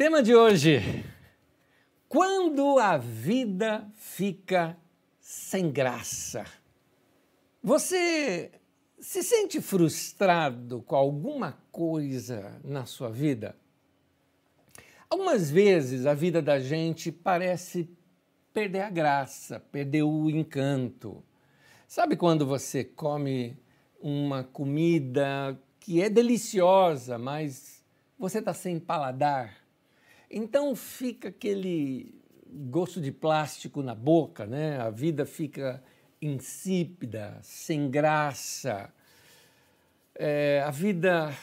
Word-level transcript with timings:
Tema 0.00 0.22
de 0.22 0.34
hoje: 0.34 1.04
quando 2.08 2.78
a 2.78 2.96
vida 2.96 3.86
fica 3.96 4.74
sem 5.20 5.70
graça. 5.70 6.46
Você 7.62 8.50
se 8.98 9.22
sente 9.22 9.60
frustrado 9.60 10.80
com 10.80 10.96
alguma 10.96 11.58
coisa 11.70 12.58
na 12.64 12.86
sua 12.86 13.10
vida? 13.10 13.54
Algumas 15.06 15.50
vezes 15.50 16.06
a 16.06 16.14
vida 16.14 16.40
da 16.40 16.58
gente 16.58 17.12
parece 17.12 17.86
perder 18.54 18.80
a 18.80 18.88
graça, 18.88 19.60
perder 19.60 20.04
o 20.04 20.30
encanto. 20.30 21.22
Sabe 21.86 22.16
quando 22.16 22.46
você 22.46 22.82
come 22.82 23.54
uma 24.00 24.44
comida 24.44 25.60
que 25.78 26.00
é 26.00 26.08
deliciosa, 26.08 27.18
mas 27.18 27.84
você 28.18 28.38
está 28.38 28.54
sem 28.54 28.80
paladar? 28.80 29.59
Então 30.30 30.76
fica 30.76 31.28
aquele 31.28 32.14
gosto 32.46 33.00
de 33.00 33.10
plástico 33.10 33.82
na 33.82 33.94
boca, 33.94 34.46
né? 34.46 34.78
A 34.78 34.88
vida 34.88 35.26
fica 35.26 35.82
insípida, 36.22 37.38
sem 37.42 37.90
graça. 37.90 38.92
É, 40.14 40.62
a 40.64 40.70
vida 40.70 41.36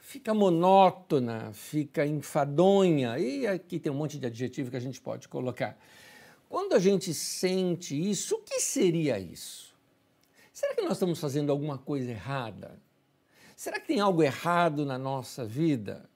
fica 0.00 0.34
monótona, 0.34 1.50
fica 1.54 2.04
enfadonha. 2.04 3.18
E 3.18 3.46
aqui 3.46 3.78
tem 3.78 3.90
um 3.90 3.94
monte 3.94 4.18
de 4.18 4.26
adjetivo 4.26 4.70
que 4.70 4.76
a 4.76 4.80
gente 4.80 5.00
pode 5.00 5.26
colocar. 5.26 5.78
Quando 6.48 6.74
a 6.74 6.78
gente 6.78 7.14
sente 7.14 7.94
isso, 8.10 8.34
o 8.34 8.42
que 8.42 8.60
seria 8.60 9.18
isso? 9.18 9.72
Será 10.52 10.74
que 10.74 10.82
nós 10.82 10.92
estamos 10.92 11.18
fazendo 11.20 11.50
alguma 11.50 11.78
coisa 11.78 12.10
errada? 12.10 12.78
Será 13.56 13.78
que 13.78 13.86
tem 13.86 14.00
algo 14.00 14.22
errado 14.22 14.84
na 14.84 14.98
nossa 14.98 15.44
vida? 15.44 16.09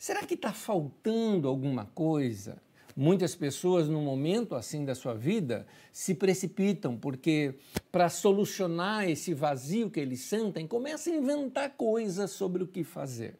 Será 0.00 0.24
que 0.24 0.32
está 0.32 0.50
faltando 0.50 1.46
alguma 1.46 1.84
coisa? 1.84 2.56
Muitas 2.96 3.34
pessoas, 3.34 3.86
num 3.86 4.02
momento 4.02 4.54
assim 4.54 4.82
da 4.82 4.94
sua 4.94 5.12
vida, 5.12 5.66
se 5.92 6.14
precipitam, 6.14 6.96
porque 6.96 7.56
para 7.92 8.08
solucionar 8.08 9.06
esse 9.10 9.34
vazio 9.34 9.90
que 9.90 10.00
eles 10.00 10.20
sentem, 10.20 10.66
começam 10.66 11.12
a 11.12 11.16
inventar 11.16 11.70
coisas 11.76 12.30
sobre 12.30 12.62
o 12.62 12.66
que 12.66 12.82
fazer. 12.82 13.36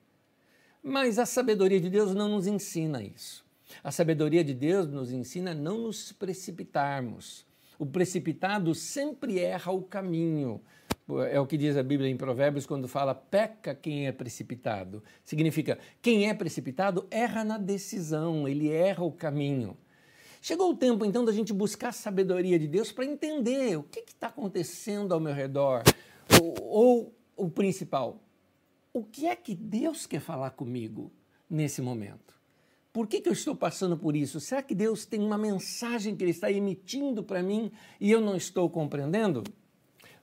Mas 0.83 1.19
a 1.19 1.25
sabedoria 1.25 1.81
de 1.81 1.89
Deus 1.89 2.15
não 2.15 2.29
nos 2.29 2.47
ensina 2.47 3.03
isso. 3.03 3.43
A 3.83 3.91
sabedoria 3.91 4.45
de 4.45 4.53
Deus 4.53 4.87
nos 4.87 5.11
ensina 5.11 5.53
a 5.53 5.55
não 5.55 5.79
nos 5.79 6.13
precipitarmos. 6.13 7.47
O 7.79 7.87
precipitado 7.87 8.75
sempre 8.75 9.39
erra 9.39 9.73
o 9.73 9.81
caminho. 9.81 10.61
É 11.31 11.41
o 11.41 11.47
que 11.47 11.57
diz 11.57 11.77
a 11.77 11.83
Bíblia 11.83 12.11
em 12.11 12.17
Provérbios 12.17 12.67
quando 12.67 12.87
fala 12.87 13.15
peca 13.15 13.75
quem 13.75 14.07
é 14.07 14.13
precipitado. 14.13 15.03
Significa 15.25 15.79
quem 16.01 16.29
é 16.29 16.35
precipitado 16.35 17.07
erra 17.11 17.45
na 17.45 17.59
decisão, 17.59 18.47
ele 18.47 18.71
erra 18.71 19.05
o 19.05 19.13
caminho. 19.13 19.77
Chegou 20.43 20.71
o 20.71 20.77
tempo 20.77 21.05
então 21.05 21.25
da 21.25 21.33
gente 21.33 21.53
buscar 21.53 21.89
a 21.89 21.93
sabedoria 21.93 22.59
de 22.59 22.67
Deus 22.67 22.91
para 22.91 23.05
entender 23.05 23.77
o 23.77 23.83
que 23.83 24.01
está 24.01 24.29
acontecendo 24.29 25.13
ao 25.13 25.21
meu 25.21 25.35
redor. 25.35 25.83
Ou, 26.41 26.55
ou 26.63 27.15
o 27.37 27.51
principal, 27.51 28.23
o 28.93 29.05
que 29.05 29.27
é 29.27 29.37
que 29.37 29.55
Deus 29.55 30.07
quer 30.07 30.21
falar 30.21 30.51
comigo 30.51 31.13
nesse 31.49 31.83
momento? 31.83 32.41
Por 32.93 33.07
que, 33.07 33.21
que 33.21 33.29
eu 33.29 33.33
estou 33.33 33.55
passando 33.55 33.97
por 33.97 34.17
isso? 34.17 34.41
Será 34.41 34.63
que 34.63 34.75
Deus 34.75 35.07
tem 35.07 35.21
uma 35.21 35.39
mensagem 35.39 36.17
que 36.17 36.25
Ele 36.25 36.33
está 36.33 36.51
emitindo 36.51 37.23
para 37.23 37.43
mim 37.43 37.71
e 38.01 38.11
eu 38.11 38.21
não 38.21 38.35
estou 38.35 38.69
compreendendo? 38.69 39.45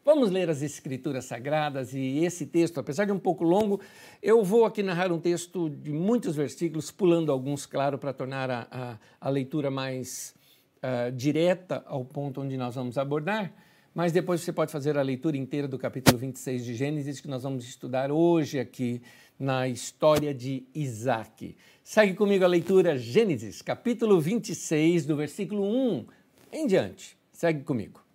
Vamos 0.07 0.31
ler 0.31 0.49
as 0.49 0.61
Escrituras 0.61 1.25
Sagradas 1.25 1.93
e 1.93 2.23
esse 2.23 2.45
texto, 2.45 2.79
apesar 2.79 3.03
de 3.03 3.11
um 3.11 3.19
pouco 3.19 3.43
longo, 3.43 3.81
eu 4.23 4.41
vou 4.41 4.63
aqui 4.63 4.81
narrar 4.81 5.11
um 5.11 5.19
texto 5.19 5.69
de 5.69 5.91
muitos 5.91 6.33
versículos, 6.33 6.89
pulando 6.89 7.29
alguns, 7.29 7.65
claro, 7.65 7.97
para 7.97 8.13
tornar 8.13 8.49
a, 8.49 8.67
a, 8.71 8.97
a, 9.19 9.29
leitura 9.29 9.69
mais 9.69 10.33
uh, 10.77 11.11
direta 11.11 11.83
ao 11.85 12.05
ponto 12.05 12.39
onde 12.39 12.55
nós 12.55 12.75
vamos 12.75 12.97
abordar. 12.97 13.51
Mas 13.93 14.13
depois 14.13 14.39
você 14.39 14.53
pode 14.53 14.71
fazer 14.71 14.97
a 14.97 15.01
leitura 15.01 15.35
inteira 15.35 15.67
do 15.67 15.77
capítulo 15.77 16.17
26 16.17 16.63
de 16.63 16.73
Gênesis, 16.73 17.19
que 17.19 17.27
nós 17.27 17.43
vamos 17.43 17.67
estudar 17.67 18.09
hoje 18.09 18.61
aqui 18.61 19.01
na 19.37 19.67
história 19.67 20.33
de 20.33 20.65
Isaac. 20.73 21.53
Segue 21.83 22.13
comigo 22.13 22.45
a 22.45 22.47
leitura 22.47 22.97
Gênesis, 22.97 23.61
capítulo 23.61 24.21
26, 24.21 25.05
do 25.05 25.17
versículo 25.17 25.65
1 25.65 26.05
em 26.53 26.65
diante. 26.65 27.17
Segue 27.33 27.61
comigo. 27.65 28.06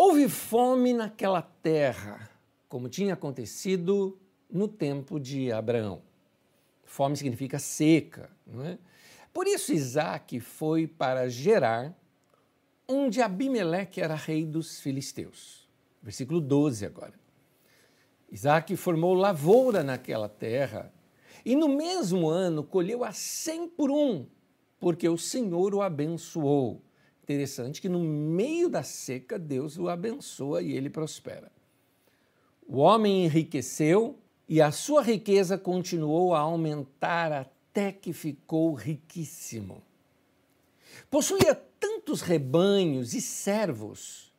Houve 0.00 0.28
fome 0.28 0.92
naquela 0.92 1.42
terra, 1.42 2.30
como 2.68 2.88
tinha 2.88 3.14
acontecido 3.14 4.16
no 4.48 4.68
tempo 4.68 5.18
de 5.18 5.50
Abraão. 5.50 6.02
Fome 6.84 7.16
significa 7.16 7.58
seca, 7.58 8.30
não 8.46 8.64
é? 8.64 8.78
Por 9.34 9.48
isso 9.48 9.72
Isaac 9.72 10.38
foi 10.38 10.86
para 10.86 11.28
Gerar, 11.28 11.92
onde 12.86 13.20
Abimeleque 13.20 14.00
era 14.00 14.14
rei 14.14 14.46
dos 14.46 14.78
filisteus. 14.78 15.68
Versículo 16.00 16.40
12 16.40 16.86
agora. 16.86 17.14
Isaac 18.30 18.76
formou 18.76 19.14
lavoura 19.14 19.82
naquela 19.82 20.28
terra 20.28 20.92
e 21.44 21.56
no 21.56 21.68
mesmo 21.68 22.28
ano 22.28 22.62
colheu 22.62 23.02
a 23.02 23.10
cem 23.10 23.66
por 23.66 23.90
um, 23.90 24.26
porque 24.78 25.08
o 25.08 25.18
Senhor 25.18 25.74
o 25.74 25.82
abençoou. 25.82 26.80
Interessante 27.28 27.82
que 27.82 27.90
no 27.90 28.00
meio 28.00 28.70
da 28.70 28.82
seca, 28.82 29.38
Deus 29.38 29.76
o 29.76 29.86
abençoa 29.90 30.62
e 30.62 30.72
ele 30.72 30.88
prospera. 30.88 31.52
O 32.66 32.78
homem 32.78 33.26
enriqueceu 33.26 34.18
e 34.48 34.62
a 34.62 34.72
sua 34.72 35.02
riqueza 35.02 35.58
continuou 35.58 36.34
a 36.34 36.38
aumentar 36.38 37.30
até 37.30 37.92
que 37.92 38.14
ficou 38.14 38.72
riquíssimo. 38.72 39.82
Possuía 41.10 41.54
tantos 41.54 42.22
rebanhos 42.22 43.12
e 43.12 43.20
servos 43.20 44.32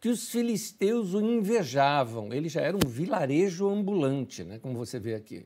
que 0.00 0.08
os 0.08 0.30
filisteus 0.30 1.14
o 1.14 1.20
invejavam. 1.20 2.32
Ele 2.32 2.48
já 2.48 2.60
era 2.60 2.76
um 2.76 2.88
vilarejo 2.88 3.68
ambulante, 3.68 4.44
né, 4.44 4.60
como 4.60 4.76
você 4.76 5.00
vê 5.00 5.16
aqui. 5.16 5.44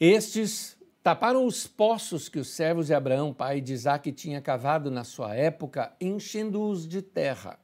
Estes 0.00 0.76
Taparam 1.04 1.44
os 1.44 1.66
poços 1.66 2.30
que 2.30 2.38
os 2.38 2.48
servos 2.48 2.86
de 2.86 2.94
Abraão, 2.94 3.30
pai 3.30 3.60
de 3.60 3.74
Isaac, 3.74 4.10
tinha 4.10 4.40
cavado 4.40 4.90
na 4.90 5.04
sua 5.04 5.34
época, 5.34 5.94
enchendo-os 6.00 6.88
de 6.88 7.02
terra. 7.02 7.60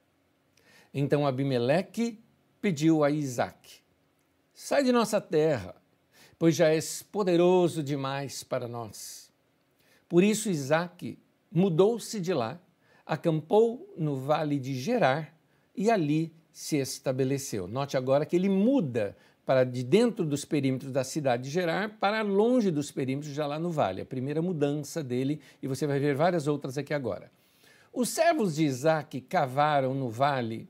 Então 0.92 1.26
Abimeleque 1.26 2.22
pediu 2.60 3.02
a 3.02 3.10
Isaac: 3.10 3.80
Sai 4.52 4.84
de 4.84 4.92
nossa 4.92 5.22
terra, 5.22 5.74
pois 6.38 6.54
já 6.54 6.68
és 6.68 7.02
poderoso 7.02 7.82
demais 7.82 8.42
para 8.42 8.68
nós. 8.68 9.32
Por 10.06 10.22
isso 10.22 10.50
Isaac 10.50 11.18
mudou-se 11.50 12.20
de 12.20 12.34
lá, 12.34 12.60
acampou 13.06 13.90
no 13.96 14.16
vale 14.16 14.58
de 14.58 14.78
Gerar 14.78 15.34
e 15.74 15.90
ali 15.90 16.30
se 16.52 16.76
estabeleceu. 16.76 17.66
Note 17.66 17.96
agora 17.96 18.26
que 18.26 18.36
ele 18.36 18.50
muda 18.50 19.16
para 19.50 19.64
de 19.64 19.82
dentro 19.82 20.24
dos 20.24 20.44
perímetros 20.44 20.92
da 20.92 21.02
cidade 21.02 21.42
de 21.42 21.50
Gerar 21.50 21.98
para 21.98 22.22
longe 22.22 22.70
dos 22.70 22.92
perímetros 22.92 23.34
já 23.34 23.48
lá 23.48 23.58
no 23.58 23.68
vale. 23.68 24.00
A 24.00 24.06
primeira 24.06 24.40
mudança 24.40 25.02
dele, 25.02 25.40
e 25.60 25.66
você 25.66 25.88
vai 25.88 25.98
ver 25.98 26.14
várias 26.14 26.46
outras 26.46 26.78
aqui 26.78 26.94
agora. 26.94 27.32
Os 27.92 28.10
servos 28.10 28.54
de 28.54 28.64
Isaac 28.64 29.20
cavaram 29.22 29.92
no 29.92 30.08
vale 30.08 30.68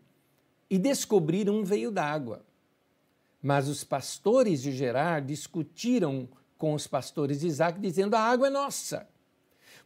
e 0.70 0.78
descobriram 0.78 1.56
um 1.56 1.62
veio 1.62 1.90
d'água. 1.90 2.42
Mas 3.42 3.68
os 3.68 3.84
pastores 3.84 4.62
de 4.62 4.72
Gerar 4.72 5.20
discutiram 5.20 6.26
com 6.56 6.72
os 6.72 6.86
pastores 6.86 7.40
de 7.40 7.48
Isaac, 7.48 7.78
dizendo: 7.78 8.14
a 8.14 8.20
água 8.20 8.46
é 8.46 8.50
nossa. 8.50 9.06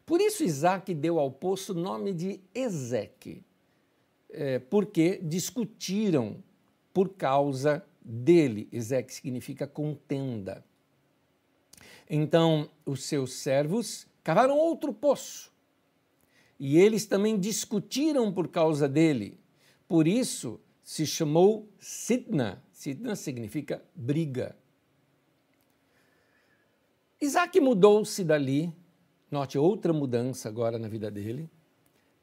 Por 0.06 0.20
isso 0.20 0.44
Isaac 0.44 0.94
deu 0.94 1.18
ao 1.18 1.32
poço 1.32 1.72
o 1.72 1.80
nome 1.80 2.12
de 2.12 2.40
Ezeque, 2.54 3.44
é, 4.30 4.60
porque 4.60 5.18
discutiram 5.20 6.36
por 6.92 7.08
causa 7.08 7.84
dele. 8.04 8.68
Ezeque 8.70 9.12
significa 9.12 9.66
contenda. 9.66 10.64
Então, 12.08 12.68
os 12.84 13.04
seus 13.04 13.32
servos 13.32 14.06
cavaram 14.22 14.58
outro 14.58 14.92
poço. 14.92 15.50
E 16.60 16.78
eles 16.78 17.06
também 17.06 17.38
discutiram 17.38 18.32
por 18.32 18.48
causa 18.48 18.88
dele. 18.88 19.40
Por 19.88 20.06
isso 20.06 20.60
se 20.82 21.06
chamou 21.06 21.68
Sidna. 21.78 22.62
Sidna 22.70 23.16
significa 23.16 23.82
briga. 23.94 24.56
Isaac 27.20 27.58
mudou-se 27.58 28.22
dali, 28.22 28.70
note 29.30 29.56
outra 29.56 29.92
mudança 29.92 30.48
agora 30.48 30.78
na 30.78 30.88
vida 30.88 31.10
dele, 31.10 31.48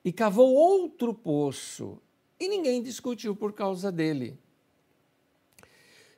e 0.06 0.13
cavou 0.13 0.54
outro 0.54 1.13
poço. 1.13 2.00
E 2.39 2.48
ninguém 2.48 2.84
discutiu 2.84 3.36
por 3.36 3.54
causa 3.54 3.92
dele 3.92 4.38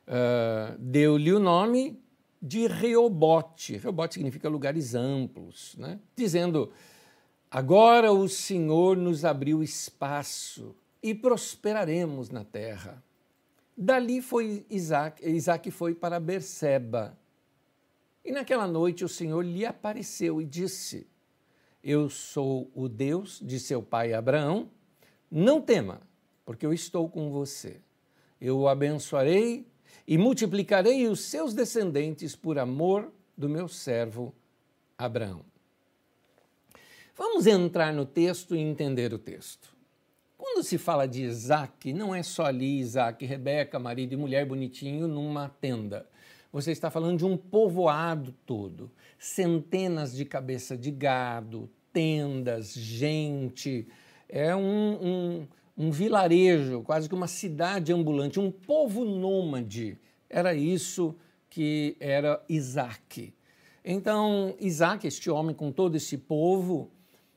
uh, 0.08 0.78
deu-lhe 0.78 1.32
o 1.32 1.38
nome 1.38 2.02
de 2.40 2.66
Reobote. 2.66 3.76
Reobote 3.78 4.14
significa 4.14 4.48
lugares 4.48 4.94
amplos, 4.94 5.74
né? 5.78 5.98
dizendo: 6.14 6.70
Agora 7.50 8.12
o 8.12 8.28
Senhor 8.28 8.96
nos 8.96 9.24
abriu 9.24 9.62
espaço 9.62 10.74
e 11.02 11.14
prosperaremos 11.14 12.30
na 12.30 12.44
terra. 12.44 13.02
Dali 13.76 14.22
foi 14.22 14.64
Isaac, 14.70 15.26
Isaac 15.28 15.70
foi 15.70 15.94
para 15.94 16.20
Berseba. 16.20 17.18
E 18.24 18.32
naquela 18.32 18.66
noite 18.66 19.04
o 19.04 19.08
Senhor 19.08 19.42
lhe 19.42 19.66
apareceu 19.66 20.40
e 20.40 20.44
disse: 20.44 21.06
Eu 21.82 22.08
sou 22.08 22.70
o 22.74 22.88
Deus 22.88 23.40
de 23.42 23.58
seu 23.58 23.82
pai 23.82 24.12
Abraão, 24.12 24.70
não 25.30 25.60
tema, 25.60 26.00
porque 26.44 26.64
eu 26.64 26.72
estou 26.72 27.08
com 27.08 27.30
você. 27.30 27.80
Eu 28.40 28.58
o 28.60 28.68
abençoarei 28.68 29.66
e 30.06 30.18
multiplicarei 30.18 31.06
os 31.08 31.20
seus 31.20 31.54
descendentes 31.54 32.36
por 32.36 32.58
amor 32.58 33.12
do 33.36 33.48
meu 33.48 33.68
servo 33.68 34.34
Abraão. 34.96 35.44
Vamos 37.16 37.46
entrar 37.46 37.92
no 37.92 38.04
texto 38.04 38.56
e 38.56 38.58
entender 38.58 39.12
o 39.12 39.18
texto. 39.18 39.74
Quando 40.36 40.62
se 40.62 40.76
fala 40.78 41.06
de 41.06 41.22
Isaac, 41.22 41.92
não 41.92 42.14
é 42.14 42.22
só 42.22 42.46
ali 42.46 42.78
Isaac, 42.78 43.24
Rebeca, 43.24 43.78
marido 43.78 44.12
e 44.12 44.16
mulher 44.16 44.44
bonitinho 44.44 45.06
numa 45.06 45.48
tenda. 45.48 46.06
Você 46.52 46.70
está 46.70 46.90
falando 46.90 47.18
de 47.18 47.24
um 47.24 47.36
povoado 47.36 48.34
todo, 48.44 48.90
centenas 49.18 50.14
de 50.14 50.24
cabeça 50.24 50.76
de 50.76 50.90
gado, 50.90 51.70
tendas, 51.92 52.74
gente. 52.74 53.88
É 54.28 54.54
um, 54.54 54.62
um, 54.62 55.48
um 55.76 55.90
vilarejo, 55.90 56.82
quase 56.82 57.08
que 57.08 57.14
uma 57.14 57.26
cidade 57.26 57.92
ambulante, 57.92 58.38
um 58.38 58.50
povo 58.50 59.04
nômade. 59.04 59.98
Era 60.30 60.54
isso 60.54 61.14
que 61.50 61.96
era 62.00 62.42
Isaac. 62.48 63.34
Então, 63.84 64.54
Isaac, 64.58 65.06
este 65.06 65.30
homem 65.30 65.54
com 65.54 65.70
todo 65.70 65.96
esse 65.96 66.16
povo, 66.16 66.90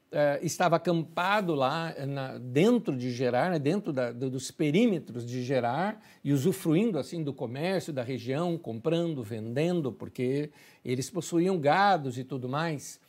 Uh, 0.09 0.39
estava 0.41 0.77
acampado 0.77 1.53
lá 1.53 1.93
na, 2.07 2.37
dentro 2.37 2.95
de 2.95 3.11
Gerar, 3.11 3.51
né, 3.51 3.59
dentro 3.59 3.91
da, 3.91 4.09
dos 4.09 4.49
perímetros 4.49 5.25
de 5.25 5.43
Gerar, 5.43 6.01
e 6.23 6.31
usufruindo 6.31 6.97
assim 6.97 7.21
do 7.21 7.33
comércio 7.33 7.91
da 7.91 8.03
região, 8.03 8.57
comprando, 8.57 9.21
vendendo, 9.21 9.91
porque 9.91 10.49
eles 10.83 11.09
possuíam 11.09 11.59
gados 11.59 12.17
e 12.17 12.23
tudo 12.23 12.47
mais. 12.47 13.01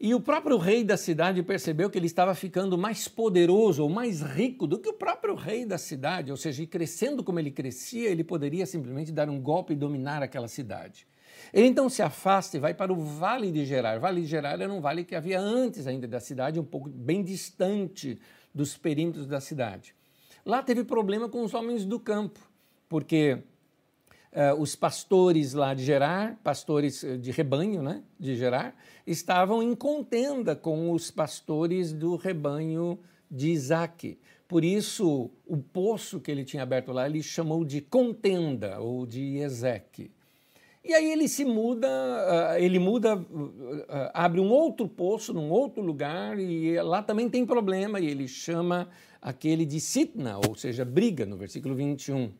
E 0.00 0.14
o 0.14 0.20
próprio 0.20 0.56
rei 0.58 0.84
da 0.84 0.96
cidade 0.96 1.42
percebeu 1.42 1.90
que 1.90 1.98
ele 1.98 2.06
estava 2.06 2.32
ficando 2.32 2.78
mais 2.78 3.08
poderoso 3.08 3.82
ou 3.82 3.88
mais 3.88 4.20
rico 4.20 4.64
do 4.64 4.78
que 4.78 4.88
o 4.88 4.92
próprio 4.92 5.34
rei 5.34 5.66
da 5.66 5.76
cidade, 5.76 6.30
ou 6.30 6.36
seja, 6.36 6.64
crescendo 6.66 7.24
como 7.24 7.40
ele 7.40 7.50
crescia, 7.50 8.08
ele 8.08 8.22
poderia 8.22 8.64
simplesmente 8.64 9.10
dar 9.10 9.28
um 9.28 9.40
golpe 9.40 9.72
e 9.72 9.76
dominar 9.76 10.22
aquela 10.22 10.46
cidade. 10.46 11.04
Ele 11.52 11.66
então 11.66 11.88
se 11.88 12.00
afasta 12.00 12.56
e 12.56 12.60
vai 12.60 12.74
para 12.74 12.92
o 12.92 12.96
Vale 12.96 13.50
de 13.50 13.64
Gerar. 13.64 13.98
Vale 13.98 14.20
de 14.20 14.28
Gerar 14.28 14.60
era 14.60 14.72
um 14.72 14.80
vale 14.80 15.04
que 15.04 15.16
havia 15.16 15.40
antes 15.40 15.86
ainda 15.88 16.06
da 16.06 16.20
cidade, 16.20 16.60
um 16.60 16.64
pouco 16.64 16.88
bem 16.88 17.24
distante 17.24 18.20
dos 18.54 18.76
perímetros 18.76 19.26
da 19.26 19.40
cidade. 19.40 19.94
Lá 20.46 20.62
teve 20.62 20.84
problema 20.84 21.28
com 21.28 21.42
os 21.42 21.54
homens 21.54 21.84
do 21.84 21.98
campo, 21.98 22.40
porque 22.88 23.38
uh, 24.32 24.60
os 24.60 24.74
pastores 24.76 25.52
lá 25.52 25.74
de 25.74 25.84
Gerar, 25.84 26.38
pastores 26.42 27.02
eh, 27.04 27.16
de 27.16 27.30
rebanho 27.30 27.82
né, 27.82 28.02
de 28.18 28.36
Gerar, 28.36 28.74
estavam 29.06 29.62
em 29.62 29.74
contenda 29.74 30.54
com 30.54 30.92
os 30.92 31.10
pastores 31.10 31.92
do 31.92 32.16
rebanho 32.16 32.98
de 33.30 33.50
Isaac. 33.50 34.18
Por 34.46 34.64
isso, 34.64 35.30
o 35.46 35.58
poço 35.58 36.20
que 36.20 36.30
ele 36.30 36.44
tinha 36.44 36.62
aberto 36.62 36.92
lá, 36.92 37.06
ele 37.06 37.22
chamou 37.22 37.64
de 37.64 37.80
contenda 37.82 38.80
ou 38.80 39.04
de 39.06 39.36
Ezeque. 39.36 40.10
E 40.82 40.94
aí 40.94 41.12
ele 41.12 41.28
se 41.28 41.44
muda, 41.44 41.86
ah, 41.86 42.58
ele 42.58 42.78
muda, 42.78 43.22
ah, 43.90 44.24
abre 44.24 44.40
um 44.40 44.48
outro 44.48 44.88
poço 44.88 45.34
num 45.34 45.50
outro 45.50 45.82
lugar 45.82 46.38
e 46.38 46.80
lá 46.80 47.02
também 47.02 47.28
tem 47.28 47.44
problema 47.44 48.00
e 48.00 48.06
ele 48.06 48.26
chama 48.26 48.88
aquele 49.20 49.66
de 49.66 49.80
Sitna, 49.80 50.38
ou 50.48 50.54
seja, 50.54 50.86
briga, 50.86 51.26
no 51.26 51.36
versículo 51.36 51.74
21. 51.74 52.32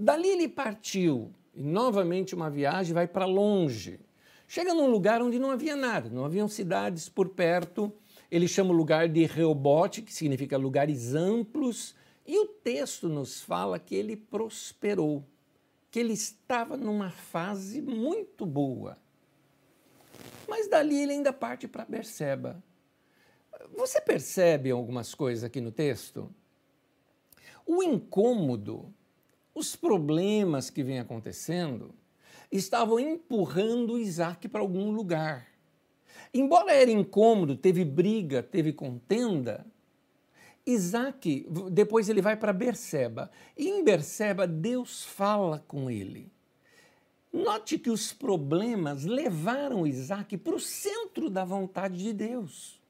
Dali 0.00 0.28
ele 0.28 0.48
partiu 0.48 1.30
e 1.54 1.62
novamente 1.62 2.34
uma 2.34 2.48
viagem 2.48 2.94
vai 2.94 3.06
para 3.06 3.26
longe. 3.26 4.00
Chega 4.48 4.72
num 4.72 4.90
lugar 4.90 5.20
onde 5.20 5.38
não 5.38 5.50
havia 5.50 5.76
nada, 5.76 6.08
não 6.08 6.24
haviam 6.24 6.48
cidades 6.48 7.06
por 7.06 7.28
perto. 7.28 7.92
Ele 8.30 8.48
chama 8.48 8.70
o 8.70 8.76
lugar 8.76 9.10
de 9.10 9.26
Reobote, 9.26 10.00
que 10.00 10.14
significa 10.14 10.56
lugares 10.56 11.14
amplos, 11.14 11.94
e 12.26 12.38
o 12.38 12.46
texto 12.46 13.10
nos 13.10 13.42
fala 13.42 13.78
que 13.78 13.94
ele 13.94 14.16
prosperou 14.16 15.22
que 15.90 15.98
ele 15.98 16.14
estava 16.14 16.78
numa 16.78 17.10
fase 17.10 17.82
muito 17.82 18.46
boa. 18.46 18.96
Mas 20.48 20.66
dali 20.66 21.02
ele 21.02 21.12
ainda 21.12 21.32
parte 21.32 21.68
para 21.68 21.84
Berseba. 21.84 22.62
Você 23.76 24.00
percebe 24.00 24.70
algumas 24.70 25.14
coisas 25.14 25.44
aqui 25.44 25.60
no 25.60 25.70
texto? 25.70 26.34
O 27.66 27.82
incômodo, 27.82 28.94
os 29.54 29.76
problemas 29.76 30.70
que 30.70 30.82
vêm 30.82 30.98
acontecendo, 30.98 31.94
estavam 32.50 32.98
empurrando 32.98 33.98
Isaac 33.98 34.48
para 34.48 34.60
algum 34.60 34.90
lugar. 34.90 35.46
Embora 36.32 36.72
era 36.72 36.90
incômodo, 36.90 37.56
teve 37.56 37.84
briga, 37.84 38.42
teve 38.42 38.72
contenda, 38.72 39.66
Isaac, 40.66 41.46
depois 41.70 42.08
ele 42.08 42.22
vai 42.22 42.36
para 42.36 42.52
Berseba. 42.52 43.30
E 43.56 43.68
em 43.68 43.82
Berseba, 43.82 44.46
Deus 44.46 45.04
fala 45.04 45.64
com 45.66 45.90
ele. 45.90 46.30
Note 47.32 47.78
que 47.78 47.90
os 47.90 48.12
problemas 48.12 49.04
levaram 49.04 49.86
Isaac 49.86 50.36
para 50.36 50.54
o 50.54 50.60
centro 50.60 51.30
da 51.30 51.44
vontade 51.44 51.96
de 51.96 52.12
Deus. 52.12 52.80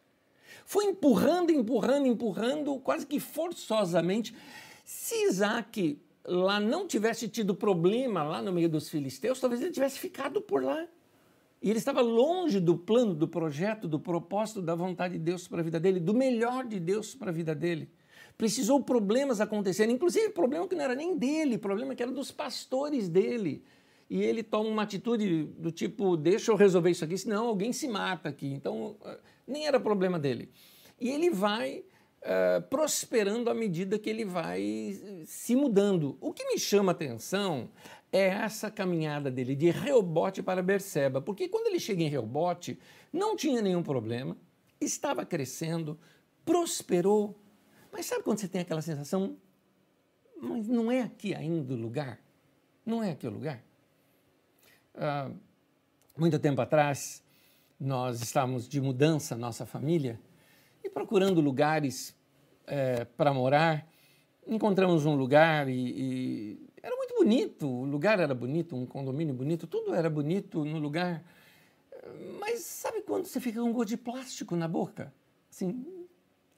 Foi 0.64 0.86
empurrando, 0.86 1.50
empurrando, 1.50 2.06
empurrando, 2.06 2.78
quase 2.80 3.06
que 3.06 3.20
forçosamente. 3.20 4.34
Se 4.84 5.14
Isaac 5.26 6.00
lá 6.24 6.60
não 6.60 6.86
tivesse 6.86 7.28
tido 7.28 7.54
problema 7.54 8.22
lá 8.22 8.42
no 8.42 8.52
meio 8.52 8.68
dos 8.68 8.88
filisteus, 8.88 9.40
talvez 9.40 9.60
ele 9.62 9.70
tivesse 9.70 9.98
ficado 9.98 10.40
por 10.40 10.62
lá. 10.62 10.86
E 11.62 11.68
ele 11.68 11.78
estava 11.78 12.00
longe 12.00 12.58
do 12.58 12.76
plano, 12.76 13.14
do 13.14 13.28
projeto, 13.28 13.86
do 13.86 14.00
propósito, 14.00 14.62
da 14.62 14.74
vontade 14.74 15.14
de 15.14 15.20
Deus 15.20 15.46
para 15.46 15.60
a 15.60 15.64
vida 15.64 15.78
dele, 15.78 16.00
do 16.00 16.14
melhor 16.14 16.64
de 16.64 16.80
Deus 16.80 17.14
para 17.14 17.30
a 17.30 17.34
vida 17.34 17.54
dele. 17.54 17.90
Precisou 18.38 18.82
problemas 18.82 19.40
acontecerem, 19.40 19.94
inclusive 19.94 20.30
problema 20.30 20.66
que 20.66 20.74
não 20.74 20.84
era 20.84 20.94
nem 20.94 21.16
dele, 21.18 21.58
problema 21.58 21.94
que 21.94 22.02
era 22.02 22.10
dos 22.10 22.32
pastores 22.32 23.08
dele. 23.08 23.62
E 24.08 24.22
ele 24.22 24.42
toma 24.42 24.70
uma 24.70 24.82
atitude 24.82 25.44
do 25.58 25.70
tipo: 25.70 26.16
deixa 26.16 26.50
eu 26.50 26.56
resolver 26.56 26.90
isso 26.90 27.04
aqui, 27.04 27.18
senão 27.18 27.48
alguém 27.48 27.72
se 27.72 27.86
mata 27.86 28.30
aqui. 28.30 28.46
Então, 28.46 28.96
eh, 29.04 29.18
nem 29.46 29.66
era 29.66 29.78
problema 29.78 30.18
dele. 30.18 30.50
E 30.98 31.10
ele 31.10 31.28
vai 31.28 31.84
uh, 32.22 32.62
prosperando 32.68 33.50
à 33.50 33.54
medida 33.54 33.98
que 33.98 34.10
ele 34.10 34.24
vai 34.24 35.24
se 35.26 35.54
mudando. 35.56 36.16
O 36.20 36.32
que 36.32 36.44
me 36.44 36.58
chama 36.58 36.92
atenção 36.92 37.70
é 38.12 38.26
essa 38.26 38.70
caminhada 38.70 39.30
dele 39.30 39.54
de 39.54 39.70
Reobote 39.70 40.42
para 40.42 40.62
Berseba, 40.62 41.20
porque 41.20 41.48
quando 41.48 41.68
ele 41.68 41.78
chega 41.78 42.02
em 42.02 42.08
Reobote, 42.08 42.78
não 43.12 43.36
tinha 43.36 43.62
nenhum 43.62 43.82
problema, 43.82 44.36
estava 44.80 45.24
crescendo, 45.24 45.98
prosperou. 46.44 47.38
Mas 47.92 48.06
sabe 48.06 48.22
quando 48.22 48.38
você 48.38 48.48
tem 48.48 48.60
aquela 48.60 48.82
sensação, 48.82 49.36
mas 50.40 50.66
não 50.66 50.90
é 50.90 51.02
aqui 51.02 51.34
ainda 51.34 51.74
o 51.74 51.76
lugar? 51.76 52.20
Não 52.84 53.02
é 53.02 53.12
aqui 53.12 53.26
o 53.26 53.30
lugar? 53.30 53.62
Uh, 54.94 55.36
muito 56.16 56.38
tempo 56.38 56.60
atrás, 56.60 57.22
nós 57.78 58.20
estávamos 58.20 58.68
de 58.68 58.80
mudança, 58.80 59.36
nossa 59.36 59.64
família, 59.64 60.20
e 60.90 60.92
procurando 60.92 61.40
lugares 61.40 62.16
é, 62.66 63.04
para 63.04 63.32
morar, 63.32 63.88
encontramos 64.46 65.06
um 65.06 65.14
lugar 65.14 65.68
e, 65.68 65.72
e 65.72 66.68
era 66.82 66.94
muito 66.96 67.14
bonito, 67.14 67.68
o 67.68 67.84
lugar 67.84 68.18
era 68.18 68.34
bonito, 68.34 68.74
um 68.74 68.84
condomínio 68.84 69.34
bonito, 69.34 69.66
tudo 69.66 69.94
era 69.94 70.10
bonito 70.10 70.64
no 70.64 70.78
lugar. 70.78 71.22
Mas 72.40 72.60
sabe 72.60 73.02
quando 73.02 73.26
você 73.26 73.40
fica 73.40 73.60
com 73.60 73.68
um 73.68 73.72
gosto 73.72 73.90
de 73.90 73.96
plástico 73.96 74.56
na 74.56 74.66
boca? 74.66 75.12
Assim, 75.50 75.84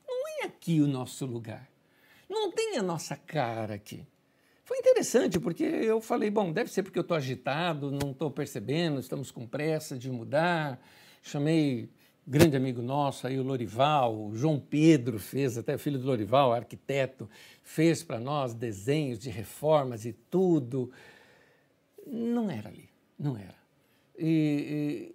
não 0.07 0.29
é 0.41 0.47
aqui 0.47 0.81
o 0.81 0.87
nosso 0.87 1.27
lugar. 1.27 1.69
Não 2.29 2.51
tem 2.51 2.79
a 2.79 2.83
nossa 2.83 3.17
cara 3.17 3.75
aqui. 3.75 4.07
Foi 4.65 4.79
interessante 4.79 5.41
porque 5.41 5.65
eu 5.65 6.01
falei, 6.01 6.31
bom, 6.31 6.53
deve 6.53 6.71
ser 6.71 6.83
porque 6.83 6.99
eu 6.99 7.03
estou 7.03 7.17
agitado, 7.17 7.91
não 7.91 8.13
estou 8.13 8.31
percebendo, 8.31 9.01
estamos 9.01 9.31
com 9.31 9.47
pressa 9.47 9.99
de 9.99 10.11
mudar. 10.11 10.81
Chamei 11.21 11.91
grande 12.27 12.57
amigo 12.57 12.81
nosso 12.81 13.27
aí, 13.27 13.39
o 13.39 13.43
Lorival, 13.43 14.29
o 14.29 14.37
João 14.37 14.59
Pedro 14.59 15.19
fez, 15.19 15.59
até 15.59 15.77
filho 15.77 15.99
do 15.99 16.07
Lorival, 16.07 16.53
arquiteto, 16.53 17.29
fez 17.63 18.03
para 18.03 18.21
nós 18.21 18.55
desenhos 18.55 19.19
de 19.19 19.29
reformas 19.31 20.05
e 20.05 20.13
tudo. 20.13 20.91
Não 22.07 22.51
era 22.51 22.69
ali, 22.69 22.89
não 23.19 23.37
era. 23.37 23.57
E, 24.19 25.13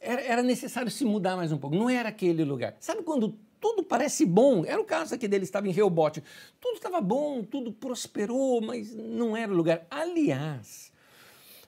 era, 0.00 0.20
era 0.22 0.42
necessário 0.42 0.90
se 0.90 1.04
mudar 1.04 1.36
mais 1.36 1.52
um 1.52 1.58
pouco, 1.58 1.76
não 1.76 1.88
era 1.88 2.08
aquele 2.08 2.44
lugar. 2.44 2.76
Sabe 2.80 3.02
quando 3.02 3.36
tudo 3.60 3.82
parece 3.82 4.24
bom? 4.24 4.64
Era 4.64 4.80
o 4.80 4.84
caso 4.84 5.14
aqui 5.14 5.28
dele, 5.28 5.44
estava 5.44 5.68
em 5.68 5.72
Reobote. 5.72 6.22
Tudo 6.60 6.76
estava 6.76 7.00
bom, 7.00 7.42
tudo 7.42 7.72
prosperou, 7.72 8.60
mas 8.60 8.94
não 8.94 9.36
era 9.36 9.52
o 9.52 9.54
lugar. 9.54 9.86
Aliás, 9.90 10.92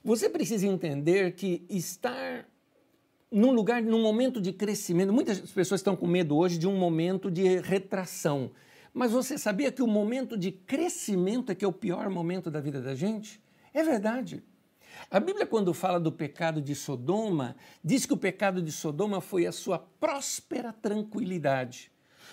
você 0.03 0.29
precisa 0.29 0.67
entender 0.67 1.33
que 1.33 1.65
estar 1.69 2.45
num 3.31 3.51
lugar, 3.51 3.81
num 3.81 4.01
momento 4.01 4.41
de 4.41 4.51
crescimento, 4.51 5.13
muitas 5.13 5.39
pessoas 5.51 5.79
estão 5.79 5.95
com 5.95 6.05
medo 6.05 6.35
hoje 6.35 6.57
de 6.57 6.67
um 6.67 6.77
momento 6.77 7.31
de 7.31 7.59
retração. 7.59 8.51
Mas 8.93 9.11
você 9.11 9.37
sabia 9.37 9.71
que 9.71 9.81
o 9.81 9.87
momento 9.87 10.37
de 10.37 10.51
crescimento 10.51 11.51
é 11.51 11.55
que 11.55 11.63
é 11.63 11.67
o 11.67 11.71
pior 11.71 12.09
momento 12.09 12.51
da 12.51 12.59
vida 12.59 12.81
da 12.81 12.93
gente? 12.93 13.41
É 13.73 13.83
verdade. 13.83 14.43
A 15.09 15.17
Bíblia, 15.17 15.45
quando 15.45 15.73
fala 15.73 15.97
do 15.97 16.11
pecado 16.11 16.61
de 16.61 16.75
Sodoma, 16.75 17.55
diz 17.81 18.05
que 18.05 18.13
o 18.13 18.17
pecado 18.17 18.61
de 18.61 18.71
Sodoma 18.71 19.21
foi 19.21 19.45
a 19.45 19.51
sua 19.53 19.79
próspera 19.79 20.73
tranquilidade. 20.73 21.89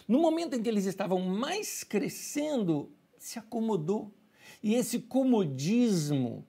No 0.09 0.21
momento 0.21 0.57
em 0.57 0.63
que 0.63 0.69
eles 0.69 0.85
estavam 0.85 1.21
mais 1.21 1.85
crescendo, 1.85 2.91
se 3.17 3.39
acomodou. 3.39 4.13
E 4.61 4.75
esse 4.75 4.99
comodismo 4.99 6.45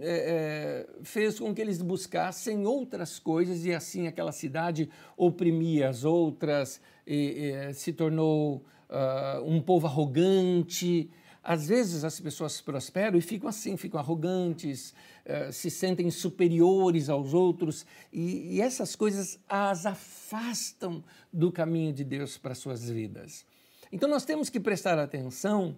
é, 0.00 0.86
fez 1.02 1.38
com 1.38 1.54
que 1.54 1.60
eles 1.60 1.82
buscassem 1.82 2.66
outras 2.66 3.18
coisas 3.18 3.64
e 3.64 3.74
assim 3.74 4.06
aquela 4.06 4.32
cidade 4.32 4.88
oprimia 5.16 5.88
as 5.88 6.04
outras, 6.04 6.80
e, 7.06 7.52
e, 7.52 7.74
se 7.74 7.92
tornou 7.92 8.64
uh, 8.88 9.42
um 9.44 9.60
povo 9.60 9.86
arrogante. 9.86 11.10
Às 11.42 11.68
vezes 11.68 12.04
as 12.04 12.18
pessoas 12.20 12.60
prosperam 12.60 13.18
e 13.18 13.20
ficam 13.20 13.48
assim, 13.48 13.76
ficam 13.76 13.98
arrogantes, 13.98 14.94
uh, 15.24 15.52
se 15.52 15.70
sentem 15.70 16.10
superiores 16.10 17.08
aos 17.08 17.34
outros 17.34 17.84
e, 18.12 18.56
e 18.56 18.60
essas 18.60 18.94
coisas 18.94 19.38
as 19.48 19.84
afastam 19.84 21.02
do 21.32 21.50
caminho 21.50 21.92
de 21.92 22.04
Deus 22.04 22.38
para 22.38 22.54
suas 22.54 22.88
vidas. 22.88 23.44
Então 23.90 24.08
nós 24.08 24.24
temos 24.24 24.48
que 24.48 24.60
prestar 24.60 24.98
atenção 24.98 25.76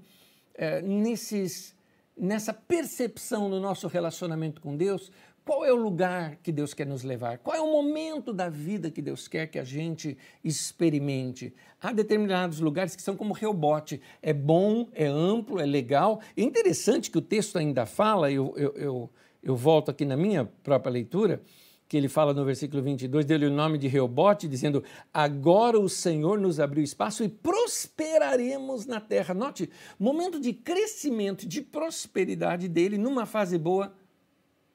nesses 0.82 1.72
nessa 2.18 2.52
percepção 2.52 3.48
no 3.48 3.60
nosso 3.60 3.86
relacionamento 3.88 4.60
com 4.60 4.76
Deus, 4.76 5.10
qual 5.48 5.64
é 5.64 5.72
o 5.72 5.76
lugar 5.76 6.36
que 6.42 6.52
Deus 6.52 6.74
quer 6.74 6.86
nos 6.86 7.02
levar? 7.02 7.38
Qual 7.38 7.56
é 7.56 7.60
o 7.60 7.72
momento 7.72 8.34
da 8.34 8.50
vida 8.50 8.90
que 8.90 9.00
Deus 9.00 9.26
quer 9.26 9.46
que 9.46 9.58
a 9.58 9.64
gente 9.64 10.18
experimente? 10.44 11.54
Há 11.80 11.90
determinados 11.90 12.60
lugares 12.60 12.94
que 12.94 13.00
são 13.00 13.16
como 13.16 13.32
rebote. 13.32 13.98
É 14.20 14.34
bom, 14.34 14.88
é 14.92 15.06
amplo, 15.06 15.58
é 15.58 15.64
legal. 15.64 16.20
É 16.36 16.42
interessante 16.42 17.10
que 17.10 17.16
o 17.16 17.22
texto 17.22 17.56
ainda 17.56 17.86
fala, 17.86 18.30
eu, 18.30 18.52
eu, 18.58 18.74
eu, 18.74 19.10
eu 19.42 19.56
volto 19.56 19.90
aqui 19.90 20.04
na 20.04 20.18
minha 20.18 20.44
própria 20.44 20.92
leitura, 20.92 21.40
que 21.88 21.96
ele 21.96 22.08
fala 22.08 22.34
no 22.34 22.44
versículo 22.44 22.82
22, 22.82 23.24
deu-lhe 23.24 23.46
o 23.46 23.50
nome 23.50 23.78
de 23.78 23.88
Reobote, 23.88 24.46
dizendo: 24.46 24.84
Agora 25.12 25.80
o 25.80 25.88
Senhor 25.88 26.38
nos 26.38 26.60
abriu 26.60 26.84
espaço 26.84 27.24
e 27.24 27.28
prosperaremos 27.28 28.84
na 28.84 29.00
terra. 29.00 29.32
Note, 29.32 29.70
momento 29.98 30.38
de 30.38 30.52
crescimento, 30.52 31.46
de 31.46 31.62
prosperidade 31.62 32.68
dele, 32.68 32.98
numa 32.98 33.24
fase 33.24 33.56
boa. 33.56 33.94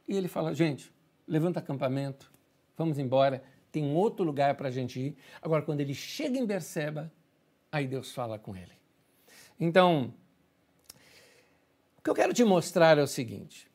E 0.07 0.17
ele 0.17 0.27
fala: 0.27 0.55
Gente, 0.55 0.91
levanta 1.27 1.59
acampamento, 1.59 2.31
vamos 2.75 2.97
embora, 2.97 3.43
tem 3.71 3.95
outro 3.95 4.25
lugar 4.25 4.55
para 4.55 4.69
a 4.69 4.71
gente 4.71 4.99
ir. 4.99 5.15
Agora, 5.39 5.61
quando 5.61 5.81
ele 5.81 5.93
chega 5.93 6.39
em 6.39 6.45
Berseba, 6.47 7.13
aí 7.71 7.85
Deus 7.85 8.11
fala 8.11 8.39
com 8.39 8.55
ele. 8.55 8.73
Então, 9.59 10.11
o 11.95 12.01
que 12.01 12.09
eu 12.09 12.15
quero 12.15 12.33
te 12.33 12.43
mostrar 12.43 12.97
é 12.97 13.03
o 13.03 13.07
seguinte: 13.07 13.69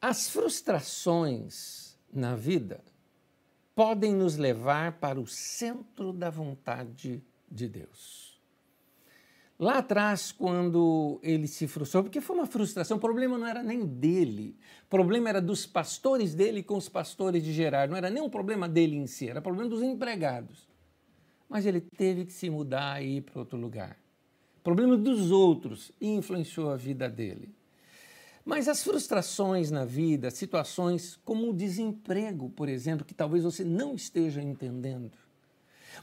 as 0.00 0.30
frustrações 0.30 1.91
na 2.12 2.36
vida 2.36 2.82
podem 3.74 4.14
nos 4.14 4.36
levar 4.36 4.98
para 4.98 5.20
o 5.20 5.26
centro 5.26 6.12
da 6.12 6.30
vontade 6.30 7.22
de 7.50 7.68
Deus. 7.68 8.32
Lá 9.58 9.78
atrás, 9.78 10.32
quando 10.32 11.20
ele 11.22 11.46
se 11.46 11.68
frustrou, 11.68 12.02
porque 12.02 12.20
foi 12.20 12.34
uma 12.34 12.46
frustração, 12.46 12.96
o 12.96 13.00
problema 13.00 13.38
não 13.38 13.46
era 13.46 13.62
nem 13.62 13.86
dele, 13.86 14.56
o 14.86 14.88
problema 14.88 15.28
era 15.28 15.40
dos 15.40 15.66
pastores 15.66 16.34
dele 16.34 16.62
com 16.62 16.76
os 16.76 16.88
pastores 16.88 17.44
de 17.44 17.52
Gerar, 17.52 17.88
não 17.88 17.96
era 17.96 18.10
nem 18.10 18.22
um 18.22 18.28
problema 18.28 18.68
dele 18.68 18.96
em 18.96 19.06
si, 19.06 19.28
era 19.28 19.40
problema 19.40 19.70
dos 19.70 19.82
empregados. 19.82 20.68
Mas 21.48 21.64
ele 21.64 21.80
teve 21.80 22.24
que 22.24 22.32
se 22.32 22.50
mudar 22.50 23.02
e 23.02 23.18
ir 23.18 23.20
para 23.20 23.38
outro 23.38 23.58
lugar. 23.58 23.96
O 24.58 24.62
problema 24.62 24.96
dos 24.96 25.30
outros 25.30 25.92
influenciou 26.00 26.70
a 26.70 26.76
vida 26.76 27.08
dele. 27.08 27.54
Mas 28.44 28.68
as 28.68 28.82
frustrações 28.82 29.70
na 29.70 29.84
vida, 29.84 30.30
situações 30.30 31.18
como 31.24 31.50
o 31.50 31.54
desemprego, 31.54 32.50
por 32.50 32.68
exemplo, 32.68 33.04
que 33.04 33.14
talvez 33.14 33.44
você 33.44 33.64
não 33.64 33.94
esteja 33.94 34.42
entendendo, 34.42 35.12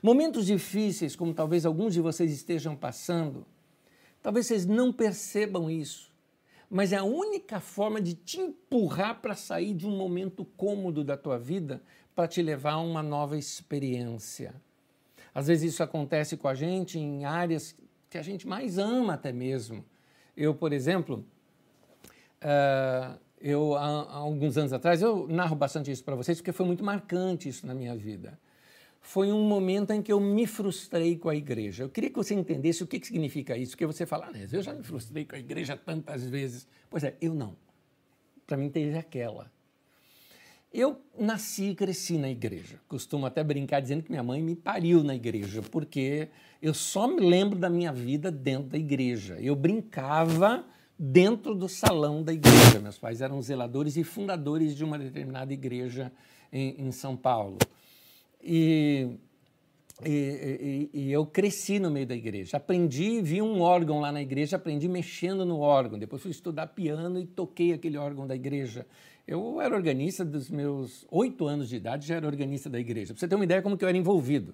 momentos 0.02 0.46
difíceis, 0.46 1.16
como 1.16 1.34
talvez 1.34 1.66
alguns 1.66 1.94
de 1.94 2.00
vocês 2.00 2.32
estejam 2.32 2.76
passando, 2.76 3.46
talvez 4.22 4.48
vocês 4.48 4.66
não 4.66 4.94
percebam 4.94 5.70
isso, 5.70 6.10
mas 6.70 6.94
é 6.94 6.98
a 6.98 7.04
única 7.04 7.60
forma 7.60 8.00
de 8.00 8.14
te 8.14 8.40
empurrar 8.40 9.22
para 9.22 9.36
sair 9.36 9.74
de 9.74 9.86
um 9.86 9.98
momento 9.98 10.46
cômodo 10.46 11.04
da 11.04 11.18
tua 11.18 11.38
vida 11.38 11.82
para 12.16 12.28
te 12.28 12.42
levar 12.42 12.74
a 12.74 12.82
uma 12.82 13.04
nova 13.04 13.38
experiência. 13.38 14.54
Às 15.34 15.48
vezes 15.48 15.74
isso 15.74 15.84
acontece 15.84 16.38
com 16.38 16.48
a 16.48 16.56
gente 16.56 16.98
em 16.98 17.26
áreas 17.26 17.76
que 18.10 18.18
a 18.18 18.22
gente 18.22 18.48
mais 18.48 18.78
ama 18.78 19.14
até 19.14 19.32
mesmo. 19.32 19.84
Eu, 20.36 20.54
por 20.54 20.72
exemplo, 20.72 21.26
Uh, 22.42 23.20
eu, 23.42 23.76
há, 23.76 23.86
há, 23.86 24.18
alguns 24.18 24.58
anos 24.58 24.74
atrás, 24.74 25.02
eu 25.02 25.28
narro 25.28 25.56
bastante 25.56 25.92
isso 25.92 26.04
para 26.04 26.16
vocês 26.16 26.40
porque 26.40 26.52
foi 26.52 26.66
muito 26.66 26.84
marcante 26.84 27.48
isso 27.48 27.66
na 27.66 27.74
minha 27.74 27.96
vida. 27.96 28.40
Foi 29.02 29.32
um 29.32 29.48
momento 29.48 29.92
em 29.92 30.02
que 30.02 30.12
eu 30.12 30.20
me 30.20 30.46
frustrei 30.46 31.18
com 31.18 31.30
a 31.30 31.36
igreja. 31.36 31.84
Eu 31.84 31.90
queria 31.90 32.10
que 32.10 32.18
você 32.18 32.34
entendesse 32.34 32.84
o 32.84 32.88
que, 32.88 33.00
que 33.00 33.08
significa 33.08 33.58
isso, 33.58 33.72
porque 33.72 33.86
você 33.86 34.06
fala, 34.06 34.30
ah, 34.34 34.38
eu 34.52 34.62
já 34.62 34.74
me 34.74 34.84
frustrei 34.84 35.26
com 35.26 35.36
a 35.36 35.40
igreja 35.40 35.78
tantas 35.78 36.24
vezes. 36.26 36.68
Pois 36.90 37.04
é, 37.04 37.16
eu 37.22 37.34
não. 37.34 37.56
Para 38.46 38.58
mim 38.58 38.70
teve 38.70 38.98
aquela. 38.98 39.50
Eu 40.72 41.02
nasci 41.18 41.70
e 41.70 41.76
cresci 41.76 42.18
na 42.18 42.30
igreja. 42.30 42.80
Costumo 42.88 43.26
até 43.26 43.44
brincar 43.44 43.80
dizendo 43.80 44.04
que 44.04 44.12
minha 44.12 44.22
mãe 44.22 44.42
me 44.42 44.56
pariu 44.56 45.04
na 45.04 45.16
igreja, 45.16 45.62
porque 45.64 46.30
eu 46.62 46.74
só 46.74 47.08
me 47.08 47.22
lembro 47.22 47.58
da 47.58 47.70
minha 47.70 47.92
vida 47.92 48.30
dentro 48.30 48.70
da 48.70 48.78
igreja. 48.78 49.38
Eu 49.40 49.56
brincava 49.56 50.66
dentro 51.00 51.56
do 51.56 51.70
salão 51.70 52.22
da 52.22 52.34
igreja. 52.34 52.80
Meus 52.82 52.98
pais 52.98 53.22
eram 53.22 53.42
zeladores 53.42 53.96
e 53.96 54.04
fundadores 54.04 54.76
de 54.76 54.84
uma 54.84 55.00
determinada 55.00 55.54
igreja 55.54 56.12
em, 56.52 56.88
em 56.88 56.92
São 56.92 57.16
Paulo. 57.16 57.58
E, 58.44 59.18
e, 60.06 60.90
e, 60.94 61.00
e, 61.00 61.12
eu 61.12 61.26
cresci 61.26 61.80
no 61.80 61.90
meio 61.90 62.06
da 62.06 62.16
igreja. 62.16 62.58
Aprendi, 62.58 63.22
vi 63.22 63.42
um 63.42 63.62
órgão 63.62 64.02
lá 64.02 64.12
na 64.12 64.22
igreja, 64.22 64.58
aprendi 64.58 64.90
mexendo 64.90 65.46
no 65.46 65.60
órgão. 65.60 65.98
Depois 65.98 66.22
fui 66.22 66.32
estudar 66.32 66.68
piano 66.68 67.20
e 67.20 67.26
toquei 67.26 67.72
aquele 67.72 67.98
órgão 67.98 68.28
da 68.28 68.36
igreja. 68.36 68.86
Eu 69.26 69.62
era 69.62 69.76
organista 69.76 70.26
dos 70.26 70.50
meus 70.50 71.06
oito 71.10 71.46
anos 71.46 71.70
de 71.70 71.76
idade, 71.76 72.08
já 72.08 72.16
era 72.16 72.26
organista 72.26 72.70
da 72.70 72.80
igreja. 72.80 73.14
Para 73.14 73.20
você 73.20 73.28
ter 73.28 73.36
uma 73.36 73.44
ideia 73.44 73.62
como 73.62 73.78
que 73.78 73.86
eu 73.86 73.90
era 73.90 73.98
envolvido. 73.98 74.54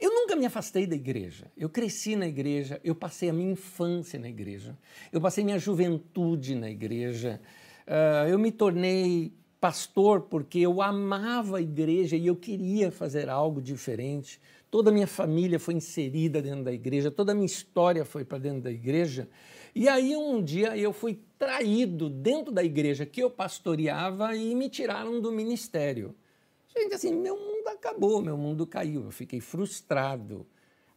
Eu 0.00 0.10
nunca 0.10 0.36
me 0.36 0.46
afastei 0.46 0.86
da 0.86 0.94
igreja. 0.94 1.50
Eu 1.56 1.68
cresci 1.68 2.16
na 2.16 2.26
igreja, 2.26 2.80
eu 2.82 2.94
passei 2.94 3.28
a 3.28 3.32
minha 3.32 3.52
infância 3.52 4.18
na 4.18 4.28
igreja, 4.28 4.76
eu 5.12 5.20
passei 5.20 5.44
minha 5.44 5.58
juventude 5.58 6.54
na 6.54 6.70
igreja. 6.70 7.40
Uh, 7.86 8.28
eu 8.28 8.38
me 8.38 8.50
tornei 8.50 9.32
pastor 9.60 10.22
porque 10.22 10.58
eu 10.58 10.82
amava 10.82 11.56
a 11.56 11.62
igreja 11.62 12.16
e 12.16 12.26
eu 12.26 12.36
queria 12.36 12.90
fazer 12.90 13.30
algo 13.30 13.62
diferente. 13.62 14.40
Toda 14.70 14.90
a 14.90 14.92
minha 14.92 15.06
família 15.06 15.58
foi 15.58 15.74
inserida 15.74 16.42
dentro 16.42 16.64
da 16.64 16.72
igreja, 16.72 17.10
toda 17.10 17.32
a 17.32 17.34
minha 17.34 17.46
história 17.46 18.04
foi 18.04 18.24
para 18.24 18.38
dentro 18.38 18.60
da 18.60 18.70
igreja. 18.70 19.28
E 19.74 19.88
aí 19.88 20.14
um 20.16 20.42
dia 20.42 20.76
eu 20.76 20.92
fui 20.92 21.18
traído 21.38 22.10
dentro 22.10 22.52
da 22.52 22.62
igreja 22.62 23.06
que 23.06 23.22
eu 23.22 23.30
pastoreava 23.30 24.36
e 24.36 24.54
me 24.54 24.68
tiraram 24.68 25.20
do 25.20 25.32
ministério. 25.32 26.14
Gente, 26.76 26.94
assim, 26.94 27.14
meu 27.14 27.36
mundo 27.36 27.68
acabou, 27.68 28.20
meu 28.20 28.36
mundo 28.36 28.66
caiu, 28.66 29.04
eu 29.04 29.10
fiquei 29.10 29.40
frustrado. 29.40 30.46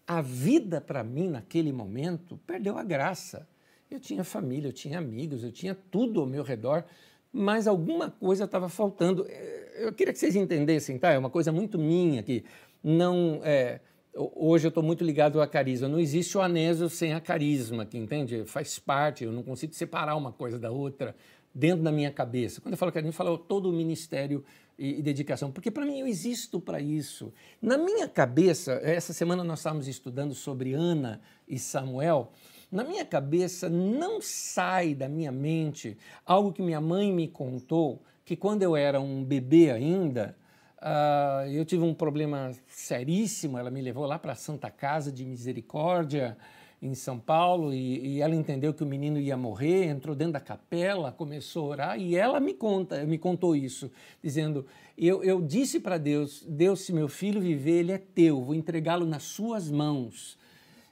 A 0.08 0.22
vida 0.22 0.82
para 0.82 1.04
mim 1.04 1.30
naquele 1.30 1.72
momento 1.72 2.40
perdeu 2.48 2.78
a 2.78 2.84
graça. 2.84 3.48
Eu 3.90 4.00
tinha 4.00 4.24
família, 4.24 4.70
eu 4.70 4.74
tinha 4.74 4.98
amigos, 4.98 5.44
eu 5.44 5.52
tinha 5.52 5.76
tudo 5.76 6.20
ao 6.20 6.26
meu 6.26 6.44
redor, 6.44 6.84
mas 7.32 7.68
alguma 7.68 8.10
coisa 8.10 8.46
estava 8.46 8.68
faltando. 8.70 9.26
Eh, 9.30 9.86
eu 9.86 9.94
queria 9.94 10.12
que 10.12 10.20
vocês 10.20 10.36
entendessem, 10.36 10.98
tá? 10.98 11.12
É 11.12 11.18
uma 11.18 11.30
coisa 11.30 11.52
muito 11.52 11.78
minha 11.78 12.24
que 12.24 12.44
não 12.84 13.40
é, 13.44 13.80
hoje 14.18 14.66
eu 14.66 14.70
estou 14.70 14.84
muito 14.84 15.04
ligado 15.04 15.40
à 15.42 15.48
carisma. 15.48 15.88
Não 15.88 16.00
existe 16.00 16.38
o 16.38 16.42
anésio 16.42 16.90
sem 16.90 17.14
a 17.14 17.22
carisma, 17.22 17.86
que 17.86 17.98
entende? 17.98 18.44
Faz 18.46 18.80
parte. 18.80 19.24
Eu 19.24 19.32
não 19.32 19.44
consigo 19.44 19.74
separar 19.74 20.16
uma 20.16 20.32
coisa 20.32 20.58
da 20.58 20.72
outra 20.72 21.16
dentro 21.54 21.84
da 21.84 21.92
minha 21.92 22.12
cabeça. 22.12 22.62
Quando 22.62 22.74
eu 22.74 22.78
falo 22.78 22.92
carisma, 22.92 23.10
eu 23.10 23.14
falo 23.14 23.38
todo 23.38 23.70
o 23.70 23.74
ministério 23.74 24.44
e, 24.78 25.00
e 25.00 25.02
dedicação, 25.02 25.52
porque 25.52 25.72
para 25.72 25.86
mim 25.86 26.00
eu 26.00 26.08
existo 26.08 26.60
para 26.60 26.80
isso. 26.80 27.34
Na 27.62 27.78
minha 27.78 28.08
cabeça, 28.08 28.74
essa 28.84 29.14
semana 29.14 29.44
nós 29.44 29.60
estávamos 29.60 29.88
estudando 29.88 30.36
sobre 30.36 30.74
Ana 30.74 31.20
e 31.48 31.58
Samuel. 31.58 32.32
Na 32.72 32.84
minha 32.84 33.06
cabeça 33.06 33.70
não 33.70 34.22
sai 34.22 34.94
da 34.94 35.08
minha 35.08 35.32
mente 35.32 35.98
algo 36.26 36.52
que 36.52 36.62
minha 36.62 36.82
mãe 36.82 37.12
me 37.12 37.28
contou, 37.28 38.04
que 38.26 38.36
quando 38.36 38.62
eu 38.62 38.76
era 38.76 39.00
um 39.00 39.24
bebê 39.24 39.72
ainda, 39.72 40.36
uh, 40.78 41.50
eu 41.50 41.64
tive 41.64 41.84
um 41.84 41.94
problema 41.94 42.52
seríssimo. 42.68 43.58
Ela 43.58 43.72
me 43.72 43.82
levou 43.82 44.06
lá 44.06 44.20
para 44.20 44.34
a 44.34 44.36
Santa 44.36 44.70
Casa 44.70 45.12
de 45.12 45.26
Misericórdia 45.26 46.38
em 46.82 46.94
São 46.94 47.18
Paulo 47.18 47.74
e, 47.74 48.18
e, 48.18 48.22
ela 48.22 48.36
entendeu 48.36 48.74
que 48.74 48.84
o 48.84 48.88
menino 48.88 49.20
ia 49.20 49.36
morrer, 49.36 49.86
entrou 49.86 50.16
dentro 50.16 50.34
da 50.34 50.40
capela, 50.40 51.12
começou 51.12 51.66
a 51.66 51.70
orar 51.70 52.00
e 52.00 52.16
ela 52.16 52.40
me 52.40 52.54
conta, 52.54 53.04
me 53.06 53.18
contou 53.18 53.56
isso, 53.56 53.92
dizendo: 54.22 54.66
eu, 54.98 55.24
eu 55.24 55.42
disse 55.42 55.80
para 55.80 55.98
Deus, 55.98 56.46
Deus, 56.48 56.82
se 56.82 56.94
meu 56.94 57.08
filho 57.08 57.42
viver, 57.42 57.80
ele 57.80 57.92
é 57.92 57.98
teu, 57.98 58.44
vou 58.44 58.54
entregá-lo 58.56 59.06
nas 59.06 59.24
suas 59.24 59.70
mãos. 59.70 60.38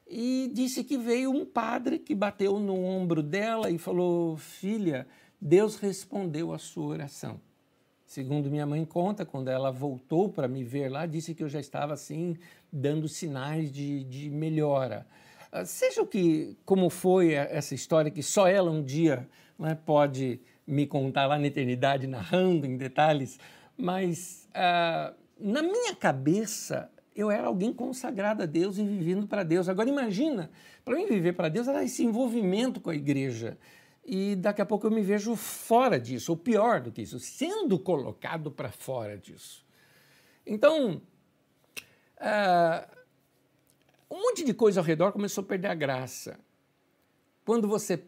E 0.08 0.52
disse 0.54 0.84
que 0.84 0.98
veio 0.98 1.32
um 1.32 1.46
padre 1.46 1.98
que 1.98 2.14
bateu 2.14 2.60
no 2.60 2.84
ombro 2.84 3.24
dela 3.24 3.70
e 3.70 3.78
falou: 3.78 4.38
filha, 4.38 5.08
Deus 5.40 5.76
respondeu 5.78 6.54
a 6.54 6.58
sua 6.58 6.86
oração. 6.86 7.40
Segundo 8.06 8.52
minha 8.52 8.66
mãe 8.66 8.86
conta, 8.86 9.26
quando 9.26 9.50
ela 9.50 9.72
voltou 9.72 10.30
para 10.30 10.48
me 10.48 10.64
ver 10.64 10.90
lá, 10.90 11.06
disse 11.06 11.34
que 11.34 11.44
eu 11.44 11.50
já 11.50 11.60
estava 11.60 11.94
assim, 11.94 12.38
dando 12.72 13.08
sinais 13.08 13.72
de, 13.72 14.04
de 14.04 14.30
melhora. 14.30 15.08
Ah, 15.58 15.64
seja 15.64 16.02
o 16.02 16.06
que, 16.06 16.58
como 16.66 16.90
foi 16.90 17.32
essa 17.32 17.74
história, 17.74 18.12
que 18.12 18.22
só 18.22 18.46
ela 18.46 18.70
um 18.70 18.84
dia 18.84 19.26
é, 19.62 19.74
pode 19.74 20.42
me 20.68 20.86
contar 20.86 21.28
lá 21.28 21.40
na 21.40 21.48
eternidade, 21.48 22.08
narrando 22.08 22.66
em 22.66 22.76
detalhes, 22.76 23.40
mas 23.78 24.50
ah, 24.54 25.14
na 25.40 25.62
minha 25.62 25.96
cabeça 25.96 26.92
eu 27.16 27.32
era 27.32 27.48
alguém 27.48 27.72
consagrado 27.72 28.44
a 28.44 28.46
Deus 28.46 28.78
e 28.78 28.84
vivendo 28.84 29.28
para 29.28 29.44
Deus. 29.44 29.70
Agora 29.70 29.88
imagina, 29.88 30.52
para 30.84 30.98
mim 30.98 31.06
viver 31.06 31.32
para 31.32 31.48
Deus 31.48 31.70
era 31.70 31.86
esse 31.86 32.04
envolvimento 32.04 32.82
com 32.82 32.90
a 32.90 32.96
igreja. 32.96 33.58
E 34.06 34.36
daqui 34.36 34.62
a 34.62 34.66
pouco 34.66 34.86
eu 34.86 34.92
me 34.92 35.02
vejo 35.02 35.38
fora 35.38 35.98
disso, 35.98 36.34
ou 36.34 36.38
pior 36.38 36.82
do 36.82 36.92
que 36.92 37.02
isso, 37.02 37.18
sendo 37.18 37.80
colocado 37.80 38.52
para 38.52 38.74
fora 38.74 39.18
disso. 39.18 39.66
Então, 40.46 41.02
uh, 42.18 42.95
um 44.16 44.22
monte 44.22 44.46
de 44.46 44.54
coisa 44.54 44.80
ao 44.80 44.86
redor 44.86 45.12
começou 45.12 45.44
a 45.44 45.46
perder 45.46 45.68
a 45.68 45.76
graça. 45.76 46.40
Quando 47.44 47.68
você, 47.68 48.02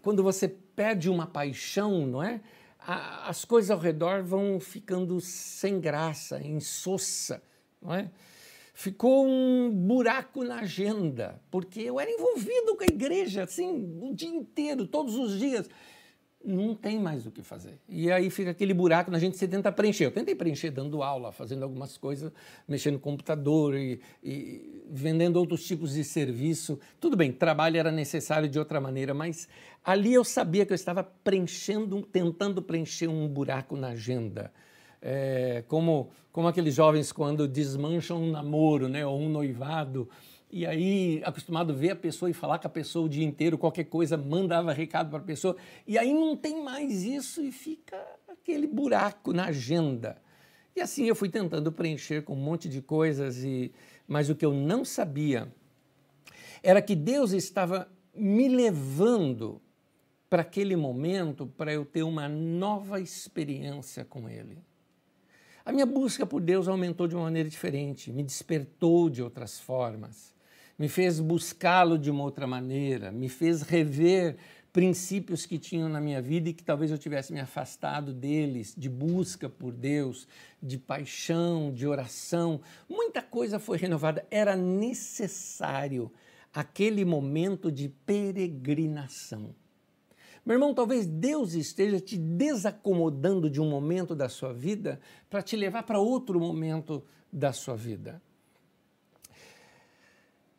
quando 0.00 0.22
você 0.22 0.48
perde 0.48 1.10
uma 1.10 1.26
paixão, 1.26 2.06
não 2.06 2.22
é? 2.22 2.40
as 2.86 3.44
coisas 3.44 3.70
ao 3.70 3.78
redor 3.78 4.22
vão 4.22 4.60
ficando 4.60 5.18
sem 5.20 5.80
graça, 5.80 6.40
insossa, 6.42 7.42
não 7.80 7.94
é? 7.94 8.10
Ficou 8.74 9.26
um 9.26 9.70
buraco 9.70 10.44
na 10.44 10.60
agenda, 10.60 11.40
porque 11.50 11.80
eu 11.80 11.98
era 11.98 12.10
envolvido 12.10 12.76
com 12.76 12.82
a 12.82 12.92
igreja, 12.92 13.44
assim, 13.44 13.98
o 14.02 14.14
dia 14.14 14.28
inteiro, 14.28 14.86
todos 14.86 15.14
os 15.14 15.38
dias. 15.38 15.68
Não 16.44 16.74
tem 16.74 17.00
mais 17.00 17.26
o 17.26 17.30
que 17.30 17.42
fazer. 17.42 17.78
E 17.88 18.12
aí 18.12 18.28
fica 18.28 18.50
aquele 18.50 18.74
buraco 18.74 19.10
na 19.10 19.18
gente, 19.18 19.36
você 19.36 19.48
tenta 19.48 19.72
preencher. 19.72 20.04
Eu 20.04 20.10
tentei 20.10 20.34
preencher 20.34 20.70
dando 20.70 21.02
aula, 21.02 21.32
fazendo 21.32 21.62
algumas 21.62 21.96
coisas, 21.96 22.30
mexendo 22.68 22.94
no 22.94 23.00
computador 23.00 23.74
e, 23.74 23.98
e 24.22 24.82
vendendo 24.90 25.36
outros 25.36 25.64
tipos 25.64 25.94
de 25.94 26.04
serviço. 26.04 26.78
Tudo 27.00 27.16
bem, 27.16 27.32
trabalho 27.32 27.78
era 27.78 27.90
necessário 27.90 28.46
de 28.46 28.58
outra 28.58 28.78
maneira, 28.78 29.14
mas 29.14 29.48
ali 29.82 30.12
eu 30.12 30.22
sabia 30.22 30.66
que 30.66 30.72
eu 30.72 30.76
estava 30.76 31.02
preenchendo, 31.02 32.02
tentando 32.02 32.60
preencher 32.60 33.08
um 33.08 33.26
buraco 33.26 33.74
na 33.74 33.88
agenda. 33.88 34.52
É, 35.00 35.64
como, 35.66 36.10
como 36.30 36.48
aqueles 36.48 36.74
jovens 36.74 37.10
quando 37.10 37.48
desmancham 37.48 38.22
um 38.22 38.30
namoro 38.30 38.88
né, 38.88 39.04
ou 39.06 39.18
um 39.18 39.28
noivado, 39.28 40.08
e 40.54 40.64
aí 40.64 41.20
acostumado 41.24 41.72
a 41.72 41.76
ver 41.76 41.90
a 41.90 41.96
pessoa 41.96 42.30
e 42.30 42.32
falar 42.32 42.60
com 42.60 42.68
a 42.68 42.70
pessoa 42.70 43.06
o 43.06 43.08
dia 43.08 43.24
inteiro, 43.24 43.58
qualquer 43.58 43.86
coisa, 43.86 44.16
mandava 44.16 44.72
recado 44.72 45.10
para 45.10 45.18
a 45.18 45.22
pessoa, 45.22 45.56
e 45.84 45.98
aí 45.98 46.14
não 46.14 46.36
tem 46.36 46.62
mais 46.62 47.02
isso 47.02 47.42
e 47.42 47.50
fica 47.50 48.00
aquele 48.28 48.64
buraco 48.68 49.32
na 49.32 49.46
agenda. 49.46 50.16
E 50.76 50.80
assim 50.80 51.08
eu 51.08 51.16
fui 51.16 51.28
tentando 51.28 51.72
preencher 51.72 52.22
com 52.22 52.34
um 52.34 52.40
monte 52.40 52.68
de 52.68 52.80
coisas, 52.80 53.42
e 53.42 53.72
mas 54.06 54.30
o 54.30 54.36
que 54.36 54.46
eu 54.46 54.54
não 54.54 54.84
sabia 54.84 55.52
era 56.62 56.80
que 56.80 56.94
Deus 56.94 57.32
estava 57.32 57.88
me 58.14 58.46
levando 58.46 59.60
para 60.30 60.42
aquele 60.42 60.76
momento 60.76 61.48
para 61.48 61.72
eu 61.72 61.84
ter 61.84 62.04
uma 62.04 62.28
nova 62.28 63.00
experiência 63.00 64.04
com 64.04 64.28
Ele. 64.28 64.58
A 65.64 65.72
minha 65.72 65.84
busca 65.84 66.24
por 66.24 66.40
Deus 66.40 66.68
aumentou 66.68 67.08
de 67.08 67.16
uma 67.16 67.24
maneira 67.24 67.48
diferente, 67.48 68.12
me 68.12 68.22
despertou 68.22 69.10
de 69.10 69.20
outras 69.20 69.58
formas, 69.58 70.33
me 70.78 70.88
fez 70.88 71.20
buscá-lo 71.20 71.98
de 71.98 72.10
uma 72.10 72.24
outra 72.24 72.46
maneira, 72.46 73.12
me 73.12 73.28
fez 73.28 73.62
rever 73.62 74.36
princípios 74.72 75.46
que 75.46 75.56
tinham 75.56 75.88
na 75.88 76.00
minha 76.00 76.20
vida 76.20 76.48
e 76.48 76.52
que 76.52 76.64
talvez 76.64 76.90
eu 76.90 76.98
tivesse 76.98 77.32
me 77.32 77.38
afastado 77.38 78.12
deles, 78.12 78.74
de 78.76 78.88
busca 78.88 79.48
por 79.48 79.72
Deus, 79.72 80.26
de 80.60 80.76
paixão, 80.76 81.72
de 81.72 81.86
oração. 81.86 82.60
Muita 82.88 83.22
coisa 83.22 83.60
foi 83.60 83.78
renovada. 83.78 84.26
Era 84.32 84.56
necessário 84.56 86.10
aquele 86.52 87.04
momento 87.04 87.70
de 87.70 87.88
peregrinação. 87.88 89.54
Meu 90.44 90.56
irmão, 90.56 90.74
talvez 90.74 91.06
Deus 91.06 91.54
esteja 91.54 92.00
te 92.00 92.18
desacomodando 92.18 93.48
de 93.48 93.60
um 93.60 93.70
momento 93.70 94.14
da 94.14 94.28
sua 94.28 94.52
vida 94.52 95.00
para 95.30 95.40
te 95.40 95.54
levar 95.54 95.84
para 95.84 96.00
outro 96.00 96.40
momento 96.40 97.04
da 97.32 97.52
sua 97.52 97.76
vida. 97.76 98.20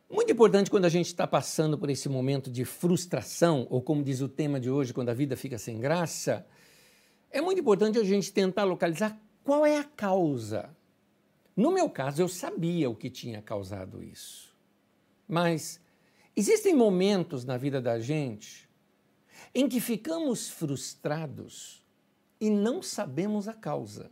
Muito 0.10 0.32
importante 0.32 0.70
quando 0.70 0.86
a 0.86 0.90
gente 0.90 1.08
está 1.08 1.26
passando 1.26 1.78
por 1.78 1.90
esse 1.90 2.08
momento 2.08 2.52
de 2.52 2.64
frustração, 2.64 3.66
ou 3.70 3.82
como 3.82 4.04
diz 4.04 4.22
o 4.22 4.30
tema 4.30 4.60
de 4.60 4.70
hoje, 4.70 4.94
quando 4.94 5.10
a 5.10 5.14
vida 5.14 5.36
fica 5.36 5.58
sem 5.58 5.80
graça, 5.80 6.46
é 7.32 7.42
muito 7.42 7.60
importante 7.60 7.98
a 7.98 8.04
gente 8.04 8.32
tentar 8.32 8.64
localizar 8.64 9.20
qual 9.44 9.66
é 9.66 9.78
a 9.78 9.84
causa. 9.84 10.76
No 11.56 11.72
meu 11.72 11.90
caso, 11.90 12.22
eu 12.22 12.28
sabia 12.28 12.90
o 12.90 12.96
que 12.96 13.10
tinha 13.10 13.42
causado 13.42 14.04
isso. 14.04 14.56
Mas 15.28 15.80
existem 16.36 16.76
momentos 16.76 17.44
na 17.44 17.58
vida 17.58 17.82
da 17.82 18.00
gente 18.00 18.70
em 19.54 19.68
que 19.68 19.80
ficamos 19.80 20.50
frustrados 20.50 21.84
e 22.40 22.50
não 22.50 22.82
sabemos 22.82 23.48
a 23.48 23.54
causa. 23.54 24.12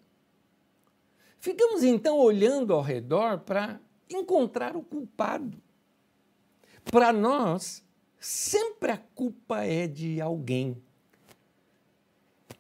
Ficamos 1.40 1.84
então 1.84 2.18
olhando 2.18 2.74
ao 2.74 2.82
redor 2.82 3.40
para 3.42 3.80
encontrar 4.10 4.76
o 4.76 4.82
culpado. 4.82 5.62
Para 6.86 7.12
nós, 7.12 7.84
sempre 8.20 8.92
a 8.92 8.98
culpa 8.98 9.64
é 9.64 9.88
de 9.88 10.22
alguém. 10.22 10.82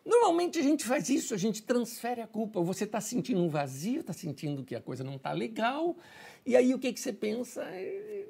Normalmente 0.05 0.59
a 0.59 0.61
gente 0.61 0.83
faz 0.83 1.09
isso, 1.09 1.33
a 1.33 1.37
gente 1.37 1.61
transfere 1.61 2.19
a 2.19 2.27
culpa. 2.27 2.61
Você 2.61 2.83
está 2.83 2.99
sentindo 2.99 3.41
um 3.41 3.47
vazio, 3.47 4.01
está 4.01 4.11
sentindo 4.11 4.63
que 4.63 4.75
a 4.75 4.81
coisa 4.81 5.03
não 5.03 5.15
está 5.15 5.31
legal, 5.31 5.95
e 6.45 6.57
aí 6.57 6.73
o 6.73 6.79
que, 6.79 6.91
que 6.91 6.99
você 6.99 7.13
pensa? 7.13 7.63
É, 7.63 8.25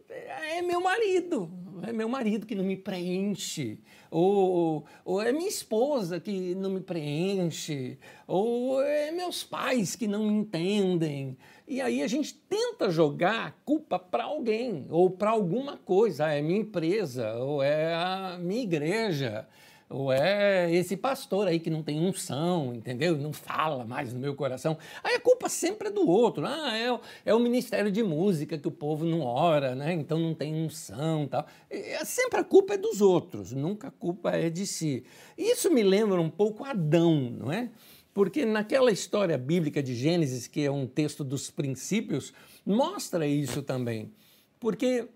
é, 0.58 0.62
meu 0.62 0.80
marido, 0.80 1.52
é 1.82 1.92
meu 1.92 2.08
marido 2.08 2.46
que 2.46 2.54
não 2.54 2.64
me 2.64 2.78
preenche, 2.78 3.80
ou, 4.12 4.86
ou 5.04 5.20
é 5.20 5.32
minha 5.32 5.50
esposa 5.50 6.20
que 6.20 6.54
não 6.54 6.70
me 6.70 6.82
preenche, 6.82 7.98
ou 8.28 8.80
é 8.84 9.12
meus 9.12 9.44
pais 9.44 9.96
que 9.96 10.08
não 10.08 10.28
me 10.28 10.34
entendem. 10.34 11.36
E 11.68 11.82
aí 11.82 12.02
a 12.04 12.08
gente 12.08 12.34
tenta 12.34 12.90
jogar 12.90 13.48
a 13.48 13.52
culpa 13.66 13.98
para 13.98 14.26
alguém, 14.26 14.86
ou 14.90 15.10
para 15.10 15.30
alguma 15.32 15.78
coisa, 15.78 16.26
ah, 16.26 16.34
é 16.34 16.42
minha 16.42 16.60
empresa, 16.60 17.34
ou 17.36 17.64
é 17.64 17.94
a 17.94 18.38
minha 18.40 18.64
igreja 18.64 19.48
ou 19.94 20.12
é 20.12 20.74
esse 20.74 20.98
pastor 20.98 21.48
aí 21.48 21.60
que 21.60 21.70
não 21.70 21.84
tem 21.84 22.00
unção, 22.00 22.74
entendeu? 22.74 23.16
Não 23.16 23.32
fala 23.32 23.86
mais 23.86 24.12
no 24.12 24.20
meu 24.20 24.34
coração. 24.34 24.76
Aí 25.04 25.16
a 25.16 25.20
culpa 25.20 25.48
sempre 25.48 25.90
é 25.90 25.92
do 25.92 26.10
outro. 26.10 26.48
Ah, 26.48 26.76
é, 26.76 27.00
é 27.26 27.36
o 27.36 27.40
ministério 27.40 27.92
de 27.92 28.02
música 28.02 28.58
que 28.58 28.68
o 28.68 28.72
povo 28.72 29.06
não 29.06 29.22
ora, 29.22 29.76
né? 29.76 29.94
Então 29.94 30.18
não 30.18 30.34
tem 30.34 30.56
unção 30.56 31.28
tal. 31.28 31.46
É, 31.70 32.04
sempre 32.06 32.40
a 32.40 32.44
culpa 32.44 32.74
é 32.74 32.78
dos 32.78 33.02
outros, 33.02 33.52
nunca 33.52 33.90
a 33.90 33.92
culpa 33.92 34.32
é 34.32 34.50
de 34.50 34.66
si. 34.66 35.04
Isso 35.38 35.72
me 35.72 35.84
lembra 35.84 36.20
um 36.20 36.30
pouco 36.30 36.64
Adão, 36.64 37.30
não 37.30 37.52
é? 37.52 37.70
Porque 38.14 38.46
naquela 38.46 38.92
história 38.92 39.38
bíblica 39.38 39.82
de 39.82 39.96
Gênesis, 39.96 40.46
que 40.46 40.64
é 40.64 40.72
um 40.72 40.86
texto 40.86 41.24
dos 41.24 41.50
princípios, 41.50 42.34
mostra 42.66 43.26
isso 43.26 43.64
também. 43.64 44.12
Porque, 44.60 45.08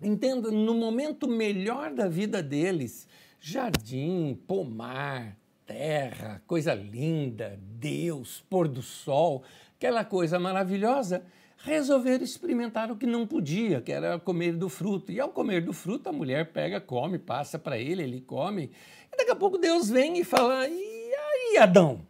entenda, 0.00 0.50
no 0.50 0.74
momento 0.74 1.26
melhor 1.26 1.92
da 1.92 2.08
vida 2.08 2.42
deles, 2.42 3.08
jardim, 3.40 4.38
pomar, 4.46 5.36
terra, 5.66 6.42
coisa 6.46 6.72
linda, 6.72 7.58
Deus, 7.60 8.44
pôr 8.48 8.68
do 8.68 8.82
sol, 8.82 9.42
aquela 9.76 10.04
coisa 10.04 10.38
maravilhosa, 10.38 11.24
resolveram 11.58 12.24
experimentar 12.24 12.90
o 12.90 12.96
que 12.96 13.06
não 13.06 13.26
podia, 13.26 13.80
que 13.80 13.92
era 13.92 14.18
comer 14.18 14.52
do 14.52 14.68
fruto. 14.68 15.10
E 15.10 15.20
ao 15.20 15.30
comer 15.30 15.62
do 15.62 15.72
fruto, 15.72 16.08
a 16.08 16.12
mulher 16.12 16.52
pega, 16.52 16.80
come, 16.80 17.18
passa 17.18 17.58
para 17.58 17.78
ele, 17.78 18.02
ele 18.02 18.20
come. 18.20 18.70
E 19.12 19.16
daqui 19.16 19.30
a 19.30 19.36
pouco 19.36 19.58
Deus 19.58 19.90
vem 19.90 20.18
e 20.18 20.24
fala: 20.24 20.66
E 20.68 20.72
aí, 20.72 21.58
Adão? 21.58 22.09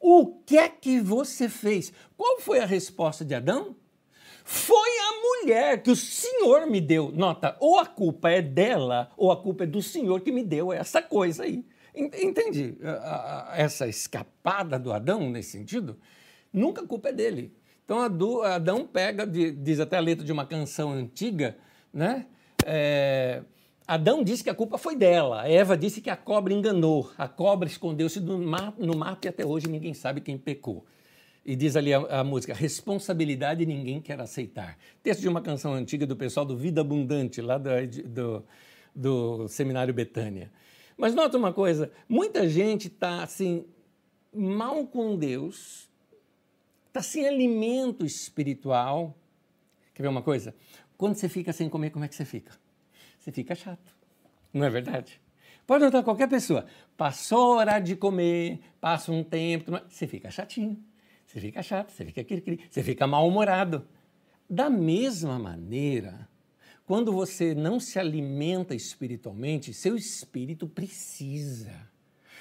O 0.00 0.26
que 0.44 0.56
é 0.56 0.68
que 0.68 1.00
você 1.00 1.48
fez? 1.48 1.92
Qual 2.16 2.40
foi 2.40 2.60
a 2.60 2.66
resposta 2.66 3.24
de 3.24 3.34
Adão? 3.34 3.76
Foi 4.44 4.88
a 4.98 5.12
mulher 5.20 5.82
que 5.82 5.90
o 5.90 5.96
Senhor 5.96 6.66
me 6.66 6.80
deu. 6.80 7.10
Nota, 7.10 7.56
ou 7.60 7.78
a 7.78 7.84
culpa 7.84 8.30
é 8.30 8.40
dela, 8.40 9.10
ou 9.16 9.30
a 9.30 9.36
culpa 9.36 9.64
é 9.64 9.66
do 9.66 9.82
Senhor 9.82 10.20
que 10.20 10.32
me 10.32 10.42
deu 10.42 10.72
essa 10.72 11.02
coisa 11.02 11.42
aí. 11.42 11.64
Entende 11.94 12.78
essa 13.54 13.88
escapada 13.88 14.78
do 14.78 14.92
Adão 14.92 15.28
nesse 15.28 15.50
sentido? 15.50 15.98
Nunca 16.52 16.82
a 16.82 16.86
culpa 16.86 17.08
é 17.08 17.12
dele. 17.12 17.52
Então 17.84 17.98
Adão 18.00 18.86
pega, 18.86 19.26
diz 19.26 19.80
até 19.80 19.96
a 19.96 20.00
letra 20.00 20.24
de 20.24 20.32
uma 20.32 20.46
canção 20.46 20.92
antiga, 20.92 21.58
né? 21.92 22.26
É, 22.64 23.42
Adão 23.88 24.22
disse 24.22 24.44
que 24.44 24.50
a 24.50 24.54
culpa 24.54 24.76
foi 24.76 24.94
dela. 24.94 25.48
Eva 25.48 25.74
disse 25.74 26.02
que 26.02 26.10
a 26.10 26.16
cobra 26.16 26.52
enganou. 26.52 27.10
A 27.16 27.26
cobra 27.26 27.66
escondeu-se 27.66 28.20
no 28.20 28.38
mato 28.38 29.24
e 29.24 29.28
até 29.28 29.46
hoje 29.46 29.66
ninguém 29.66 29.94
sabe 29.94 30.20
quem 30.20 30.36
pecou. 30.36 30.84
E 31.42 31.56
diz 31.56 31.74
ali 31.74 31.94
a, 31.94 32.20
a, 32.20 32.22
música: 32.22 32.52
responsabilidade 32.52 33.64
ninguém 33.64 33.98
quer 33.98 34.20
aceitar. 34.20 34.76
Texto 35.02 35.22
de 35.22 35.28
uma 35.28 35.40
canção 35.40 35.72
antiga 35.72 36.06
do 36.06 36.14
pessoal 36.14 36.44
do 36.44 36.54
Vida 36.54 36.82
Abundante, 36.82 37.40
lá 37.40 37.56
do, 37.56 37.70
do, 38.04 38.44
do 38.94 39.48
Seminário 39.48 39.94
Betânia. 39.94 40.52
Mas 40.94 41.14
nota 41.14 41.38
uma 41.38 41.54
coisa: 41.54 41.90
muita 42.06 42.46
gente 42.46 42.88
está 42.88 43.22
assim, 43.22 43.64
mal 44.34 44.86
com 44.86 45.16
Deus, 45.16 45.88
está 46.88 47.00
sem 47.00 47.26
alimento 47.26 48.04
espiritual. 48.04 49.16
Quer 49.94 50.02
ver 50.02 50.08
uma 50.08 50.22
coisa? 50.22 50.54
Quando 50.98 51.14
você 51.14 51.26
fica 51.26 51.54
sem 51.54 51.70
comer, 51.70 51.88
como 51.88 52.04
é 52.04 52.08
que 52.08 52.14
você 52.14 52.26
fica? 52.26 52.52
Você 53.18 53.32
fica 53.32 53.54
chato. 53.54 53.96
Não 54.52 54.64
é 54.64 54.70
verdade? 54.70 55.20
Pode 55.66 55.84
notar 55.84 56.02
qualquer 56.02 56.28
pessoa. 56.28 56.66
Passou 56.96 57.54
a 57.54 57.56
hora 57.58 57.78
de 57.78 57.94
comer, 57.94 58.60
passa 58.80 59.12
um 59.12 59.22
tempo, 59.22 59.72
você 59.88 60.06
fica 60.06 60.30
chatinho, 60.30 60.82
você 61.26 61.40
fica 61.40 61.62
chato, 61.62 61.90
você 61.90 62.06
fica 62.06 62.24
cri, 62.24 62.60
você 62.70 62.82
fica 62.82 63.06
mal-humorado. 63.06 63.86
Da 64.48 64.70
mesma 64.70 65.38
maneira, 65.38 66.26
quando 66.86 67.12
você 67.12 67.54
não 67.54 67.78
se 67.78 67.98
alimenta 67.98 68.74
espiritualmente, 68.74 69.74
seu 69.74 69.94
espírito 69.94 70.66
precisa. 70.66 71.86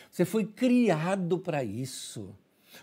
Você 0.09 0.23
foi 0.23 0.45
criado 0.45 1.37
para 1.37 1.65
isso. 1.65 2.33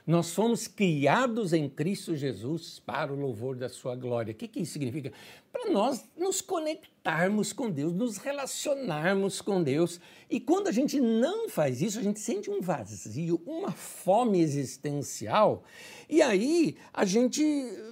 Nós 0.07 0.35
fomos 0.35 0.67
criados 0.67 1.53
em 1.53 1.69
Cristo 1.69 2.15
Jesus 2.15 2.81
para 2.85 3.13
o 3.13 3.17
louvor 3.17 3.57
da 3.57 3.69
sua 3.69 3.95
glória. 3.95 4.33
O 4.33 4.35
que, 4.35 4.49
que 4.49 4.61
isso 4.61 4.73
significa? 4.73 5.13
Para 5.53 5.71
nós 5.71 6.05
nos 6.17 6.41
conectarmos 6.41 7.53
com 7.53 7.71
Deus, 7.71 7.93
nos 7.93 8.17
relacionarmos 8.17 9.41
com 9.41 9.63
Deus. 9.63 10.01
E 10.31 10.41
quando 10.41 10.69
a 10.69 10.73
gente 10.73 11.01
não 11.01 11.49
faz 11.49 11.81
isso, 11.81 11.99
a 11.99 12.03
gente 12.03 12.21
sente 12.21 12.51
um 12.51 12.61
vazio, 12.61 13.41
uma 13.47 13.73
fome 13.73 14.41
existencial. 14.41 15.65
E 16.09 16.21
aí 16.21 16.77
a 16.93 17.05
gente 17.05 17.43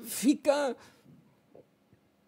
fica 0.04 0.76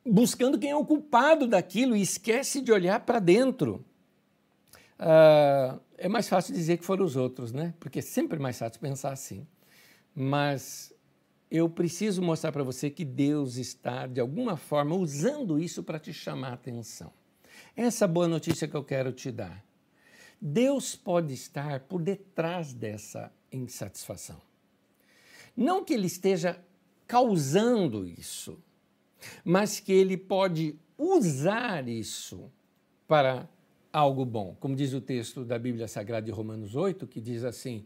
buscando 0.05 0.59
quem 0.59 0.71
é 0.71 0.77
o 0.77 0.85
culpado 0.85 1.47
daquilo 1.47 1.97
e 1.97 2.03
esquece 2.03 2.61
de 2.61 2.71
olhar 2.71 3.01
para 3.01 3.19
dentro. 3.19 3.85
Uh, 4.99 5.81
é 5.97 6.09
mais 6.09 6.29
fácil 6.29 6.55
dizer 6.55 6.79
que 6.79 6.85
foram 6.85 7.05
os 7.05 7.17
outros, 7.17 7.53
né? 7.53 7.75
Porque 7.81 7.99
é 7.99 8.03
sempre 8.03 8.39
mais 8.39 8.59
fácil 8.59 8.81
pensar 8.81 9.13
assim. 9.13 9.47
Mas 10.15 10.95
eu 11.51 11.69
preciso 11.69 12.23
mostrar 12.23 12.53
para 12.53 12.63
você 12.63 12.91
que 12.91 13.05
Deus 13.05 13.57
está, 13.57 14.07
de 14.07 14.21
alguma 14.21 14.57
forma, 14.57 14.95
usando 14.95 15.59
isso 15.59 15.83
para 15.83 15.99
te 15.99 16.13
chamar 16.13 16.51
a 16.51 16.55
atenção. 16.55 17.13
Essa 17.77 18.07
boa 18.07 18.29
notícia 18.29 18.69
que 18.69 18.77
eu 18.77 18.85
quero 18.85 19.13
te 19.13 19.31
dar. 19.31 19.65
Deus 20.41 20.95
pode 20.95 21.33
estar 21.33 21.81
por 21.81 22.03
detrás 22.03 22.73
dessa 22.73 23.33
insatisfação. 23.51 24.41
Não 25.57 25.85
que 25.85 25.95
ele 25.95 26.07
esteja 26.07 26.61
causando 27.07 28.07
isso, 28.07 28.59
mas 29.45 29.81
que 29.81 29.93
ele 29.93 30.17
pode 30.17 30.77
usar 30.99 31.89
isso 31.89 32.51
para 33.07 33.49
algo 33.93 34.25
bom. 34.25 34.57
Como 34.59 34.75
diz 34.75 34.93
o 34.93 35.01
texto 35.01 35.45
da 35.45 35.59
Bíblia 35.59 35.87
Sagrada 35.87 36.27
de 36.27 36.33
Romanos 36.33 36.75
8, 36.75 37.07
que 37.07 37.21
diz 37.21 37.45
assim: 37.45 37.85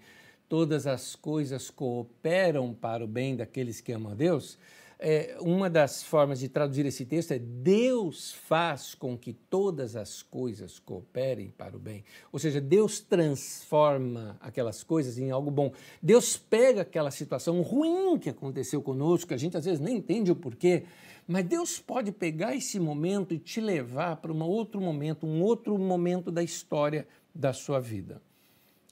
todas 0.49 0.87
as 0.87 1.15
coisas 1.15 1.71
cooperam 1.71 2.73
para 2.73 3.05
o 3.05 3.09
bem 3.09 3.37
daqueles 3.37 3.81
que 3.81 3.93
amam 3.93 4.13
a 4.13 4.15
Deus, 4.15 4.59
é, 5.01 5.37
uma 5.41 5.71
das 5.71 6.03
formas 6.03 6.41
de 6.41 6.49
traduzir 6.49 6.85
esse 6.85 7.05
texto 7.05 7.31
é 7.31 7.39
Deus 7.39 8.33
faz 8.33 8.97
com 8.97 9.17
que 9.17 9.33
todas 9.33 9.95
as 9.95 10.23
coisas 10.23 10.81
cooperem 10.81 11.53
para 11.57 11.77
o 11.77 11.79
bem. 11.79 12.05
Ou 12.33 12.39
seja, 12.39 12.61
Deus 12.61 12.99
transforma 12.99 14.37
aquelas 14.41 14.83
coisas 14.83 15.17
em 15.17 15.31
algo 15.31 15.53
bom. 15.53 15.73
Deus 16.03 16.37
pega 16.37 16.83
aquela 16.83 17.13
situação 17.13 17.63
ruim 17.63 18.19
que 18.19 18.31
aconteceu 18.31 18.83
conosco, 18.83 19.29
que 19.29 19.35
a 19.35 19.39
gente 19.39 19.57
às 19.57 19.65
vezes 19.65 19.79
nem 19.79 19.99
entende 19.99 20.33
o 20.33 20.37
porquê, 20.37 20.85
mas 21.29 21.45
Deus 21.45 21.79
pode 21.79 22.11
pegar 22.11 22.57
esse 22.57 22.81
momento 22.81 23.33
e 23.33 23.39
te 23.39 23.61
levar 23.61 24.17
para 24.17 24.33
um 24.33 24.43
outro 24.43 24.81
momento, 24.81 25.27
um 25.27 25.43
outro 25.43 25.79
momento 25.79 26.33
da 26.33 26.43
história 26.43 27.07
da 27.33 27.53
sua 27.53 27.79
vida. 27.79 28.21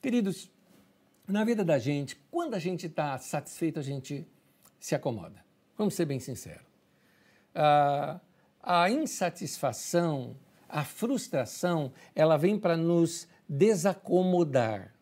Queridos, 0.01 0.49
na 1.27 1.45
vida 1.45 1.65
da 1.65 1.79
gente, 1.79 2.17
quando 2.31 2.55
a 2.55 2.59
gente 2.59 2.87
está 2.87 3.19
satisfeito, 3.19 3.79
a 3.79 3.83
gente 3.83 4.27
se 4.79 4.95
acomoda. 4.95 5.45
Vamos 5.77 5.95
ser 5.95 6.05
bem 6.05 6.21
sinceros. 6.21 6.67
Ah, 7.55 8.21
a 8.63 8.91
insatisfação, 8.91 10.37
a 10.69 10.85
frustração, 10.85 11.93
ela 12.15 12.37
vem 12.37 12.59
para 12.59 12.77
nos 12.77 13.29
desacomodar. 13.49 14.93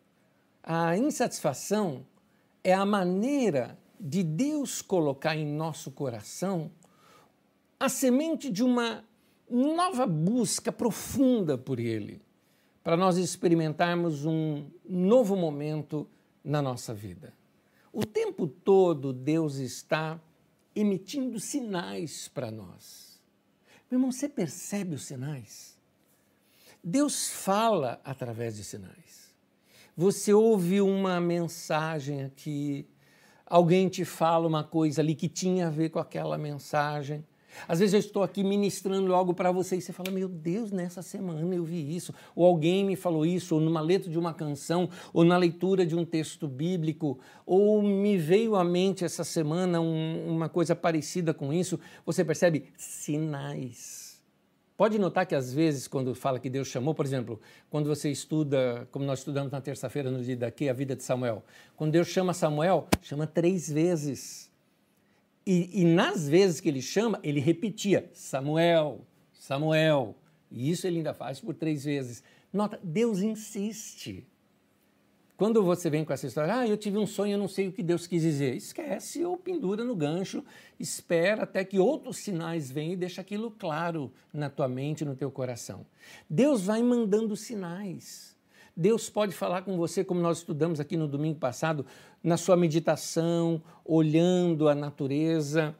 A 0.63 0.97
insatisfação 0.97 2.05
é 2.63 2.73
a 2.73 2.85
maneira 2.85 3.77
de 3.99 4.23
Deus 4.23 4.81
colocar 4.81 5.35
em 5.35 5.45
nosso 5.45 5.91
coração 5.91 6.71
a 7.79 7.89
semente 7.89 8.49
de 8.49 8.63
uma 8.63 9.03
nova 9.49 10.07
busca 10.07 10.71
profunda 10.71 11.57
por 11.57 11.79
Ele, 11.79 12.21
para 12.83 12.97
nós 12.97 13.17
experimentarmos 13.17 14.25
um 14.25 14.65
novo 14.87 15.35
momento 15.35 16.07
na 16.45 16.61
nossa 16.61 16.93
vida. 16.93 17.33
O 17.91 18.05
tempo 18.05 18.47
todo 18.47 19.11
Deus 19.11 19.55
está 19.55 20.19
emitindo 20.75 21.39
sinais 21.39 22.27
para 22.27 22.51
nós. 22.51 23.19
Meu 23.89 23.97
irmão, 23.97 24.11
você 24.11 24.29
percebe 24.29 24.95
os 24.95 25.05
sinais? 25.05 25.75
Deus 26.83 27.29
fala 27.29 27.99
através 28.03 28.55
de 28.55 28.63
sinais. 28.63 29.33
Você 29.97 30.33
ouve 30.33 30.81
uma 30.81 31.19
mensagem 31.19 32.23
aqui, 32.23 32.85
alguém 33.45 33.87
te 33.87 34.03
fala 34.03 34.47
uma 34.47 34.63
coisa 34.63 35.01
ali 35.01 35.15
que 35.15 35.29
tinha 35.29 35.67
a 35.67 35.71
ver 35.71 35.89
com 35.89 35.99
aquela 35.99 36.37
mensagem. 36.37 37.25
Às 37.67 37.79
vezes 37.79 37.93
eu 37.93 37.99
estou 37.99 38.23
aqui 38.23 38.43
ministrando 38.43 39.13
algo 39.13 39.33
para 39.33 39.51
você 39.51 39.75
e 39.75 39.81
você 39.81 39.93
fala: 39.93 40.11
Meu 40.11 40.27
Deus, 40.27 40.71
nessa 40.71 41.01
semana 41.01 41.55
eu 41.55 41.63
vi 41.63 41.95
isso. 41.95 42.13
Ou 42.35 42.45
alguém 42.45 42.83
me 42.83 42.95
falou 42.95 43.25
isso, 43.25 43.55
ou 43.55 43.61
numa 43.61 43.81
letra 43.81 44.09
de 44.09 44.17
uma 44.17 44.33
canção, 44.33 44.89
ou 45.13 45.23
na 45.23 45.37
leitura 45.37 45.85
de 45.85 45.95
um 45.95 46.05
texto 46.05 46.47
bíblico, 46.47 47.19
ou 47.45 47.81
me 47.81 48.17
veio 48.17 48.55
à 48.55 48.63
mente 48.63 49.05
essa 49.05 49.23
semana 49.23 49.79
um, 49.79 50.25
uma 50.27 50.49
coisa 50.49 50.75
parecida 50.75 51.33
com 51.33 51.53
isso. 51.53 51.79
Você 52.05 52.23
percebe? 52.23 52.65
Sinais. 52.77 54.05
Pode 54.77 54.99
notar 54.99 55.25
que 55.25 55.33
às 55.33 55.53
vezes, 55.53 55.87
quando 55.87 56.13
fala 56.13 56.37
que 56.37 56.49
Deus 56.49 56.67
chamou, 56.67 56.93
por 56.93 57.05
exemplo, 57.05 57.39
quando 57.69 57.87
você 57.87 58.11
estuda, 58.11 58.85
como 58.91 59.05
nós 59.05 59.19
estudamos 59.19 59.49
na 59.49 59.61
terça-feira 59.61 60.11
no 60.11 60.21
dia 60.21 60.35
daqui, 60.35 60.67
a 60.67 60.73
vida 60.73 60.95
de 60.97 61.03
Samuel, 61.03 61.45
quando 61.77 61.91
Deus 61.91 62.09
chama 62.09 62.33
Samuel, 62.33 62.85
chama 63.01 63.25
três 63.25 63.71
vezes. 63.71 64.44
E, 65.45 65.81
e, 65.81 65.85
nas 65.85 66.27
vezes 66.27 66.59
que 66.59 66.67
ele 66.67 66.81
chama, 66.81 67.19
ele 67.23 67.39
repetia: 67.39 68.09
Samuel, 68.13 69.05
Samuel. 69.31 70.15
E 70.51 70.71
isso 70.71 70.87
ele 70.87 70.97
ainda 70.97 71.13
faz 71.13 71.39
por 71.39 71.53
três 71.53 71.83
vezes. 71.83 72.23
Nota, 72.51 72.79
Deus 72.83 73.19
insiste. 73.19 74.25
Quando 75.37 75.61
você 75.61 75.89
vem 75.89 76.05
com 76.05 76.13
essa 76.13 76.25
história, 76.25 76.59
ah, 76.59 76.67
eu 76.67 76.77
tive 76.77 76.97
um 76.97 77.05
sonho, 77.05 77.33
eu 77.33 77.37
não 77.37 77.47
sei 77.49 77.67
o 77.67 77.71
que 77.71 77.83
Deus 77.83 78.07
quis 78.07 78.21
dizer. 78.21 78.55
Esquece 78.55 79.25
ou 79.25 79.35
pendura 79.35 79.83
no 79.83 79.93
gancho, 79.93 80.43
espera 80.79 81.43
até 81.43 81.65
que 81.65 81.77
outros 81.77 82.17
sinais 82.17 82.71
venham 82.71 82.93
e 82.93 82.95
deixa 82.95 83.19
aquilo 83.19 83.51
claro 83.51 84.13
na 84.33 84.49
tua 84.49 84.69
mente, 84.69 85.03
no 85.03 85.15
teu 85.15 85.29
coração. 85.29 85.85
Deus 86.29 86.61
vai 86.61 86.81
mandando 86.81 87.35
sinais. 87.35 88.34
Deus 88.75 89.09
pode 89.09 89.33
falar 89.33 89.61
com 89.61 89.77
você, 89.77 90.03
como 90.03 90.19
nós 90.19 90.39
estudamos 90.39 90.79
aqui 90.79 90.97
no 90.97 91.07
domingo 91.07 91.39
passado, 91.39 91.85
na 92.21 92.35
sua 92.35 92.57
meditação, 92.57 93.61
olhando 93.85 94.67
a 94.67 94.75
natureza. 94.75 95.73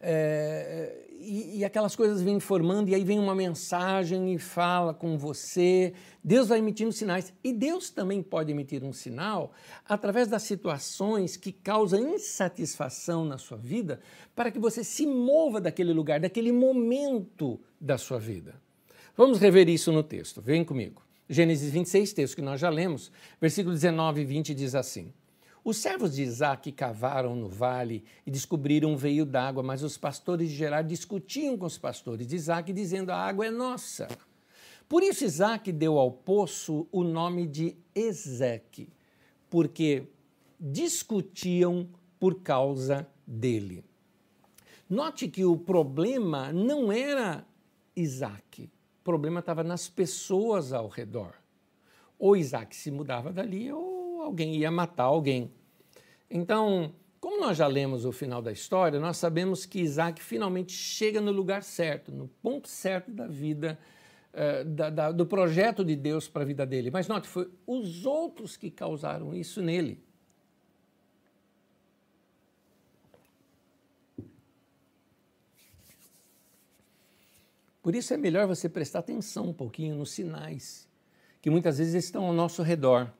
É, 0.00 1.02
e, 1.20 1.58
e, 1.58 1.64
aquelas 1.64 1.94
coisas 1.94 2.20
vêm 2.20 2.40
formando, 2.40 2.88
e 2.88 2.94
aí 2.96 3.04
vem 3.04 3.20
uma 3.20 3.36
mensagem 3.36 4.34
e 4.34 4.38
fala 4.38 4.92
com 4.92 5.16
você. 5.16 5.94
Deus 6.24 6.48
vai 6.48 6.58
emitindo 6.58 6.90
sinais. 6.90 7.32
E 7.44 7.52
Deus 7.52 7.90
também 7.90 8.20
pode 8.20 8.50
emitir 8.50 8.82
um 8.82 8.92
sinal 8.92 9.52
através 9.88 10.26
das 10.26 10.42
situações 10.42 11.36
que 11.36 11.52
causam 11.52 12.14
insatisfação 12.14 13.24
na 13.24 13.38
sua 13.38 13.56
vida, 13.56 14.00
para 14.34 14.50
que 14.50 14.58
você 14.58 14.82
se 14.82 15.06
mova 15.06 15.60
daquele 15.60 15.92
lugar, 15.92 16.18
daquele 16.18 16.50
momento 16.50 17.60
da 17.80 17.96
sua 17.96 18.18
vida. 18.18 18.60
Vamos 19.16 19.38
rever 19.38 19.68
isso 19.68 19.92
no 19.92 20.02
texto. 20.02 20.42
Vem 20.42 20.64
comigo. 20.64 21.00
Gênesis 21.32 21.70
26, 21.70 22.12
texto 22.12 22.34
que 22.34 22.42
nós 22.42 22.60
já 22.60 22.68
lemos, 22.68 23.10
versículo 23.40 23.74
19 23.74 24.20
e 24.20 24.24
20 24.26 24.54
diz 24.54 24.74
assim: 24.74 25.14
Os 25.64 25.78
servos 25.78 26.14
de 26.14 26.22
Isaac 26.22 26.70
cavaram 26.72 27.34
no 27.34 27.48
vale 27.48 28.04
e 28.26 28.30
descobriram 28.30 28.92
um 28.92 28.96
veio 28.98 29.24
d'água, 29.24 29.62
mas 29.62 29.82
os 29.82 29.96
pastores 29.96 30.50
de 30.50 30.54
Gerar 30.54 30.82
discutiam 30.82 31.56
com 31.56 31.64
os 31.64 31.78
pastores 31.78 32.26
de 32.26 32.36
Isaac, 32.36 32.70
dizendo: 32.70 33.10
A 33.10 33.16
água 33.16 33.46
é 33.46 33.50
nossa. 33.50 34.08
Por 34.86 35.02
isso 35.02 35.24
Isaac 35.24 35.72
deu 35.72 35.98
ao 35.98 36.12
poço 36.12 36.86
o 36.92 37.02
nome 37.02 37.46
de 37.46 37.78
Ezeque, 37.94 38.90
porque 39.48 40.02
discutiam 40.60 41.88
por 42.20 42.42
causa 42.42 43.08
dele. 43.26 43.82
Note 44.86 45.26
que 45.28 45.46
o 45.46 45.56
problema 45.56 46.52
não 46.52 46.92
era 46.92 47.42
Isaac, 47.96 48.68
o 49.02 49.04
problema 49.04 49.40
estava 49.40 49.64
nas 49.64 49.88
pessoas 49.88 50.72
ao 50.72 50.86
redor. 50.86 51.34
Ou 52.16 52.36
Isaac 52.36 52.74
se 52.76 52.88
mudava 52.88 53.32
dali, 53.32 53.72
ou 53.72 54.22
alguém 54.22 54.54
ia 54.54 54.70
matar 54.70 55.04
alguém. 55.04 55.50
Então, 56.30 56.94
como 57.18 57.40
nós 57.40 57.58
já 57.58 57.66
lemos 57.66 58.04
o 58.04 58.12
final 58.12 58.40
da 58.40 58.52
história, 58.52 59.00
nós 59.00 59.16
sabemos 59.16 59.66
que 59.66 59.80
Isaac 59.80 60.22
finalmente 60.22 60.70
chega 60.70 61.20
no 61.20 61.32
lugar 61.32 61.64
certo, 61.64 62.12
no 62.12 62.28
ponto 62.28 62.68
certo 62.68 63.10
da 63.10 63.26
vida 63.26 63.76
uh, 64.32 64.64
da, 64.64 64.88
da, 64.88 65.10
do 65.10 65.26
projeto 65.26 65.84
de 65.84 65.96
Deus 65.96 66.28
para 66.28 66.42
a 66.42 66.46
vida 66.46 66.64
dele. 66.64 66.88
Mas 66.88 67.08
note, 67.08 67.26
foi 67.26 67.50
os 67.66 68.06
outros 68.06 68.56
que 68.56 68.70
causaram 68.70 69.34
isso 69.34 69.60
nele. 69.60 70.00
Por 77.82 77.94
isso 77.94 78.14
é 78.14 78.16
melhor 78.16 78.46
você 78.46 78.68
prestar 78.68 79.00
atenção 79.00 79.48
um 79.48 79.52
pouquinho 79.52 79.96
nos 79.96 80.12
sinais 80.12 80.88
que 81.42 81.50
muitas 81.50 81.78
vezes 81.78 82.04
estão 82.04 82.24
ao 82.24 82.32
nosso 82.32 82.62
redor. 82.62 83.12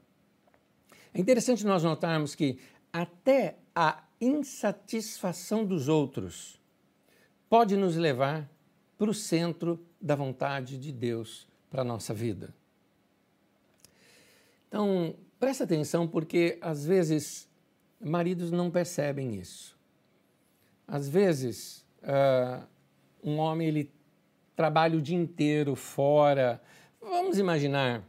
É 1.12 1.20
interessante 1.20 1.66
nós 1.66 1.82
notarmos 1.82 2.36
que 2.36 2.60
até 2.92 3.58
a 3.74 4.04
insatisfação 4.20 5.66
dos 5.66 5.88
outros 5.88 6.60
pode 7.50 7.76
nos 7.76 7.96
levar 7.96 8.48
para 8.96 9.10
o 9.10 9.14
centro 9.14 9.84
da 10.00 10.14
vontade 10.14 10.78
de 10.78 10.92
Deus 10.92 11.48
para 11.68 11.82
a 11.82 11.84
nossa 11.84 12.14
vida. 12.14 12.54
Então, 14.68 15.16
presta 15.40 15.64
atenção 15.64 16.06
porque 16.06 16.56
às 16.60 16.86
vezes 16.86 17.48
maridos 18.00 18.52
não 18.52 18.70
percebem 18.70 19.34
isso. 19.34 19.76
Às 20.86 21.08
vezes, 21.08 21.84
uh, 22.02 22.64
um 23.22 23.38
homem 23.38 23.68
ele 23.68 23.92
trabalha 24.62 24.96
o 24.96 25.02
dia 25.02 25.16
inteiro 25.16 25.74
fora. 25.74 26.62
Vamos 27.00 27.36
imaginar, 27.36 28.08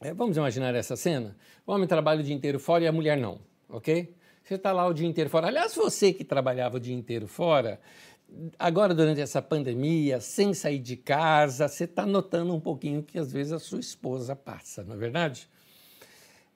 é, 0.00 0.14
vamos 0.14 0.38
imaginar 0.38 0.74
essa 0.74 0.96
cena. 0.96 1.36
O 1.66 1.72
homem 1.72 1.86
trabalha 1.86 2.20
o 2.20 2.22
dia 2.22 2.34
inteiro 2.34 2.58
fora 2.58 2.84
e 2.84 2.86
a 2.86 2.92
mulher 2.92 3.18
não, 3.18 3.38
ok? 3.68 4.16
Você 4.42 4.54
está 4.54 4.72
lá 4.72 4.86
o 4.86 4.94
dia 4.94 5.06
inteiro 5.06 5.28
fora. 5.28 5.48
Aliás, 5.48 5.74
você 5.74 6.10
que 6.10 6.24
trabalhava 6.24 6.78
o 6.78 6.80
dia 6.80 6.94
inteiro 6.94 7.28
fora, 7.28 7.78
agora 8.58 8.94
durante 8.94 9.20
essa 9.20 9.42
pandemia, 9.42 10.22
sem 10.22 10.54
sair 10.54 10.78
de 10.78 10.96
casa, 10.96 11.68
você 11.68 11.84
está 11.84 12.06
notando 12.06 12.54
um 12.54 12.60
pouquinho 12.60 13.02
que 13.02 13.18
às 13.18 13.30
vezes 13.30 13.52
a 13.52 13.58
sua 13.58 13.78
esposa 13.78 14.34
passa, 14.34 14.82
não 14.82 14.94
é 14.94 14.98
verdade? 14.98 15.50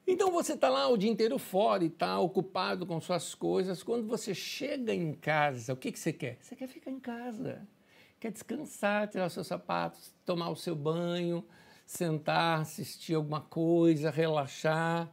Então 0.07 0.31
você 0.31 0.55
está 0.55 0.71
lá 0.71 0.89
o 0.89 0.97
dia 0.97 1.11
inteiro 1.11 1.39
fora 1.39 1.85
e 1.85 1.89
está 1.89 2.19
ocupado 2.19 2.87
com 2.87 2.99
suas 2.99 3.35
coisas. 3.35 3.83
Quando 3.83 4.07
você 4.07 4.35
chega 4.35 4.95
em 4.95 5.13
casa, 5.13 5.75
o 5.75 5.77
que, 5.77 5.93
que 5.93 5.99
você 5.99 6.15
quer? 6.15 6.39
Você 6.41 6.57
quer 6.57 6.67
ficar 6.67 6.91
em 6.91 6.99
casa 6.99 7.69
quer 8.19 8.33
descansar, 8.33 9.09
tirar 9.09 9.27
os 9.27 9.33
seus 9.33 9.47
sapatos, 9.47 10.13
tomar 10.25 10.51
o 10.51 10.57
seu 10.57 10.75
banho, 10.75 11.45
sentar, 11.87 12.61
assistir 12.61 13.15
alguma 13.15 13.41
coisa, 13.41 14.11
relaxar. 14.11 15.13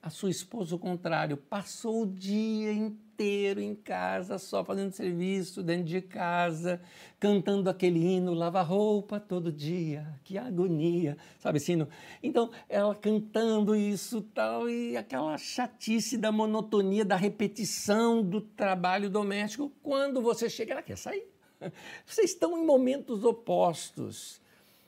A 0.00 0.10
sua 0.10 0.30
esposa, 0.30 0.74
o 0.74 0.78
contrário, 0.78 1.36
passou 1.36 2.02
o 2.02 2.06
dia 2.06 2.72
inteiro 2.72 3.60
em 3.60 3.72
casa, 3.72 4.36
só 4.36 4.64
fazendo 4.64 4.90
serviço 4.90 5.62
dentro 5.62 5.84
de 5.84 6.00
casa, 6.00 6.82
cantando 7.20 7.70
aquele 7.70 8.00
hino, 8.00 8.34
lava 8.34 8.62
roupa 8.62 9.20
todo 9.20 9.52
dia, 9.52 10.18
que 10.24 10.36
agonia, 10.36 11.16
sabe 11.38 11.58
esse 11.58 11.72
hino? 11.72 11.88
Então, 12.20 12.50
ela 12.68 12.96
cantando 12.96 13.76
isso 13.76 14.20
tal, 14.34 14.68
e 14.68 14.96
aquela 14.96 15.38
chatice 15.38 16.18
da 16.18 16.32
monotonia, 16.32 17.04
da 17.04 17.14
repetição 17.14 18.24
do 18.24 18.40
trabalho 18.40 19.08
doméstico, 19.08 19.70
quando 19.84 20.20
você 20.20 20.50
chega, 20.50 20.72
ela 20.72 20.82
quer 20.82 20.98
sair. 20.98 21.31
Vocês 22.06 22.30
estão 22.30 22.58
em 22.58 22.64
momentos 22.64 23.24
opostos. 23.24 24.40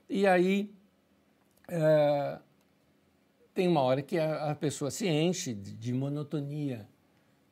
E 0.08 0.26
aí 0.26 0.70
é, 1.68 2.38
tem 3.54 3.68
uma 3.68 3.80
hora 3.80 4.02
que 4.02 4.18
a, 4.18 4.50
a 4.50 4.54
pessoa 4.54 4.90
se 4.90 5.06
enche 5.06 5.54
de, 5.54 5.72
de, 5.72 5.92
monotonia. 5.92 6.88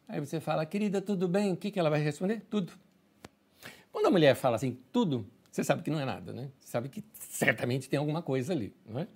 Aí 0.09 0.21
você 0.21 0.41
fala, 0.41 0.67
querida, 0.67 1.01
tudo 1.01 1.29
bem? 1.29 1.53
O 1.53 1.57
que, 1.57 1.71
que 1.71 1.79
ela 1.79 1.89
vai 1.89 2.01
responder? 2.01 2.43
Tudo. 2.51 2.73
Quando 3.91 4.07
a 4.07 4.11
mulher 4.11 4.35
fala 4.35 4.57
assim, 4.57 4.79
tudo, 4.93 5.27
você 5.51 5.63
sabe 5.63 5.83
que 5.83 5.91
não 5.91 6.01
é 6.01 6.05
nada, 6.05 6.33
né? 6.33 6.51
Você 6.59 6.69
sabe 6.69 6.89
que 6.89 7.05
certamente 7.15 7.89
tem 7.89 7.99
alguma 7.99 8.23
coisa 8.23 8.53
ali, 8.53 8.75
não 8.87 9.01
é? 9.01 9.07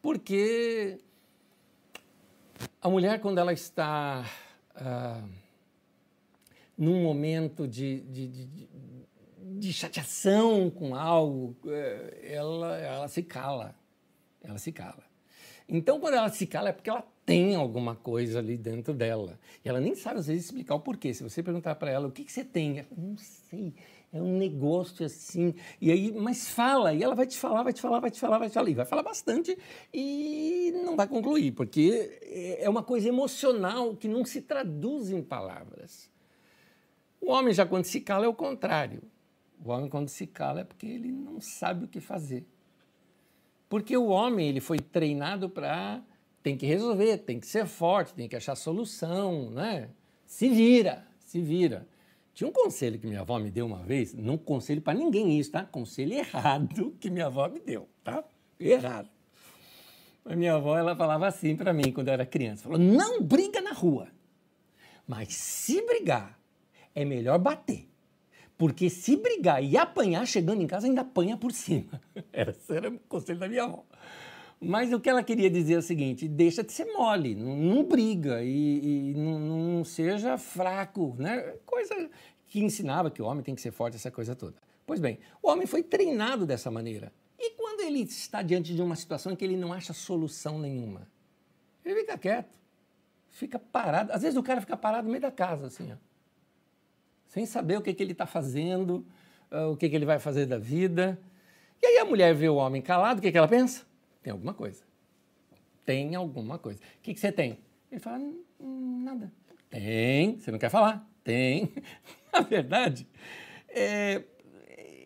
Porque 0.00 0.98
a 2.80 2.88
mulher, 2.88 3.20
quando 3.20 3.38
ela 3.38 3.52
está 3.52 4.24
ah, 4.74 5.22
num 6.76 7.02
momento 7.02 7.66
de, 7.66 8.00
de, 8.00 8.28
de, 8.28 8.68
de 9.62 9.72
chateação 9.72 10.68
com 10.68 10.96
algo, 10.96 11.56
é, 11.68 12.32
ela, 12.32 12.76
ela 12.78 13.08
se 13.08 13.22
cala. 13.22 13.76
Ela 14.42 14.58
se 14.58 14.72
cala. 14.72 15.04
Então, 15.68 16.00
quando 16.00 16.14
ela 16.14 16.28
se 16.30 16.48
cala, 16.48 16.70
é 16.70 16.72
porque 16.72 16.90
ela 16.90 17.06
tem 17.24 17.54
alguma 17.54 17.94
coisa 17.94 18.40
ali 18.40 18.56
dentro 18.56 18.92
dela. 18.92 19.38
E 19.64 19.68
ela 19.68 19.80
nem 19.80 19.94
sabe, 19.94 20.18
às 20.18 20.26
vezes, 20.26 20.46
explicar 20.46 20.74
o 20.74 20.80
porquê. 20.80 21.14
Se 21.14 21.22
você 21.22 21.44
perguntar 21.44 21.76
para 21.76 21.92
ela 21.92 22.08
o 22.08 22.10
que, 22.10 22.24
que 22.24 22.32
você 22.32 22.44
tem, 22.44 22.80
ela, 22.80 22.88
não 22.96 23.16
sei, 23.16 23.72
é 24.12 24.20
um 24.20 24.36
negócio 24.36 25.06
assim. 25.06 25.54
E 25.80 25.92
aí, 25.92 26.10
mas 26.10 26.48
fala, 26.48 26.92
e 26.92 27.00
ela 27.00 27.14
vai 27.14 27.26
te 27.26 27.38
falar, 27.38 27.62
vai 27.62 27.72
te 27.72 27.80
falar, 27.80 28.00
vai 28.00 28.10
te 28.10 28.18
falar, 28.18 28.38
vai 28.38 28.48
te 28.48 28.54
falar. 28.54 28.68
E 28.68 28.74
vai 28.74 28.84
falar 28.84 29.04
bastante 29.04 29.56
e 29.94 30.72
não 30.84 30.96
vai 30.96 31.06
concluir, 31.06 31.52
porque 31.52 32.18
é 32.58 32.68
uma 32.68 32.82
coisa 32.82 33.08
emocional 33.08 33.94
que 33.94 34.08
não 34.08 34.24
se 34.24 34.42
traduz 34.42 35.12
em 35.12 35.22
palavras. 35.22 36.10
O 37.20 37.30
homem, 37.30 37.54
já 37.54 37.64
quando 37.64 37.84
se 37.84 38.00
cala, 38.00 38.24
é 38.24 38.28
o 38.28 38.34
contrário. 38.34 39.11
O 39.64 39.70
homem, 39.70 39.88
quando 39.88 40.08
se 40.08 40.26
cala, 40.26 40.60
é 40.60 40.64
porque 40.64 40.86
ele 40.86 41.12
não 41.12 41.40
sabe 41.40 41.84
o 41.84 41.88
que 41.88 42.00
fazer. 42.00 42.44
Porque 43.68 43.96
o 43.96 44.08
homem 44.08 44.48
ele 44.48 44.60
foi 44.60 44.78
treinado 44.78 45.48
para 45.48 46.02
tem 46.42 46.56
que 46.56 46.66
resolver, 46.66 47.18
tem 47.18 47.38
que 47.38 47.46
ser 47.46 47.66
forte, 47.66 48.14
tem 48.14 48.28
que 48.28 48.34
achar 48.34 48.56
solução, 48.56 49.50
né? 49.50 49.88
Se 50.26 50.48
vira, 50.48 51.06
se 51.20 51.40
vira. 51.40 51.86
Tinha 52.34 52.48
um 52.48 52.52
conselho 52.52 52.98
que 52.98 53.06
minha 53.06 53.20
avó 53.20 53.38
me 53.38 53.50
deu 53.50 53.64
uma 53.64 53.82
vez, 53.82 54.12
não 54.12 54.36
conselho 54.36 54.82
para 54.82 54.98
ninguém 54.98 55.38
isso, 55.38 55.52
tá? 55.52 55.64
Conselho 55.64 56.14
errado 56.14 56.96
que 56.98 57.08
minha 57.08 57.26
avó 57.26 57.48
me 57.48 57.60
deu, 57.60 57.88
tá? 58.02 58.24
Errado. 58.58 59.08
A 60.24 60.34
minha 60.34 60.54
avó 60.54 60.76
ela 60.76 60.96
falava 60.96 61.26
assim 61.26 61.54
para 61.54 61.72
mim 61.72 61.92
quando 61.92 62.08
eu 62.08 62.14
era 62.14 62.26
criança, 62.26 62.64
falou: 62.64 62.78
"Não 62.78 63.22
briga 63.22 63.60
na 63.60 63.72
rua. 63.72 64.08
Mas 65.06 65.34
se 65.34 65.84
brigar, 65.84 66.38
é 66.94 67.04
melhor 67.04 67.38
bater. 67.38 67.91
Porque 68.56 68.88
se 68.88 69.16
brigar 69.16 69.62
e 69.62 69.76
apanhar 69.76 70.26
chegando 70.26 70.62
em 70.62 70.66
casa, 70.66 70.86
ainda 70.86 71.00
apanha 71.00 71.36
por 71.36 71.52
cima. 71.52 72.00
Era, 72.32 72.54
era 72.68 72.88
o 72.88 72.98
conselho 73.00 73.38
da 73.38 73.48
minha 73.48 73.64
avó. 73.64 73.84
Mas 74.60 74.92
o 74.92 75.00
que 75.00 75.10
ela 75.10 75.24
queria 75.24 75.50
dizer 75.50 75.74
é 75.74 75.78
o 75.78 75.82
seguinte: 75.82 76.28
deixa 76.28 76.62
de 76.62 76.72
ser 76.72 76.84
mole, 76.86 77.34
não, 77.34 77.56
não 77.56 77.84
briga 77.84 78.42
e, 78.42 79.10
e 79.10 79.14
não, 79.14 79.38
não, 79.38 79.84
seja 79.84 80.38
fraco, 80.38 81.16
né? 81.18 81.56
Coisa 81.66 82.08
que 82.46 82.62
ensinava 82.62 83.10
que 83.10 83.20
o 83.20 83.24
homem 83.24 83.42
tem 83.42 83.54
que 83.54 83.60
ser 83.60 83.72
forte, 83.72 83.96
essa 83.96 84.10
coisa 84.10 84.36
toda. 84.36 84.54
Pois 84.86 85.00
bem, 85.00 85.18
o 85.42 85.48
homem 85.48 85.66
foi 85.66 85.82
treinado 85.82 86.46
dessa 86.46 86.70
maneira. 86.70 87.12
E 87.38 87.50
quando 87.50 87.80
ele 87.80 88.02
está 88.02 88.40
diante 88.40 88.72
de 88.72 88.80
uma 88.80 88.94
situação 88.94 89.32
em 89.32 89.36
que 89.36 89.44
ele 89.44 89.56
não 89.56 89.72
acha 89.72 89.92
solução 89.92 90.58
nenhuma, 90.60 91.08
ele 91.84 92.00
fica 92.00 92.16
quieto, 92.16 92.56
fica 93.30 93.58
parado. 93.58 94.12
Às 94.12 94.22
vezes 94.22 94.36
o 94.38 94.42
cara 94.42 94.60
fica 94.60 94.76
parado 94.76 95.04
no 95.04 95.10
meio 95.10 95.22
da 95.22 95.32
casa, 95.32 95.66
assim, 95.66 95.90
ó 95.92 96.11
sem 97.32 97.46
saber 97.46 97.78
o 97.78 97.80
que, 97.80 97.94
que 97.94 98.02
ele 98.02 98.12
está 98.12 98.26
fazendo, 98.26 99.06
uh, 99.50 99.70
o 99.72 99.76
que, 99.76 99.88
que 99.88 99.96
ele 99.96 100.04
vai 100.04 100.18
fazer 100.18 100.44
da 100.44 100.58
vida. 100.58 101.18
E 101.82 101.86
aí 101.86 101.96
a 101.96 102.04
mulher 102.04 102.34
vê 102.34 102.46
o 102.46 102.56
homem 102.56 102.82
calado, 102.82 103.20
o 103.20 103.22
que, 103.22 103.32
que 103.32 103.38
ela 103.38 103.48
pensa? 103.48 103.86
Tem 104.22 104.30
alguma 104.30 104.52
coisa. 104.52 104.82
Tem 105.82 106.14
alguma 106.14 106.58
coisa. 106.58 106.78
O 106.78 107.02
que, 107.02 107.14
que 107.14 107.18
você 107.18 107.32
tem? 107.32 107.58
Ele 107.90 107.98
fala, 108.02 108.20
nada. 108.60 109.32
Tem, 109.70 110.36
você 110.36 110.50
não 110.50 110.58
quer 110.58 110.68
falar? 110.68 111.08
Tem. 111.24 111.72
Na 112.30 112.42
verdade, 112.42 113.08
é, 113.66 114.22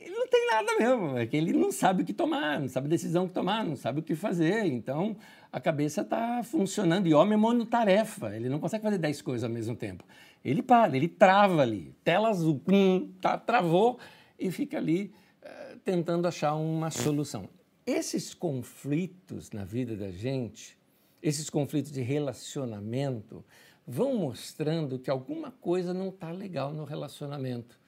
ele 0.00 0.16
não 0.16 0.26
tem 0.26 0.46
nada 0.50 0.76
mesmo, 0.80 1.18
é 1.18 1.26
que 1.28 1.36
ele 1.36 1.52
não 1.52 1.70
sabe 1.70 2.02
o 2.02 2.04
que 2.04 2.12
tomar, 2.12 2.58
não 2.58 2.68
sabe 2.68 2.88
a 2.88 2.90
decisão 2.90 3.28
que 3.28 3.34
tomar, 3.34 3.64
não 3.64 3.76
sabe 3.76 4.00
o 4.00 4.02
que 4.02 4.16
fazer. 4.16 4.64
Então, 4.64 5.16
a 5.52 5.60
cabeça 5.60 6.02
está 6.02 6.42
funcionando. 6.42 7.06
E 7.06 7.14
homem 7.14 7.34
é 7.34 7.36
monotarefa, 7.36 8.34
ele 8.34 8.48
não 8.48 8.58
consegue 8.58 8.82
fazer 8.82 8.98
10 8.98 9.22
coisas 9.22 9.44
ao 9.44 9.50
mesmo 9.50 9.76
tempo. 9.76 10.04
Ele 10.44 10.62
para, 10.62 10.96
ele 10.96 11.08
trava 11.08 11.62
ali, 11.62 11.94
tela 12.04 12.28
azul, 12.28 12.58
pum, 12.58 13.12
tá, 13.20 13.36
travou 13.36 13.98
e 14.38 14.50
fica 14.50 14.76
ali 14.76 15.12
uh, 15.42 15.78
tentando 15.78 16.28
achar 16.28 16.54
uma 16.54 16.90
solução. 16.90 17.48
Esses 17.84 18.34
conflitos 18.34 19.50
na 19.50 19.64
vida 19.64 19.96
da 19.96 20.10
gente, 20.10 20.76
esses 21.22 21.48
conflitos 21.50 21.90
de 21.90 22.02
relacionamento, 22.02 23.44
vão 23.86 24.16
mostrando 24.16 24.98
que 24.98 25.10
alguma 25.10 25.50
coisa 25.50 25.94
não 25.94 26.08
está 26.08 26.30
legal 26.30 26.72
no 26.72 26.84
relacionamento. 26.84 27.78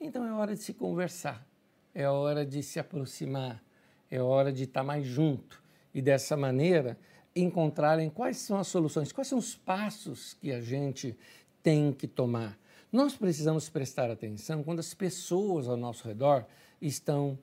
Então 0.00 0.24
é 0.24 0.32
hora 0.32 0.54
de 0.54 0.62
se 0.62 0.72
conversar, 0.72 1.46
é 1.94 2.08
hora 2.08 2.46
de 2.46 2.62
se 2.62 2.78
aproximar, 2.78 3.62
é 4.10 4.22
hora 4.22 4.52
de 4.52 4.64
estar 4.64 4.80
tá 4.80 4.84
mais 4.86 5.04
junto 5.04 5.59
e 5.94 6.00
dessa 6.00 6.36
maneira 6.36 6.98
encontrarem 7.34 8.10
quais 8.10 8.38
são 8.38 8.58
as 8.58 8.68
soluções, 8.68 9.12
quais 9.12 9.28
são 9.28 9.38
os 9.38 9.54
passos 9.54 10.34
que 10.34 10.52
a 10.52 10.60
gente 10.60 11.16
tem 11.62 11.92
que 11.92 12.06
tomar. 12.06 12.58
Nós 12.92 13.14
precisamos 13.14 13.68
prestar 13.68 14.10
atenção 14.10 14.64
quando 14.64 14.80
as 14.80 14.94
pessoas 14.94 15.68
ao 15.68 15.76
nosso 15.76 16.06
redor 16.08 16.44
estão 16.80 17.38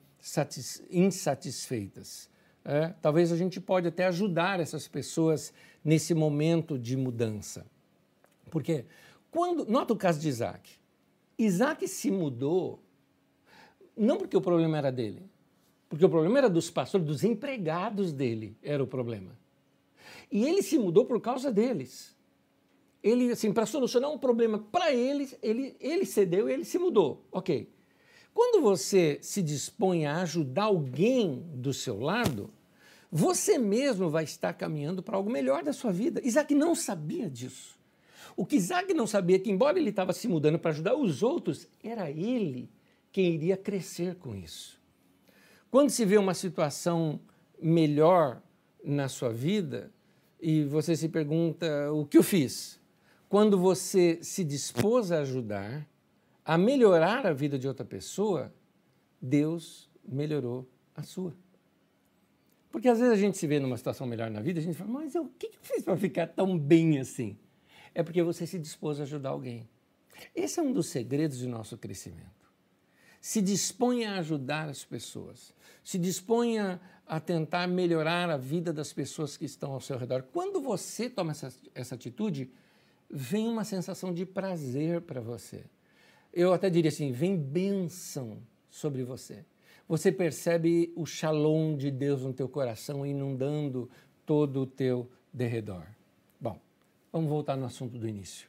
insatisfeitas. 0.90 2.28
É? 2.64 2.88
Talvez 3.00 3.32
a 3.32 3.36
gente 3.36 3.60
pode 3.60 3.88
até 3.88 4.06
ajudar 4.06 4.60
essas 4.60 4.86
pessoas 4.86 5.54
nesse 5.82 6.12
momento 6.12 6.78
de 6.78 6.96
mudança. 6.96 7.64
Porque 8.50 8.84
quando 9.30 9.64
nota 9.64 9.94
o 9.94 9.96
caso 9.96 10.20
de 10.20 10.28
Isaac. 10.28 10.70
Isaac 11.38 11.86
se 11.88 12.10
mudou 12.10 12.82
não 13.98 14.16
porque 14.16 14.36
o 14.36 14.40
problema 14.40 14.78
era 14.78 14.92
dele, 14.92 15.28
Porque 15.88 16.04
o 16.04 16.08
problema 16.08 16.38
era 16.38 16.50
dos 16.50 16.70
pastores, 16.70 17.06
dos 17.06 17.24
empregados 17.24 18.12
dele, 18.12 18.56
era 18.62 18.82
o 18.82 18.86
problema. 18.86 19.38
E 20.30 20.44
ele 20.44 20.62
se 20.62 20.78
mudou 20.78 21.06
por 21.06 21.20
causa 21.20 21.50
deles. 21.50 22.14
Ele, 23.02 23.32
assim, 23.32 23.52
para 23.52 23.64
solucionar 23.64 24.10
um 24.10 24.18
problema 24.18 24.58
para 24.58 24.92
eles, 24.92 25.36
ele, 25.42 25.76
ele 25.80 26.04
cedeu 26.04 26.48
e 26.48 26.52
ele 26.52 26.64
se 26.64 26.78
mudou. 26.78 27.24
Ok. 27.32 27.72
Quando 28.34 28.60
você 28.60 29.18
se 29.22 29.42
dispõe 29.42 30.06
a 30.06 30.20
ajudar 30.22 30.64
alguém 30.64 31.42
do 31.54 31.72
seu 31.72 31.98
lado, 31.98 32.50
você 33.10 33.56
mesmo 33.56 34.10
vai 34.10 34.24
estar 34.24 34.52
caminhando 34.52 35.02
para 35.02 35.16
algo 35.16 35.30
melhor 35.30 35.62
da 35.62 35.72
sua 35.72 35.90
vida. 35.90 36.20
Isaac 36.22 36.54
não 36.54 36.74
sabia 36.74 37.30
disso. 37.30 37.78
O 38.36 38.44
que 38.44 38.56
Isaac 38.56 38.92
não 38.94 39.06
sabia 39.06 39.36
é 39.36 39.38
que, 39.38 39.50
embora 39.50 39.78
ele 39.78 39.90
estava 39.90 40.12
se 40.12 40.28
mudando 40.28 40.58
para 40.58 40.70
ajudar 40.70 40.94
os 40.94 41.22
outros, 41.22 41.66
era 41.82 42.10
ele 42.10 42.70
quem 43.10 43.34
iria 43.34 43.56
crescer 43.56 44.14
com 44.16 44.36
isso. 44.36 44.77
Quando 45.70 45.90
se 45.90 46.04
vê 46.04 46.16
uma 46.16 46.32
situação 46.32 47.20
melhor 47.60 48.42
na 48.82 49.06
sua 49.08 49.30
vida 49.30 49.92
e 50.40 50.64
você 50.64 50.96
se 50.96 51.10
pergunta 51.10 51.92
o 51.92 52.06
que 52.06 52.16
eu 52.16 52.22
fiz, 52.22 52.80
quando 53.28 53.58
você 53.58 54.18
se 54.22 54.44
dispôs 54.44 55.12
a 55.12 55.18
ajudar, 55.20 55.86
a 56.42 56.56
melhorar 56.56 57.26
a 57.26 57.34
vida 57.34 57.58
de 57.58 57.68
outra 57.68 57.84
pessoa, 57.84 58.50
Deus 59.20 59.90
melhorou 60.02 60.66
a 60.94 61.02
sua. 61.02 61.36
Porque 62.70 62.88
às 62.88 62.98
vezes 62.98 63.12
a 63.12 63.16
gente 63.16 63.36
se 63.36 63.46
vê 63.46 63.60
numa 63.60 63.76
situação 63.76 64.06
melhor 64.06 64.30
na 64.30 64.40
vida, 64.40 64.60
a 64.60 64.62
gente 64.62 64.76
fala, 64.76 64.90
mas 64.90 65.14
eu, 65.14 65.24
o 65.24 65.28
que 65.28 65.48
eu 65.48 65.60
fiz 65.60 65.82
para 65.82 65.96
ficar 65.98 66.28
tão 66.28 66.58
bem 66.58 66.98
assim? 66.98 67.36
É 67.94 68.02
porque 68.02 68.22
você 68.22 68.46
se 68.46 68.58
dispôs 68.58 69.00
a 69.00 69.02
ajudar 69.02 69.30
alguém. 69.30 69.68
Esse 70.34 70.60
é 70.60 70.62
um 70.62 70.72
dos 70.72 70.86
segredos 70.86 71.40
do 71.40 71.48
nosso 71.48 71.76
crescimento 71.76 72.37
se 73.20 73.40
dispõe 73.42 74.04
a 74.04 74.18
ajudar 74.18 74.68
as 74.68 74.84
pessoas, 74.84 75.52
se 75.82 75.98
dispõe 75.98 76.58
a 76.58 77.20
tentar 77.20 77.66
melhorar 77.66 78.30
a 78.30 78.36
vida 78.36 78.72
das 78.72 78.92
pessoas 78.92 79.36
que 79.36 79.44
estão 79.44 79.72
ao 79.72 79.80
seu 79.80 79.96
redor. 79.96 80.24
Quando 80.32 80.60
você 80.60 81.08
toma 81.08 81.32
essa, 81.32 81.52
essa 81.74 81.94
atitude, 81.94 82.50
vem 83.10 83.48
uma 83.48 83.64
sensação 83.64 84.12
de 84.12 84.26
prazer 84.26 85.00
para 85.00 85.20
você. 85.20 85.64
Eu 86.32 86.52
até 86.52 86.68
diria 86.68 86.90
assim: 86.90 87.10
vem 87.10 87.36
bênção 87.36 88.38
sobre 88.70 89.02
você. 89.02 89.44
Você 89.88 90.12
percebe 90.12 90.92
o 90.94 91.06
shalom 91.06 91.74
de 91.74 91.90
Deus 91.90 92.22
no 92.22 92.32
teu 92.32 92.48
coração 92.48 93.06
inundando 93.06 93.88
todo 94.26 94.60
o 94.60 94.66
teu 94.66 95.10
derredor. 95.32 95.86
Bom, 96.38 96.60
vamos 97.10 97.30
voltar 97.30 97.56
no 97.56 97.64
assunto 97.64 97.96
do 97.96 98.06
início. 98.06 98.46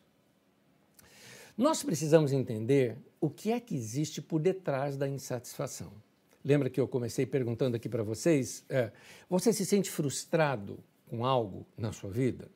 Nós 1.58 1.82
precisamos 1.82 2.34
entender 2.34 2.98
o 3.20 3.30
que 3.30 3.52
é 3.52 3.60
que 3.60 3.76
existe 3.76 4.22
por 4.22 4.40
detrás 4.40 4.96
da 4.96 5.08
insatisfação. 5.08 5.92
Lembra 6.44 6.70
que 6.70 6.80
eu 6.80 6.88
comecei 6.88 7.26
perguntando 7.26 7.76
aqui 7.76 7.90
para 7.90 8.04
vocês? 8.04 8.64
É, 8.70 8.92
você 9.30 9.52
se 9.52 9.66
sente 9.66 9.90
frustrado 9.90 10.80
com 11.08 11.26
algo 11.26 11.66
na 11.78 11.92
sua 11.92 12.10
vida? 12.10 12.50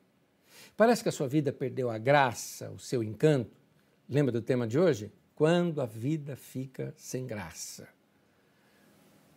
Parece 0.76 1.02
que 1.02 1.08
a 1.08 1.12
sua 1.12 1.28
vida 1.28 1.52
perdeu 1.52 1.90
a 1.90 1.98
graça, 1.98 2.70
o 2.70 2.78
seu 2.78 3.02
encanto? 3.02 3.56
Lembra 4.08 4.32
do 4.32 4.40
tema 4.40 4.66
de 4.66 4.78
hoje? 4.78 5.12
Quando 5.34 5.80
a 5.80 5.86
vida 5.86 6.36
fica 6.36 6.94
sem 6.96 7.26
graça. 7.26 7.88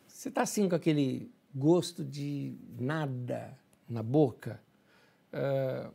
Você 0.08 0.30
está 0.30 0.44
assim 0.44 0.70
com 0.70 0.76
aquele 0.76 1.32
gosto 1.54 2.04
de 2.04 2.56
nada 2.80 3.58
na 3.90 4.02
boca? 4.02 4.62
Uh, 5.34 5.92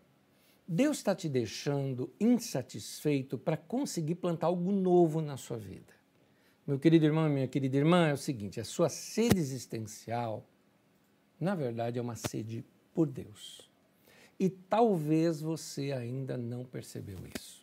Deus 0.67 0.99
está 0.99 1.15
te 1.15 1.29
deixando 1.29 2.13
insatisfeito 2.21 3.37
para 3.37 3.57
conseguir 3.57 4.15
plantar 4.15 4.47
algo 4.47 4.73
novo 4.73 5.21
na 5.21 5.37
sua 5.37 5.59
vida. 5.59 5.93
Meu 6.67 6.79
querido 6.79 7.05
irmão, 7.05 7.29
minha 7.29 7.49
querida 7.49 7.77
irmã, 7.77 8.07
é 8.07 8.13
o 8.13 8.17
seguinte: 8.17 8.61
a 8.61 8.65
sua 8.65 8.89
sede 8.89 9.39
existencial, 9.39 10.47
na 11.39 11.55
verdade, 11.55 11.99
é 11.99 12.03
uma 12.03 12.15
sede 12.15 12.65
por 12.95 13.09
Deus. 13.09 13.69
E 14.39 14.49
talvez 14.49 15.41
você 15.41 15.93
ainda 15.93 16.37
não 16.37 16.65
percebeu 16.65 17.19
isso. 17.37 17.63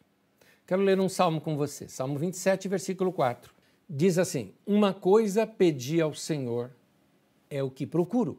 Quero 0.68 0.82
ler 0.82 1.00
um 1.00 1.10
salmo 1.10 1.42
com 1.42 1.58
você, 1.58 1.88
Salmo 1.88 2.20
27, 2.20 2.68
versículo 2.68 3.12
4. 3.12 3.54
Diz 3.90 4.18
assim: 4.18 4.54
Uma 4.68 4.94
coisa 4.94 5.48
pedi 5.48 6.02
ao 6.02 6.14
Senhor, 6.14 6.72
é 7.50 7.64
o 7.64 7.72
que 7.72 7.88
procuro, 7.88 8.38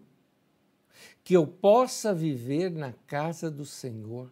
que 1.24 1.34
eu 1.34 1.46
possa 1.46 2.14
viver 2.14 2.70
na 2.70 2.92
casa 3.06 3.50
do 3.50 3.64
Senhor 3.64 4.30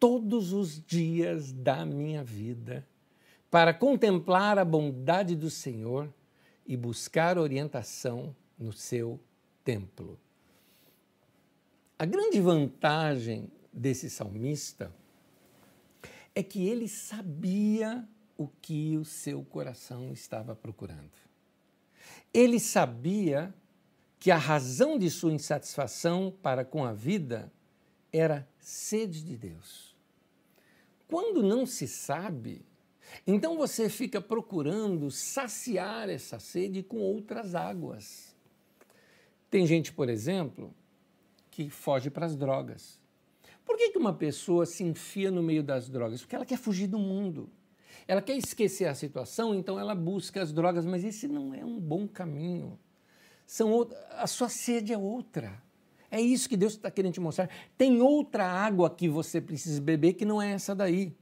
todos 0.00 0.52
os 0.54 0.82
dias 0.84 1.52
da 1.52 1.84
minha 1.84 2.24
vida 2.24 2.86
para 3.50 3.74
contemplar 3.74 4.58
a 4.58 4.64
bondade 4.64 5.36
do 5.36 5.50
Senhor 5.50 6.12
e 6.66 6.76
buscar 6.76 7.36
orientação 7.36 8.34
no 8.58 8.72
seu 8.72 9.20
templo. 9.62 10.18
A 11.98 12.06
grande 12.06 12.40
vantagem 12.40 13.50
desse 13.70 14.08
salmista 14.08 14.90
é 16.34 16.42
que 16.42 16.66
ele 16.66 16.88
sabia 16.88 18.08
o 18.38 18.48
que 18.48 18.96
o 18.96 19.04
seu 19.04 19.44
coração 19.44 20.12
estava 20.12 20.56
procurando. 20.56 21.10
Ele 22.32 22.58
sabia 22.58 23.52
que 24.18 24.30
a 24.30 24.38
razão 24.38 24.98
de 24.98 25.10
sua 25.10 25.32
insatisfação 25.32 26.32
para 26.42 26.64
com 26.64 26.84
a 26.84 26.92
vida 26.92 27.52
era 28.12 28.48
sede 28.58 29.22
de 29.22 29.36
Deus. 29.36 29.89
Quando 31.10 31.42
não 31.42 31.66
se 31.66 31.88
sabe, 31.88 32.64
então 33.26 33.56
você 33.56 33.88
fica 33.88 34.20
procurando 34.20 35.10
saciar 35.10 36.08
essa 36.08 36.38
sede 36.38 36.84
com 36.84 36.98
outras 36.98 37.56
águas. 37.56 38.32
Tem 39.50 39.66
gente, 39.66 39.92
por 39.92 40.08
exemplo, 40.08 40.72
que 41.50 41.68
foge 41.68 42.08
para 42.10 42.26
as 42.26 42.36
drogas. 42.36 43.00
Por 43.64 43.76
que, 43.76 43.90
que 43.90 43.98
uma 43.98 44.14
pessoa 44.14 44.64
se 44.64 44.84
enfia 44.84 45.32
no 45.32 45.42
meio 45.42 45.64
das 45.64 45.88
drogas? 45.88 46.20
Porque 46.20 46.36
ela 46.36 46.46
quer 46.46 46.58
fugir 46.58 46.86
do 46.86 46.98
mundo. 46.98 47.50
Ela 48.06 48.22
quer 48.22 48.36
esquecer 48.36 48.86
a 48.86 48.94
situação, 48.94 49.52
então 49.52 49.80
ela 49.80 49.96
busca 49.96 50.40
as 50.40 50.52
drogas, 50.52 50.86
mas 50.86 51.04
esse 51.04 51.26
não 51.26 51.52
é 51.52 51.64
um 51.64 51.80
bom 51.80 52.06
caminho. 52.06 52.78
São, 53.44 53.88
a 54.10 54.28
sua 54.28 54.48
sede 54.48 54.92
é 54.92 54.98
outra. 54.98 55.60
É 56.10 56.20
isso 56.20 56.48
que 56.48 56.56
Deus 56.56 56.72
está 56.72 56.90
querendo 56.90 57.14
te 57.14 57.20
mostrar. 57.20 57.48
Tem 57.78 58.02
outra 58.02 58.44
água 58.44 58.90
que 58.90 59.08
você 59.08 59.40
precisa 59.40 59.80
beber 59.80 60.14
que 60.14 60.24
não 60.24 60.42
é 60.42 60.52
essa 60.52 60.74
daí. 60.74 61.14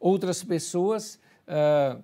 Outras 0.00 0.42
pessoas 0.42 1.20
uh, 1.46 2.02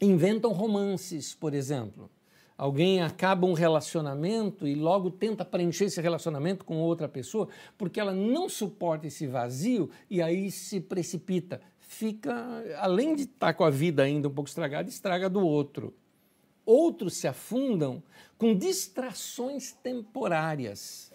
inventam 0.00 0.52
romances, 0.52 1.34
por 1.34 1.52
exemplo. 1.52 2.08
Alguém 2.56 3.02
acaba 3.02 3.46
um 3.46 3.52
relacionamento 3.52 4.66
e 4.66 4.74
logo 4.74 5.10
tenta 5.10 5.44
preencher 5.44 5.86
esse 5.86 6.00
relacionamento 6.00 6.64
com 6.64 6.78
outra 6.78 7.06
pessoa 7.06 7.48
porque 7.76 8.00
ela 8.00 8.14
não 8.14 8.48
suporta 8.48 9.06
esse 9.06 9.26
vazio 9.26 9.90
e 10.08 10.22
aí 10.22 10.50
se 10.50 10.80
precipita. 10.80 11.60
Fica, 11.80 12.34
além 12.78 13.14
de 13.14 13.22
estar 13.22 13.52
com 13.52 13.64
a 13.64 13.70
vida 13.70 14.04
ainda 14.04 14.28
um 14.28 14.30
pouco 14.30 14.48
estragada, 14.48 14.88
estraga 14.88 15.28
do 15.28 15.40
outro. 15.40 15.92
Outros 16.66 17.16
se 17.16 17.28
afundam 17.28 18.02
com 18.36 18.54
distrações 18.54 19.72
temporárias. 19.72 21.12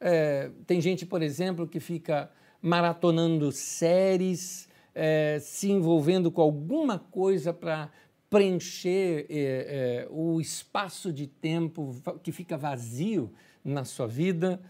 É, 0.00 0.50
tem 0.66 0.80
gente, 0.80 1.04
por 1.04 1.22
exemplo, 1.22 1.68
que 1.68 1.78
fica 1.78 2.30
maratonando 2.62 3.52
séries, 3.52 4.68
é, 4.94 5.38
se 5.40 5.70
envolvendo 5.70 6.32
com 6.32 6.40
alguma 6.40 6.98
coisa 6.98 7.52
para 7.52 7.90
preencher 8.30 9.26
é, 9.28 9.36
é, 9.38 10.08
o 10.10 10.40
espaço 10.40 11.12
de 11.12 11.26
tempo 11.26 11.94
que 12.22 12.32
fica 12.32 12.56
vazio 12.56 13.32
na 13.62 13.84
sua 13.84 14.06
vida. 14.06 14.60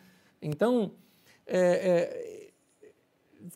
Então, 0.43 0.93
é, 1.47 1.59
é, 1.59 2.51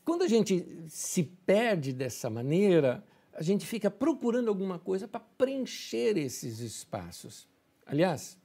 quando 0.05 0.23
a 0.23 0.29
gente 0.29 0.65
se 0.89 1.23
perde 1.23 1.93
dessa 1.93 2.31
maneira, 2.31 3.05
a 3.35 3.43
gente 3.43 3.67
fica 3.67 3.91
procurando 3.91 4.49
alguma 4.49 4.79
coisa 4.79 5.07
para 5.07 5.21
preencher 5.21 6.17
esses 6.17 6.61
espaços. 6.61 7.49
Aliás, 7.87 8.39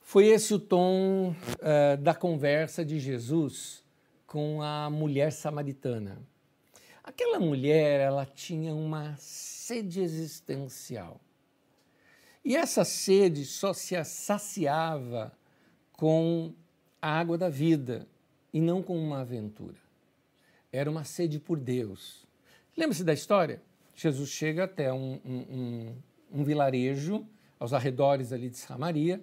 foi 0.00 0.26
esse 0.26 0.54
o 0.54 0.58
tom 0.58 1.30
uh, 1.30 1.96
da 2.00 2.14
conversa 2.14 2.84
de 2.84 3.00
Jesus 3.00 3.82
com 4.26 4.62
a 4.62 4.88
mulher 4.90 5.32
samaritana. 5.32 6.18
Aquela 7.02 7.38
mulher, 7.38 8.00
ela 8.00 8.24
tinha 8.24 8.74
uma 8.74 9.16
sede 9.18 10.00
existencial. 10.00 11.20
E 12.44 12.56
essa 12.56 12.84
sede 12.84 13.44
só 13.44 13.72
se 13.72 14.02
saciava 14.04 15.32
com 15.92 16.52
a 17.00 17.18
água 17.18 17.38
da 17.38 17.48
vida 17.48 18.06
e 18.52 18.60
não 18.60 18.82
com 18.82 18.98
uma 18.98 19.20
aventura. 19.20 19.78
Era 20.70 20.90
uma 20.90 21.04
sede 21.04 21.38
por 21.38 21.58
Deus. 21.58 22.23
Lembra-se 22.76 23.04
da 23.04 23.12
história? 23.12 23.62
Jesus 23.94 24.30
chega 24.30 24.64
até 24.64 24.92
um, 24.92 25.20
um, 25.24 25.36
um, 25.36 25.96
um 26.40 26.44
vilarejo 26.44 27.26
aos 27.58 27.72
arredores 27.72 28.32
ali 28.32 28.50
de 28.50 28.56
Samaria 28.56 29.22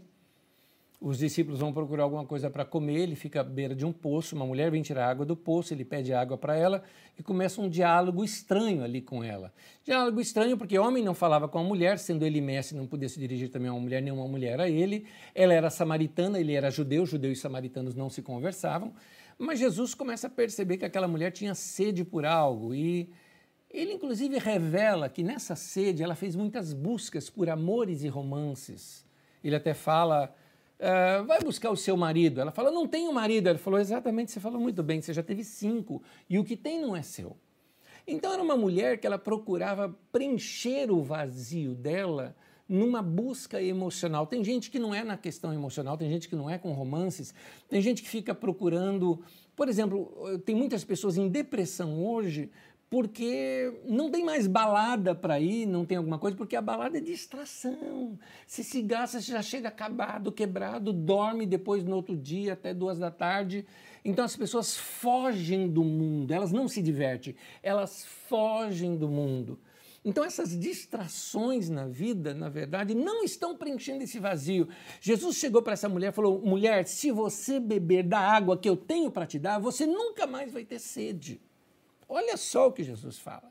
os 1.01 1.17
discípulos 1.17 1.59
vão 1.59 1.73
procurar 1.73 2.03
alguma 2.03 2.23
coisa 2.23 2.47
para 2.47 2.63
comer, 2.63 2.99
ele 2.99 3.15
fica 3.15 3.41
à 3.41 3.43
beira 3.43 3.73
de 3.73 3.83
um 3.83 3.91
poço, 3.91 4.35
uma 4.35 4.45
mulher 4.45 4.69
vem 4.69 4.83
tirar 4.83 5.09
água 5.09 5.25
do 5.25 5.35
poço, 5.35 5.73
ele 5.73 5.83
pede 5.83 6.13
água 6.13 6.37
para 6.37 6.55
ela 6.55 6.83
e 7.17 7.23
começa 7.23 7.59
um 7.59 7.67
diálogo 7.67 8.23
estranho 8.23 8.83
ali 8.83 9.01
com 9.01 9.23
ela. 9.23 9.51
Diálogo 9.83 10.21
estranho 10.21 10.55
porque 10.55 10.77
homem 10.77 11.03
não 11.03 11.15
falava 11.15 11.47
com 11.47 11.57
a 11.57 11.63
mulher, 11.63 11.97
sendo 11.97 12.23
ele 12.23 12.39
mestre, 12.39 12.77
não 12.77 12.85
podia 12.85 13.09
se 13.09 13.19
dirigir 13.19 13.49
também 13.49 13.67
a 13.67 13.73
uma 13.73 13.79
mulher, 13.79 13.99
nenhuma 13.99 14.27
mulher 14.27 14.61
a 14.61 14.69
ele. 14.69 15.07
Ela 15.33 15.55
era 15.55 15.71
samaritana, 15.71 16.39
ele 16.39 16.53
era 16.53 16.69
judeu, 16.69 17.03
judeus 17.03 17.39
e 17.39 17.41
samaritanos 17.41 17.95
não 17.95 18.07
se 18.07 18.21
conversavam. 18.21 18.93
Mas 19.39 19.57
Jesus 19.57 19.95
começa 19.95 20.27
a 20.27 20.29
perceber 20.29 20.77
que 20.77 20.85
aquela 20.85 21.07
mulher 21.07 21.31
tinha 21.31 21.55
sede 21.55 22.03
por 22.05 22.27
algo 22.27 22.75
e 22.75 23.09
ele, 23.73 23.93
inclusive, 23.93 24.37
revela 24.37 25.09
que 25.09 25.23
nessa 25.23 25.55
sede 25.55 26.03
ela 26.03 26.15
fez 26.15 26.35
muitas 26.35 26.73
buscas 26.73 27.29
por 27.29 27.49
amores 27.49 28.03
e 28.03 28.07
romances. 28.07 29.05
Ele 29.43 29.55
até 29.55 29.73
fala 29.73 30.33
Uh, 30.81 31.23
vai 31.25 31.39
buscar 31.39 31.69
o 31.69 31.77
seu 31.77 31.95
marido. 31.95 32.41
Ela 32.41 32.51
fala, 32.51 32.71
não 32.71 32.87
tenho 32.87 33.13
marido. 33.13 33.47
Ele 33.47 33.59
falou, 33.59 33.79
exatamente, 33.79 34.31
você 34.31 34.39
falou 34.39 34.59
muito 34.59 34.81
bem, 34.81 34.99
você 34.99 35.13
já 35.13 35.21
teve 35.21 35.43
cinco, 35.43 36.01
e 36.27 36.39
o 36.39 36.43
que 36.43 36.57
tem 36.57 36.81
não 36.81 36.95
é 36.95 37.03
seu. 37.03 37.37
Então 38.07 38.33
era 38.33 38.41
uma 38.41 38.57
mulher 38.57 38.97
que 38.97 39.05
ela 39.05 39.19
procurava 39.19 39.95
preencher 40.11 40.89
o 40.91 41.03
vazio 41.03 41.75
dela 41.75 42.35
numa 42.67 43.01
busca 43.01 43.61
emocional. 43.61 44.25
Tem 44.25 44.43
gente 44.43 44.71
que 44.71 44.79
não 44.79 44.95
é 44.95 45.03
na 45.03 45.17
questão 45.17 45.53
emocional, 45.53 45.97
tem 45.97 46.09
gente 46.09 46.27
que 46.27 46.35
não 46.35 46.49
é 46.49 46.57
com 46.57 46.71
romances, 46.71 47.31
tem 47.69 47.79
gente 47.79 48.01
que 48.01 48.09
fica 48.09 48.33
procurando. 48.33 49.23
Por 49.55 49.69
exemplo, 49.69 50.39
tem 50.45 50.55
muitas 50.55 50.83
pessoas 50.83 51.15
em 51.15 51.27
depressão 51.27 52.03
hoje 52.03 52.49
porque 52.91 53.73
não 53.85 54.11
tem 54.11 54.21
mais 54.21 54.47
balada 54.47 55.15
para 55.15 55.39
ir, 55.39 55.65
não 55.65 55.85
tem 55.85 55.97
alguma 55.97 56.19
coisa, 56.19 56.35
porque 56.35 56.57
a 56.57 56.61
balada 56.61 56.97
é 56.97 57.01
distração. 57.01 58.19
Se 58.45 58.65
se 58.65 58.81
gasta, 58.81 59.21
você 59.21 59.31
já 59.31 59.41
chega 59.41 59.69
acabado, 59.69 60.29
quebrado, 60.29 60.91
dorme 60.91 61.45
depois 61.45 61.85
no 61.85 61.95
outro 61.95 62.17
dia 62.17 62.51
até 62.51 62.73
duas 62.73 62.99
da 62.99 63.09
tarde. 63.09 63.65
Então 64.03 64.25
as 64.25 64.35
pessoas 64.35 64.75
fogem 64.75 65.69
do 65.69 65.85
mundo, 65.85 66.33
elas 66.33 66.51
não 66.51 66.67
se 66.67 66.81
divertem, 66.81 67.33
elas 67.63 68.03
fogem 68.27 68.97
do 68.97 69.07
mundo. 69.07 69.57
Então 70.03 70.25
essas 70.25 70.59
distrações 70.59 71.69
na 71.69 71.87
vida, 71.87 72.33
na 72.33 72.49
verdade, 72.49 72.93
não 72.93 73.23
estão 73.23 73.55
preenchendo 73.55 74.03
esse 74.03 74.19
vazio. 74.19 74.67
Jesus 74.99 75.37
chegou 75.37 75.61
para 75.61 75.73
essa 75.73 75.87
mulher 75.87 76.09
e 76.09 76.15
falou: 76.15 76.41
mulher, 76.41 76.85
se 76.85 77.09
você 77.09 77.57
beber 77.57 78.03
da 78.03 78.19
água 78.19 78.57
que 78.57 78.67
eu 78.67 78.75
tenho 78.75 79.09
para 79.09 79.25
te 79.25 79.39
dar, 79.39 79.59
você 79.59 79.85
nunca 79.85 80.27
mais 80.27 80.51
vai 80.51 80.65
ter 80.65 80.79
sede. 80.79 81.39
Olha 82.13 82.35
só 82.35 82.67
o 82.67 82.73
que 82.73 82.83
Jesus 82.83 83.17
fala. 83.17 83.49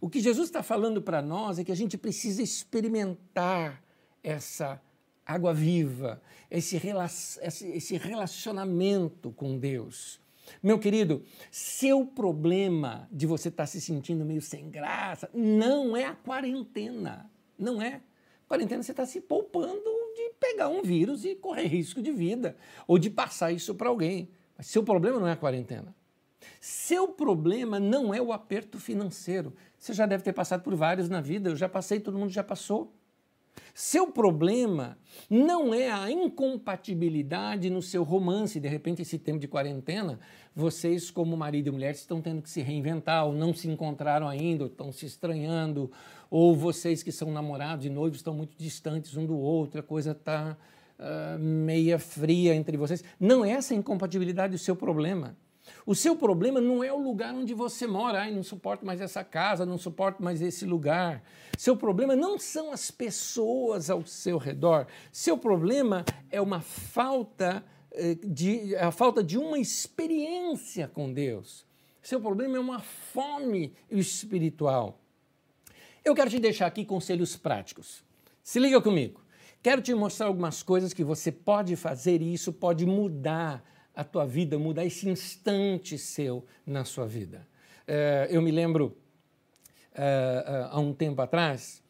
O 0.00 0.10
que 0.10 0.18
Jesus 0.18 0.48
está 0.48 0.64
falando 0.64 1.00
para 1.00 1.22
nós 1.22 1.60
é 1.60 1.64
que 1.64 1.70
a 1.70 1.76
gente 1.76 1.96
precisa 1.96 2.42
experimentar 2.42 3.80
essa 4.20 4.82
água 5.24 5.54
viva, 5.54 6.20
esse, 6.50 6.76
esse 6.76 7.96
relacionamento 7.96 9.30
com 9.30 9.56
Deus. 9.56 10.20
Meu 10.60 10.76
querido, 10.76 11.24
seu 11.52 12.04
problema 12.04 13.08
de 13.12 13.28
você 13.28 13.48
estar 13.48 13.62
tá 13.62 13.66
se 13.68 13.80
sentindo 13.80 14.24
meio 14.24 14.42
sem 14.42 14.68
graça 14.68 15.30
não 15.32 15.96
é 15.96 16.04
a 16.04 16.16
quarentena. 16.16 17.30
Não 17.56 17.80
é. 17.80 18.02
Quarentena 18.48 18.82
você 18.82 18.90
está 18.90 19.06
se 19.06 19.20
poupando 19.20 19.90
de 20.16 20.32
pegar 20.40 20.68
um 20.68 20.82
vírus 20.82 21.24
e 21.24 21.36
correr 21.36 21.68
risco 21.68 22.02
de 22.02 22.10
vida 22.10 22.56
ou 22.88 22.98
de 22.98 23.08
passar 23.08 23.52
isso 23.52 23.72
para 23.72 23.88
alguém. 23.88 24.28
Mas 24.58 24.66
seu 24.66 24.82
problema 24.82 25.20
não 25.20 25.28
é 25.28 25.32
a 25.32 25.36
quarentena. 25.36 25.94
Seu 26.60 27.08
problema 27.08 27.78
não 27.78 28.14
é 28.14 28.20
o 28.20 28.32
aperto 28.32 28.78
financeiro. 28.78 29.54
Você 29.78 29.92
já 29.92 30.06
deve 30.06 30.22
ter 30.22 30.32
passado 30.32 30.62
por 30.62 30.74
vários 30.74 31.08
na 31.08 31.20
vida, 31.20 31.50
eu 31.50 31.56
já 31.56 31.68
passei, 31.68 32.00
todo 32.00 32.18
mundo 32.18 32.30
já 32.30 32.42
passou. 32.42 32.92
Seu 33.72 34.06
problema 34.06 34.96
não 35.28 35.74
é 35.74 35.90
a 35.90 36.10
incompatibilidade 36.10 37.68
no 37.70 37.82
seu 37.82 38.04
romance. 38.04 38.60
De 38.60 38.68
repente, 38.68 39.02
esse 39.02 39.18
tempo 39.18 39.40
de 39.40 39.48
quarentena, 39.48 40.20
vocês, 40.54 41.10
como 41.10 41.36
marido 41.36 41.68
e 41.68 41.70
mulher, 41.72 41.92
estão 41.92 42.22
tendo 42.22 42.40
que 42.40 42.48
se 42.48 42.62
reinventar, 42.62 43.26
ou 43.26 43.32
não 43.32 43.52
se 43.52 43.68
encontraram 43.68 44.28
ainda, 44.28 44.64
ou 44.64 44.70
estão 44.70 44.92
se 44.92 45.06
estranhando, 45.06 45.90
ou 46.30 46.54
vocês 46.54 47.02
que 47.02 47.10
são 47.10 47.32
namorados 47.32 47.84
e 47.84 47.90
noivos 47.90 48.18
estão 48.18 48.34
muito 48.34 48.56
distantes 48.56 49.16
um 49.16 49.26
do 49.26 49.36
outro, 49.36 49.80
a 49.80 49.82
coisa 49.82 50.12
está 50.12 50.56
uh, 50.98 51.02
ah, 51.02 51.38
meia 51.38 51.98
fria 51.98 52.54
entre 52.54 52.76
vocês. 52.76 53.02
Não 53.18 53.44
é 53.44 53.50
essa 53.50 53.74
incompatibilidade 53.74 54.54
o 54.54 54.58
seu 54.58 54.76
problema. 54.76 55.36
O 55.86 55.94
seu 55.94 56.16
problema 56.16 56.60
não 56.60 56.82
é 56.82 56.92
o 56.92 56.98
lugar 56.98 57.34
onde 57.34 57.54
você 57.54 57.86
mora. 57.86 58.20
Ai, 58.20 58.30
não 58.30 58.42
suporto 58.42 58.84
mais 58.84 59.00
essa 59.00 59.22
casa, 59.22 59.66
não 59.66 59.78
suporto 59.78 60.22
mais 60.22 60.40
esse 60.40 60.64
lugar. 60.64 61.22
Seu 61.58 61.76
problema 61.76 62.14
não 62.16 62.38
são 62.38 62.72
as 62.72 62.90
pessoas 62.90 63.90
ao 63.90 64.04
seu 64.04 64.38
redor. 64.38 64.86
Seu 65.12 65.36
problema 65.36 66.04
é 66.30 66.40
uma 66.40 66.60
falta 66.60 67.64
eh, 67.92 68.16
de 68.22 68.74
a 68.76 68.90
falta 68.90 69.22
de 69.22 69.38
uma 69.38 69.58
experiência 69.58 70.88
com 70.88 71.12
Deus. 71.12 71.66
Seu 72.02 72.20
problema 72.20 72.56
é 72.56 72.60
uma 72.60 72.80
fome 72.80 73.74
espiritual. 73.90 75.00
Eu 76.04 76.14
quero 76.14 76.28
te 76.28 76.38
deixar 76.38 76.66
aqui 76.66 76.84
conselhos 76.84 77.36
práticos. 77.36 78.04
Se 78.42 78.58
liga 78.58 78.80
comigo. 78.80 79.22
Quero 79.62 79.80
te 79.80 79.94
mostrar 79.94 80.26
algumas 80.26 80.62
coisas 80.62 80.92
que 80.92 81.02
você 81.02 81.32
pode 81.32 81.74
fazer 81.76 82.20
e 82.20 82.34
isso 82.34 82.52
pode 82.52 82.84
mudar 82.84 83.64
a 83.94 84.02
tua 84.04 84.26
vida, 84.26 84.58
mudar 84.58 84.84
esse 84.84 85.08
instante 85.08 85.96
seu 85.96 86.44
na 86.66 86.84
sua 86.84 87.06
vida. 87.06 87.46
É, 87.86 88.28
eu 88.30 88.42
me 88.42 88.50
lembro, 88.50 88.96
é, 89.94 90.44
é, 90.46 90.68
há 90.70 90.80
um 90.80 90.92
tempo 90.92 91.20
atrás, 91.22 91.82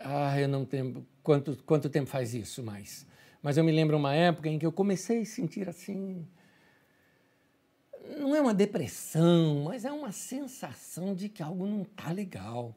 ah, 0.00 0.38
eu 0.38 0.48
não 0.48 0.64
tenho 0.64 1.06
quanto, 1.22 1.56
quanto 1.64 1.88
tempo 1.88 2.08
faz 2.08 2.34
isso 2.34 2.62
mais, 2.62 3.06
mas 3.42 3.56
eu 3.56 3.64
me 3.64 3.72
lembro 3.72 3.96
uma 3.96 4.14
época 4.14 4.48
em 4.48 4.58
que 4.58 4.66
eu 4.66 4.72
comecei 4.72 5.22
a 5.22 5.24
sentir 5.24 5.68
assim, 5.68 6.26
não 8.18 8.34
é 8.34 8.40
uma 8.40 8.54
depressão, 8.54 9.64
mas 9.64 9.84
é 9.84 9.90
uma 9.92 10.12
sensação 10.12 11.14
de 11.14 11.28
que 11.28 11.42
algo 11.42 11.66
não 11.66 11.82
está 11.82 12.12
legal. 12.12 12.74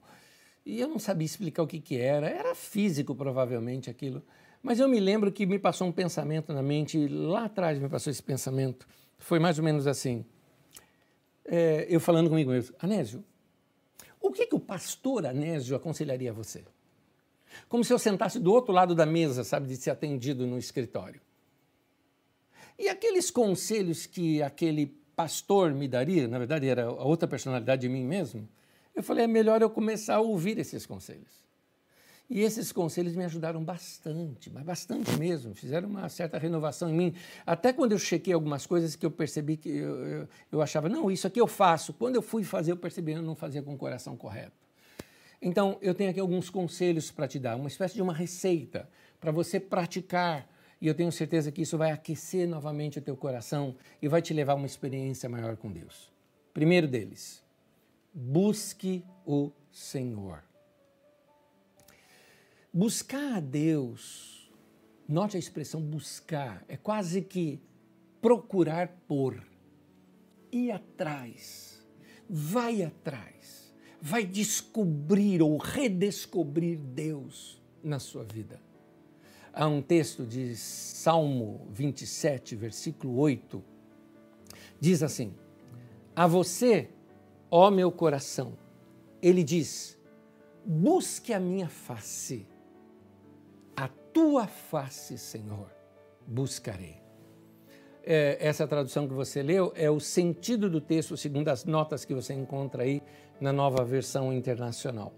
E 0.66 0.80
eu 0.80 0.88
não 0.88 1.00
sabia 1.00 1.26
explicar 1.26 1.64
o 1.64 1.68
que, 1.68 1.80
que 1.80 1.98
era, 1.98 2.30
era 2.30 2.56
físico 2.56 3.16
provavelmente 3.16 3.90
aquilo. 3.90 4.24
Mas 4.62 4.80
eu 4.80 4.88
me 4.88 4.99
lembro 4.99 5.32
que 5.32 5.45
me 5.45 5.57
passou 5.57 5.88
um 5.88 5.91
pensamento 5.91 6.53
na 6.53 6.62
mente, 6.62 7.07
lá 7.07 7.45
atrás 7.45 7.80
me 7.80 7.88
passou 7.88 8.12
esse 8.12 8.22
pensamento. 8.22 8.88
Foi 9.18 9.39
mais 9.39 9.57
ou 9.57 9.64
menos 9.64 9.88
assim. 9.88 10.26
É, 11.45 11.88
eu 11.89 11.99
falando 11.99 12.30
comigo 12.30 12.51
mesmo, 12.51 12.76
Anésio, 12.80 13.24
o 14.22 14.32
que, 14.32 14.45
que 14.45 14.55
o 14.55 14.60
pastor 14.60 15.26
Anésio 15.26 15.76
aconselharia 15.76 16.32
a 16.32 16.34
você? 16.34 16.64
Como 17.68 17.84
se 17.84 17.91
eu 17.91 17.97
sentasse 17.97 18.39
do 18.39 18.53
outro 18.53 18.74
lado 18.74 18.93
da 18.93 19.05
mesa, 19.05 19.43
sabe, 19.43 19.68
de 19.68 19.78
ser 19.78 19.89
atendido 19.89 20.45
no 20.45 20.57
escritório. 20.57 21.22
E 22.78 22.88
aqueles 22.88 23.32
conselhos 23.32 24.05
que 24.05 24.41
aquele 24.41 24.88
pastor 25.16 25.74
me 25.74 25.88
daria, 25.88 26.28
na 26.28 26.38
verdade 26.38 26.68
era 26.68 26.86
a 26.86 27.03
outra 27.03 27.28
personalidade 27.28 27.82
de 27.82 27.89
mim 27.89 28.05
mesmo, 28.05 28.47
eu 28.95 29.03
falei, 29.03 29.26
é 29.26 29.28
melhor 29.28 29.62
eu 29.62 29.70
começar 29.70 30.16
a 30.16 30.22
ouvir 30.22 30.57
esses 30.57 30.86
conselhos. 30.86 31.49
E 32.30 32.42
esses 32.42 32.72
conselhos 32.72 33.16
me 33.16 33.26
ajudaram 33.26 33.64
bastante, 33.64 34.52
mas 34.52 34.64
bastante 34.64 35.18
mesmo, 35.18 35.56
fizeram 35.56 35.90
uma 35.90 36.08
certa 36.10 36.38
renovação 36.38 36.88
em 36.88 36.94
mim. 36.94 37.16
Até 37.44 37.74
quando 37.74 37.94
eu 37.94 37.98
chequei 37.98 38.32
algumas 38.34 38.68
coisas 38.68 38.96
que 38.96 39.04
eu 39.04 39.10
percebi 39.10 39.58
que 39.58 39.70
eu, 39.70 40.06
eu, 40.06 40.28
eu 40.52 40.62
achava, 40.62 40.88
não, 40.88 41.10
isso 41.10 41.26
aqui 41.26 41.42
eu 41.42 41.48
faço. 41.48 41.92
Quando 41.92 42.16
eu 42.16 42.22
fui 42.22 42.44
fazer, 42.44 42.72
eu 42.72 42.78
percebi 42.78 43.14
que 43.14 43.18
eu 43.18 43.24
não 43.24 43.34
fazia 43.34 43.64
com 43.64 43.74
o 43.74 43.78
coração 43.78 44.16
correto. 44.16 44.54
Então, 45.42 45.80
eu 45.82 45.96
tenho 45.96 46.12
aqui 46.12 46.20
alguns 46.20 46.52
conselhos 46.52 47.10
para 47.10 47.28
te 47.28 47.40
dar, 47.40 47.56
uma 47.56 47.68
espécie 47.68 47.96
de 47.96 48.02
uma 48.02 48.14
receita 48.14 48.88
para 49.20 49.32
você 49.32 49.60
praticar. 49.60 50.48
E 50.80 50.88
eu 50.88 50.94
tenho 50.94 51.12
certeza 51.12 51.52
que 51.52 51.64
isso 51.64 51.78
vai 51.78 51.92
aquecer 51.92 52.48
novamente 52.48 53.00
o 53.00 53.02
teu 53.02 53.18
coração 53.18 53.76
e 54.02 54.08
vai 54.08 54.22
te 54.22 54.36
levar 54.36 54.54
a 54.54 54.56
uma 54.56 54.68
experiência 54.68 55.28
maior 55.28 55.58
com 55.58 55.72
Deus. 55.72 56.12
Primeiro 56.54 56.88
deles, 56.88 57.44
busque 58.14 59.04
o 59.26 59.52
Senhor. 59.72 60.49
Buscar 62.72 63.38
a 63.38 63.39
Deus, 63.39 64.47
note 65.07 65.36
a 65.36 65.39
expressão 65.39 65.82
buscar, 65.82 66.63
é 66.67 66.78
quase 66.78 67.20
que 67.20 67.59
procurar 68.22 68.89
por, 69.07 69.43
ir 70.51 70.70
atrás, 70.70 71.84
vai 72.30 72.84
atrás, 72.84 73.74
vai 73.99 74.24
descobrir 74.24 75.41
ou 75.41 75.57
redescobrir 75.57 76.78
Deus 76.78 77.59
na 77.84 77.97
sua 77.97 78.24
vida. 78.24 78.61
Há 79.51 79.67
um 79.67 79.82
texto 79.82 80.24
de 80.24 80.55
Salmo 80.55 81.67
27, 81.72 82.55
versículo 82.55 83.17
8, 83.17 83.63
diz 84.80 85.01
assim: 85.01 85.34
A 86.15 86.28
você, 86.28 86.88
ó 87.49 87.72
meu 87.72 87.91
coração, 87.91 88.55
ele 89.24 89.43
diz: 89.43 89.97
busque 90.63 91.34
a 91.34 91.39
minha 91.39 91.67
face 91.67 92.45
tua 94.14 94.47
face, 94.47 95.18
Senhor, 95.18 95.70
buscarei. 96.26 97.01
É, 98.03 98.38
essa 98.39 98.68
tradução 98.68 99.07
que 99.07 99.14
você 99.14 99.43
leu 99.43 99.72
é 99.76 99.89
o 99.89 99.99
sentido 99.99 100.70
do 100.70 100.82
texto, 100.82 101.16
segundo 101.16 101.49
as 101.49 101.66
notas 101.66 102.05
que 102.05 102.14
você 102.14 102.34
encontra 102.34 102.84
aí 102.84 103.03
na 103.39 103.53
nova 103.53 103.84
versão 103.84 104.34
internacional. 104.34 105.14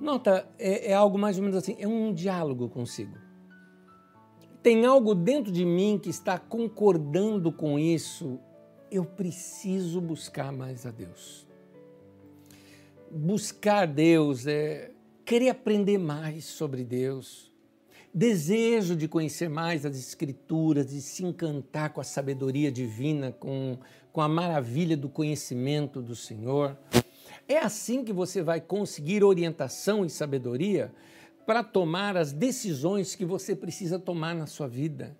Nota, 0.00 0.48
é, 0.58 0.92
é 0.92 0.94
algo 0.94 1.18
mais 1.18 1.36
ou 1.36 1.42
menos 1.42 1.58
assim, 1.58 1.76
é 1.78 1.86
um 1.86 2.14
diálogo 2.14 2.70
consigo. 2.70 3.18
Tem 4.62 4.86
algo 4.86 5.14
dentro 5.14 5.52
de 5.52 5.64
mim 5.64 5.98
que 6.02 6.08
está 6.08 6.38
concordando 6.38 7.52
com 7.52 7.78
isso. 7.78 8.38
Eu 8.90 9.04
preciso 9.04 10.00
buscar 10.00 10.52
mais 10.52 10.86
a 10.86 10.90
Deus. 10.90 11.49
Buscar 13.10 13.86
Deus 13.86 14.46
é 14.46 14.92
querer 15.24 15.48
aprender 15.48 15.98
mais 15.98 16.44
sobre 16.44 16.84
Deus, 16.84 17.52
desejo 18.14 18.94
de 18.94 19.08
conhecer 19.08 19.48
mais 19.48 19.84
as 19.84 19.98
Escrituras, 19.98 20.86
de 20.86 21.00
se 21.00 21.24
encantar 21.24 21.92
com 21.92 22.00
a 22.00 22.04
sabedoria 22.04 22.70
divina, 22.70 23.32
com, 23.32 23.78
com 24.12 24.20
a 24.20 24.28
maravilha 24.28 24.96
do 24.96 25.08
conhecimento 25.08 26.00
do 26.00 26.14
Senhor. 26.14 26.78
É 27.48 27.58
assim 27.58 28.04
que 28.04 28.12
você 28.12 28.42
vai 28.42 28.60
conseguir 28.60 29.24
orientação 29.24 30.04
e 30.04 30.10
sabedoria 30.10 30.92
para 31.44 31.64
tomar 31.64 32.16
as 32.16 32.32
decisões 32.32 33.16
que 33.16 33.24
você 33.24 33.56
precisa 33.56 33.98
tomar 33.98 34.36
na 34.36 34.46
sua 34.46 34.68
vida. 34.68 35.16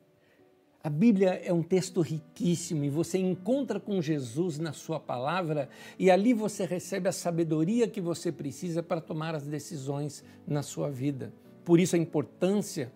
A 0.83 0.89
Bíblia 0.89 1.43
é 1.45 1.53
um 1.53 1.63
texto 1.63 2.01
riquíssimo 2.01 2.85
e 2.85 2.89
você 2.89 3.19
encontra 3.19 3.79
com 3.79 4.01
Jesus 4.01 4.59
na 4.59 4.73
sua 4.73 4.99
palavra 4.99 5.69
e 5.99 6.11
ali 6.11 6.33
você 6.33 6.65
recebe 6.65 7.07
a 7.07 7.13
sabedoria 7.13 7.87
que 7.87 8.01
você 8.01 8.33
precisa 8.33 8.83
para 8.83 8.99
tomar 8.99 9.35
as 9.35 9.47
decisões 9.47 10.25
na 10.47 10.63
sua 10.63 10.91
vida. 10.91 11.35
Por 11.67 11.79
isso 11.79 11.97
a 11.97 11.99
importância 11.99 12.91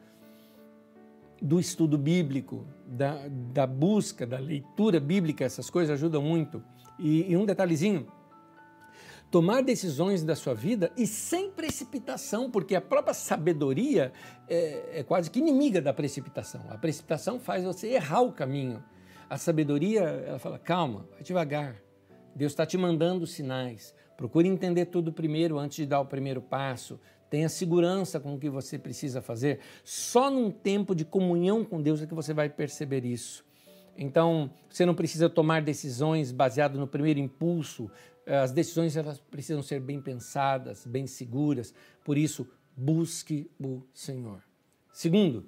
do 1.43 1.61
estudo 1.61 1.99
bíblico, 1.99 2.65
da, 2.87 3.29
da 3.53 3.67
busca, 3.67 4.27
da 4.27 4.39
leitura 4.39 4.99
bíblica, 4.99 5.45
essas 5.45 5.69
coisas 5.69 5.93
ajudam 5.93 6.23
muito. 6.23 6.65
E, 6.99 7.31
e 7.31 7.37
um 7.37 7.45
detalhezinho, 7.45 8.07
tomar 9.35 9.65
decisões 9.65 10.23
da 10.23 10.37
sua 10.37 10.55
vida 10.55 10.93
e 10.97 11.09
sem 11.09 11.51
precipitação, 11.51 12.49
porque 12.49 12.77
a 12.77 12.81
própria 12.81 13.13
sabedoria 13.13 14.13
é, 14.49 15.01
é, 15.01 15.03
quase 15.03 15.29
que 15.29 15.41
inimiga 15.41 15.83
da 15.83 15.93
precipitação. 15.93 16.65
A 16.69 16.79
precipitação 16.79 17.41
faz 17.41 17.65
você 17.65 17.89
errar 17.89 18.21
o 18.21 18.31
caminho. 18.31 18.81
A 19.29 19.37
sabedoria, 19.37 20.03
ela 20.03 20.39
fala, 20.39 20.57
calma, 20.57 21.09
vai 21.11 21.25
devagar. 21.25 21.75
Deus 22.33 22.53
está 22.53 22.65
te 22.65 22.79
mandando 22.79 23.27
sinais. 23.27 23.93
Procure 24.17 24.47
entender 24.47 24.85
tudo 24.85 25.13
primeiro 25.13 25.59
antes 25.59 25.79
de 25.79 25.87
dar 25.87 25.99
o 25.99 26.07
primeiro 26.07 26.41
passo. 26.41 27.01
Tenha 27.29 27.49
segurança 27.49 28.21
com 28.21 28.37
o 28.37 28.39
que 28.39 28.49
você 28.49 28.79
precisa 28.79 29.21
fazer. 29.21 29.59
Só 29.83 30.31
num 30.31 30.49
tempo 30.49 30.95
de 30.95 31.05
comunhão 31.05 31.65
com 31.65 31.83
Deus 31.83 32.01
é 32.01 32.07
que 32.07 32.15
você 32.15 32.33
vai 32.33 32.49
perceber 32.49 33.05
isso. 33.05 33.45
Então, 33.97 34.51
você 34.69 34.85
não 34.85 34.95
precisa 34.95 35.29
tomar 35.29 35.63
decisões 35.63 36.33
baseadas 36.33 36.79
no 36.79 36.87
primeiro 36.87 37.21
impulso, 37.21 37.91
as 38.27 38.53
decisões 38.53 38.97
elas 38.97 39.19
precisam 39.19 39.63
ser 39.63 39.81
bem 39.81 40.01
pensadas, 40.01 40.87
bem 40.87 41.07
seguras. 41.07 41.75
Por 42.05 42.17
isso, 42.17 42.49
busque 42.77 43.51
o 43.61 43.83
Senhor. 43.93 44.43
Segundo, 44.93 45.47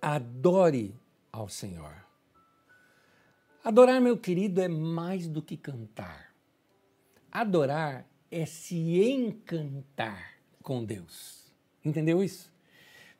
adore 0.00 0.94
ao 1.32 1.48
Senhor. 1.48 1.94
Adorar, 3.64 4.00
meu 4.00 4.16
querido, 4.16 4.60
é 4.60 4.68
mais 4.68 5.28
do 5.28 5.42
que 5.42 5.56
cantar. 5.56 6.34
Adorar 7.30 8.06
é 8.30 8.46
se 8.46 8.76
encantar 9.02 10.34
com 10.62 10.84
Deus. 10.84 11.52
Entendeu 11.84 12.22
isso? 12.22 12.50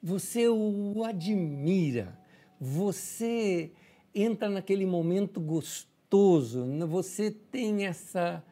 Você 0.03 0.49
o 0.49 1.05
admira, 1.05 2.19
você 2.59 3.73
entra 4.15 4.49
naquele 4.49 4.87
momento 4.87 5.41
gostoso 5.41 5.90
gostoso, 6.11 6.67
você 6.89 7.31
tem 7.31 7.87
essa, 7.87 8.43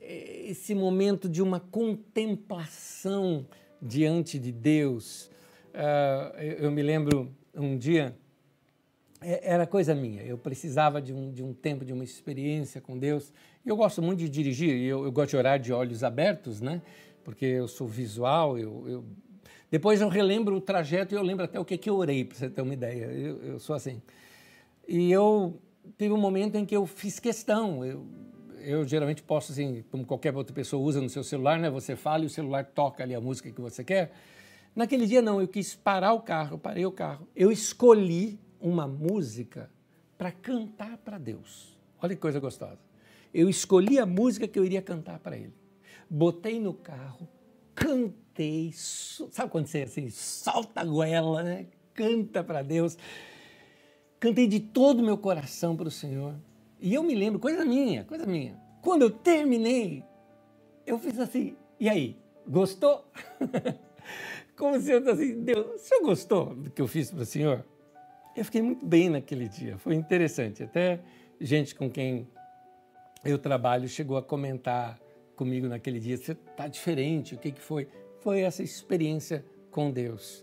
eh, 0.00 0.46
esse 0.46 0.76
momento 0.76 1.28
de 1.28 1.42
uma 1.42 1.58
contemplação 1.58 3.44
diante 3.82 4.38
de 4.38 4.52
Deus. 4.52 5.28
Uh, 5.74 6.38
eu, 6.40 6.70
me 6.70 6.82
lembro 6.82 7.34
um 7.52 7.76
dia, 7.76 8.16
é, 9.20 9.54
era 9.54 9.66
coisa 9.66 9.92
minha, 9.92 10.22
eu 10.22 10.38
precisava 10.38 11.02
de 11.02 11.12
um, 11.12 11.32
de 11.32 11.42
um 11.42 11.52
tempo, 11.52 11.84
de 11.84 11.92
uma 11.92 12.04
experiência 12.04 12.80
com 12.80 12.96
Deus. 12.96 13.32
Eu 13.66 13.74
gosto 13.74 14.00
muito 14.00 14.20
de 14.20 14.28
dirigir, 14.28 14.70
eu, 14.70 15.04
eu 15.04 15.10
gosto 15.10 15.30
de 15.30 15.36
orar 15.36 15.58
de 15.58 15.72
olhos 15.72 16.04
abertos, 16.04 16.60
né? 16.60 16.80
Porque 17.24 17.44
eu 17.44 17.66
sou 17.66 17.88
visual, 17.88 18.56
eu, 18.56 18.88
eu... 18.88 19.04
depois 19.68 20.00
eu 20.00 20.08
relembro 20.08 20.54
o 20.54 20.60
trajeto 20.60 21.12
e 21.12 21.16
eu 21.16 21.22
lembro 21.22 21.44
até 21.44 21.58
o 21.58 21.64
que, 21.64 21.76
que 21.76 21.90
eu 21.90 21.96
orei, 21.96 22.24
para 22.24 22.38
você 22.38 22.48
ter 22.48 22.62
uma 22.62 22.72
ideia. 22.72 23.06
Eu, 23.06 23.42
eu 23.42 23.58
sou 23.58 23.74
assim. 23.74 24.00
E 24.86 25.10
eu 25.10 25.58
teve 25.96 26.12
um 26.12 26.18
momento 26.18 26.56
em 26.56 26.64
que 26.64 26.76
eu 26.76 26.86
fiz 26.86 27.18
questão. 27.18 27.84
Eu, 27.84 28.06
eu 28.60 28.86
geralmente 28.86 29.22
posso, 29.22 29.52
assim, 29.52 29.84
como 29.90 30.04
qualquer 30.04 30.34
outra 30.34 30.54
pessoa 30.54 30.82
usa 30.82 31.00
no 31.00 31.08
seu 31.08 31.22
celular, 31.22 31.58
né? 31.58 31.70
Você 31.70 31.96
fala 31.96 32.24
e 32.24 32.26
o 32.26 32.30
celular 32.30 32.64
toca 32.64 33.02
ali 33.02 33.14
a 33.14 33.20
música 33.20 33.50
que 33.50 33.60
você 33.60 33.84
quer. 33.84 34.12
Naquele 34.74 35.06
dia, 35.06 35.22
não, 35.22 35.40
eu 35.40 35.46
quis 35.46 35.74
parar 35.74 36.12
o 36.12 36.20
carro, 36.20 36.58
parei 36.58 36.84
o 36.84 36.90
carro. 36.90 37.28
Eu 37.36 37.52
escolhi 37.52 38.40
uma 38.60 38.88
música 38.88 39.70
para 40.18 40.32
cantar 40.32 40.96
para 40.98 41.18
Deus. 41.18 41.76
Olha 42.02 42.14
que 42.14 42.20
coisa 42.20 42.40
gostosa. 42.40 42.78
Eu 43.32 43.48
escolhi 43.48 43.98
a 43.98 44.06
música 44.06 44.48
que 44.48 44.58
eu 44.58 44.64
iria 44.64 44.82
cantar 44.82 45.18
para 45.18 45.36
Ele. 45.36 45.54
Botei 46.08 46.60
no 46.60 46.74
carro, 46.74 47.28
cantei, 47.74 48.70
sabe 48.72 49.50
quando 49.50 49.66
você 49.66 49.82
assim, 49.82 50.08
solta 50.08 50.80
a 50.80 50.84
goela, 50.84 51.42
né? 51.42 51.66
Canta 51.92 52.42
para 52.42 52.62
Deus. 52.62 52.96
Cantei 54.24 54.46
de 54.46 54.58
todo 54.58 55.00
o 55.00 55.02
meu 55.02 55.18
coração 55.18 55.76
para 55.76 55.86
o 55.86 55.90
Senhor. 55.90 56.34
E 56.80 56.94
eu 56.94 57.02
me 57.02 57.14
lembro, 57.14 57.38
coisa 57.38 57.62
minha, 57.62 58.04
coisa 58.04 58.24
minha. 58.24 58.58
Quando 58.80 59.02
eu 59.02 59.10
terminei, 59.10 60.02
eu 60.86 60.98
fiz 60.98 61.18
assim, 61.18 61.54
e 61.78 61.90
aí, 61.90 62.16
gostou? 62.48 63.06
Como 64.56 64.80
se 64.80 64.92
eu 64.92 65.10
assim, 65.10 65.42
Deus, 65.42 65.74
o 65.74 65.78
senhor 65.78 66.00
gostou 66.00 66.54
do 66.54 66.70
que 66.70 66.80
eu 66.80 66.88
fiz 66.88 67.10
para 67.10 67.20
o 67.20 67.26
senhor? 67.26 67.66
Eu 68.34 68.46
fiquei 68.46 68.62
muito 68.62 68.86
bem 68.86 69.10
naquele 69.10 69.46
dia, 69.46 69.76
foi 69.76 69.94
interessante. 69.94 70.62
Até 70.62 71.00
gente 71.38 71.74
com 71.74 71.90
quem 71.90 72.26
eu 73.26 73.38
trabalho 73.38 73.86
chegou 73.90 74.16
a 74.16 74.22
comentar 74.22 74.98
comigo 75.36 75.68
naquele 75.68 76.00
dia, 76.00 76.16
você 76.16 76.32
está 76.32 76.66
diferente, 76.66 77.34
o 77.34 77.38
que, 77.38 77.52
que 77.52 77.60
foi? 77.60 77.88
Foi 78.20 78.40
essa 78.40 78.62
experiência 78.62 79.44
com 79.70 79.90
Deus. 79.90 80.42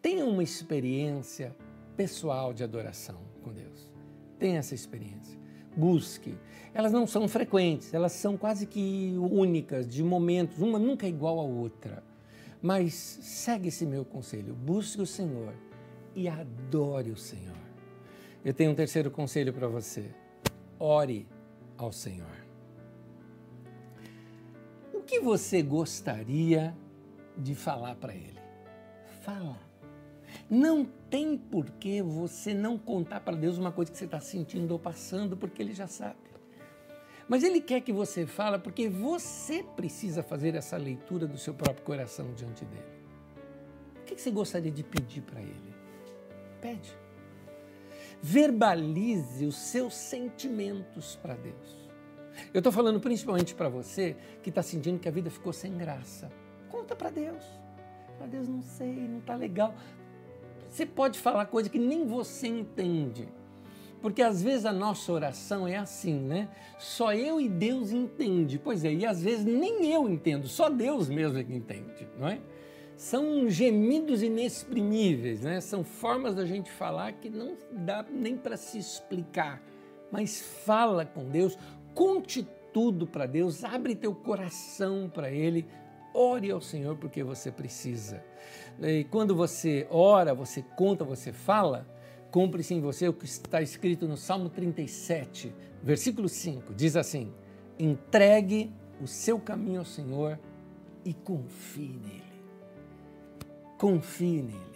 Tenha 0.00 0.24
uma 0.24 0.44
experiência 0.44 1.56
pessoal 1.98 2.54
de 2.54 2.62
adoração 2.62 3.18
com 3.42 3.52
Deus. 3.52 3.90
Tenha 4.38 4.60
essa 4.60 4.72
experiência. 4.72 5.36
Busque. 5.76 6.38
Elas 6.72 6.92
não 6.92 7.08
são 7.08 7.26
frequentes, 7.26 7.92
elas 7.92 8.12
são 8.12 8.36
quase 8.36 8.66
que 8.66 9.16
únicas, 9.18 9.88
de 9.88 10.04
momentos, 10.04 10.60
uma 10.60 10.78
nunca 10.78 11.06
é 11.06 11.08
igual 11.08 11.40
à 11.40 11.42
outra. 11.42 12.04
Mas 12.62 12.94
segue 12.94 13.66
esse 13.66 13.84
meu 13.84 14.04
conselho, 14.04 14.54
busque 14.54 15.02
o 15.02 15.06
Senhor 15.06 15.52
e 16.14 16.28
adore 16.28 17.10
o 17.10 17.16
Senhor. 17.16 17.56
Eu 18.44 18.54
tenho 18.54 18.70
um 18.70 18.76
terceiro 18.76 19.10
conselho 19.10 19.52
para 19.52 19.66
você. 19.66 20.14
Ore 20.78 21.26
ao 21.76 21.90
Senhor. 21.90 22.46
O 24.94 25.00
que 25.00 25.18
você 25.18 25.62
gostaria 25.62 26.76
de 27.36 27.56
falar 27.56 27.96
para 27.96 28.14
Ele? 28.14 28.38
Fala. 29.22 29.67
Não 30.50 30.84
tem 31.10 31.36
por 31.36 31.70
que 31.72 32.00
você 32.00 32.54
não 32.54 32.78
contar 32.78 33.20
para 33.20 33.36
Deus 33.36 33.58
uma 33.58 33.70
coisa 33.70 33.90
que 33.92 33.98
você 33.98 34.06
está 34.06 34.20
sentindo 34.20 34.72
ou 34.72 34.78
passando, 34.78 35.36
porque 35.36 35.62
Ele 35.62 35.74
já 35.74 35.86
sabe. 35.86 36.16
Mas 37.28 37.44
Ele 37.44 37.60
quer 37.60 37.82
que 37.82 37.92
você 37.92 38.26
fale 38.26 38.58
porque 38.58 38.88
você 38.88 39.62
precisa 39.62 40.22
fazer 40.22 40.54
essa 40.54 40.78
leitura 40.78 41.26
do 41.26 41.36
seu 41.36 41.52
próprio 41.52 41.84
coração 41.84 42.32
diante 42.32 42.64
dele. 42.64 42.98
O 44.00 44.04
que 44.04 44.18
você 44.18 44.30
gostaria 44.30 44.72
de 44.72 44.82
pedir 44.82 45.20
para 45.20 45.42
Ele? 45.42 45.74
Pede. 46.62 46.96
Verbalize 48.22 49.44
os 49.44 49.56
seus 49.56 49.94
sentimentos 49.94 51.16
para 51.16 51.34
Deus. 51.34 51.88
Eu 52.54 52.58
estou 52.58 52.72
falando 52.72 52.98
principalmente 53.00 53.54
para 53.54 53.68
você 53.68 54.16
que 54.42 54.48
está 54.48 54.62
sentindo 54.62 54.98
que 54.98 55.08
a 55.08 55.12
vida 55.12 55.30
ficou 55.30 55.52
sem 55.52 55.76
graça. 55.76 56.30
Conta 56.70 56.96
para 56.96 57.10
Deus. 57.10 57.44
Para 58.16 58.26
Deus, 58.26 58.48
não 58.48 58.62
sei, 58.62 59.06
não 59.06 59.18
está 59.18 59.36
legal. 59.36 59.74
Você 60.68 60.84
pode 60.86 61.18
falar 61.18 61.46
coisa 61.46 61.68
que 61.68 61.78
nem 61.78 62.06
você 62.06 62.46
entende. 62.46 63.28
Porque 64.00 64.22
às 64.22 64.42
vezes 64.42 64.64
a 64.64 64.72
nossa 64.72 65.10
oração 65.12 65.66
é 65.66 65.76
assim, 65.76 66.14
né? 66.14 66.48
Só 66.78 67.12
eu 67.12 67.40
e 67.40 67.48
Deus 67.48 67.90
entende. 67.90 68.58
Pois 68.58 68.84
é, 68.84 68.92
e 68.92 69.04
às 69.04 69.22
vezes 69.22 69.44
nem 69.44 69.92
eu 69.92 70.08
entendo, 70.08 70.46
só 70.46 70.68
Deus 70.68 71.08
mesmo 71.08 71.38
é 71.38 71.44
que 71.44 71.54
entende, 71.54 72.06
não 72.18 72.28
é? 72.28 72.38
São 72.96 73.48
gemidos 73.48 74.22
inexprimíveis, 74.22 75.42
né? 75.42 75.60
São 75.60 75.84
formas 75.84 76.34
da 76.34 76.44
gente 76.44 76.70
falar 76.70 77.12
que 77.12 77.30
não 77.30 77.56
dá 77.72 78.04
nem 78.10 78.36
para 78.36 78.56
se 78.56 78.78
explicar. 78.78 79.62
Mas 80.10 80.40
fala 80.40 81.04
com 81.04 81.28
Deus, 81.28 81.56
conte 81.94 82.46
tudo 82.72 83.06
para 83.06 83.26
Deus, 83.26 83.64
abre 83.64 83.94
teu 83.94 84.14
coração 84.14 85.10
para 85.12 85.30
Ele, 85.30 85.66
ore 86.14 86.50
ao 86.50 86.60
Senhor 86.60 86.96
porque 86.96 87.22
você 87.22 87.50
precisa. 87.50 88.22
E 88.80 89.04
quando 89.04 89.34
você 89.34 89.86
ora, 89.90 90.34
você 90.34 90.62
conta, 90.76 91.04
você 91.04 91.32
fala, 91.32 91.86
cumpre-se 92.30 92.74
em 92.74 92.80
você 92.80 93.08
o 93.08 93.12
que 93.12 93.24
está 93.24 93.60
escrito 93.62 94.06
no 94.06 94.16
Salmo 94.16 94.48
37, 94.48 95.54
versículo 95.82 96.28
5. 96.28 96.74
Diz 96.74 96.96
assim: 96.96 97.32
entregue 97.78 98.72
o 99.00 99.06
seu 99.06 99.38
caminho 99.38 99.80
ao 99.80 99.84
Senhor 99.84 100.38
e 101.04 101.14
confie 101.14 101.98
nele. 102.02 102.22
Confie 103.78 104.42
nele. 104.42 104.67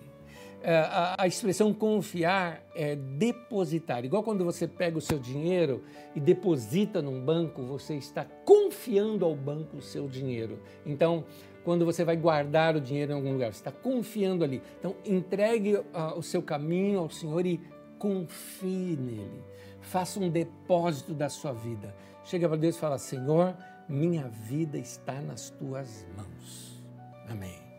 É, 0.64 0.76
a, 0.76 1.16
a, 1.18 1.26
expressão 1.26 1.74
confiar 1.74 2.62
é 2.74 2.94
depositar. 2.94 4.04
Igual 4.04 4.22
quando 4.22 4.44
você 4.44 4.68
pega 4.68 4.96
o 4.96 5.00
seu 5.00 5.18
dinheiro 5.18 5.82
e 6.14 6.20
deposita 6.20 7.02
num 7.02 7.24
banco, 7.24 7.62
você 7.62 7.96
está 7.96 8.24
confiando 8.44 9.24
ao 9.24 9.34
banco 9.34 9.78
o 9.78 9.82
seu 9.82 10.06
dinheiro. 10.06 10.60
Então, 10.86 11.24
quando 11.64 11.84
você 11.84 12.04
vai 12.04 12.16
guardar 12.16 12.76
o 12.76 12.80
dinheiro 12.80 13.12
em 13.12 13.14
algum 13.16 13.32
lugar, 13.32 13.52
você 13.52 13.58
está 13.58 13.72
confiando 13.72 14.44
ali. 14.44 14.62
Então, 14.78 14.94
entregue 15.04 15.76
uh, 15.76 15.84
o 16.16 16.22
seu 16.22 16.42
caminho 16.42 17.00
ao 17.00 17.10
Senhor 17.10 17.44
e 17.44 17.60
confie 17.98 18.96
nele. 18.96 19.42
Faça 19.80 20.20
um 20.20 20.28
depósito 20.28 21.12
da 21.12 21.28
sua 21.28 21.52
vida. 21.52 21.94
Chega 22.24 22.48
para 22.48 22.56
Deus 22.56 22.76
e 22.76 22.78
fala: 22.78 22.98
Senhor, 22.98 23.56
minha 23.88 24.28
vida 24.28 24.78
está 24.78 25.20
nas 25.20 25.50
tuas 25.50 26.06
mãos. 26.16 26.82
Amém. 27.28 27.71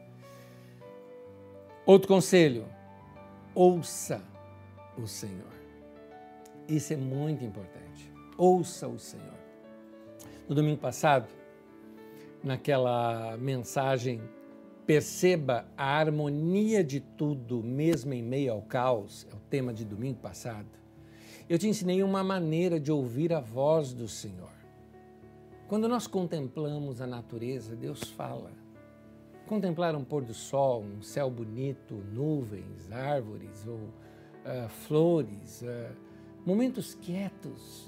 Outro 1.86 2.07
conselho: 2.07 2.65
ouça 3.53 4.21
o 4.97 5.05
Senhor. 5.05 5.51
Isso 6.67 6.93
é 6.93 6.95
muito 6.95 7.43
importante. 7.43 8.11
Ouça 8.38 8.88
o 8.88 8.97
Senhor. 8.97 9.34
No 10.47 10.55
domingo 10.55 10.79
passado, 10.79 11.27
naquela 12.41 13.36
mensagem, 13.38 14.21
perceba 14.86 15.65
a 15.77 15.97
harmonia 15.97 16.84
de 16.84 16.99
tudo, 16.99 17.61
mesmo 17.61 18.13
em 18.13 18.23
meio 18.23 18.53
ao 18.53 18.61
caos, 18.61 19.27
é 19.31 19.36
o 19.36 19.39
tema 19.49 19.73
de 19.73 19.84
domingo 19.84 20.19
passado. 20.19 20.67
Eu 21.49 21.59
te 21.59 21.67
ensinei 21.67 22.01
uma 22.01 22.23
maneira 22.23 22.79
de 22.79 22.91
ouvir 22.91 23.34
a 23.34 23.41
voz 23.41 23.93
do 23.93 24.07
Senhor. 24.07 24.51
Quando 25.67 25.89
nós 25.89 26.07
contemplamos 26.07 27.01
a 27.01 27.07
natureza, 27.07 27.75
Deus 27.75 28.03
fala. 28.03 28.62
Contemplar 29.54 29.95
um 29.95 30.04
pôr 30.04 30.24
do 30.24 30.34
sol, 30.34 30.82
um 30.82 31.04
céu 31.04 31.30
bonito, 31.30 31.93
nuvens, 32.12 32.91
árvores 32.91 33.68
ou 33.68 33.76
uh, 33.76 34.68
flores, 34.88 35.62
uh, 35.62 35.95
momentos 36.43 36.95
quietos, 36.95 37.88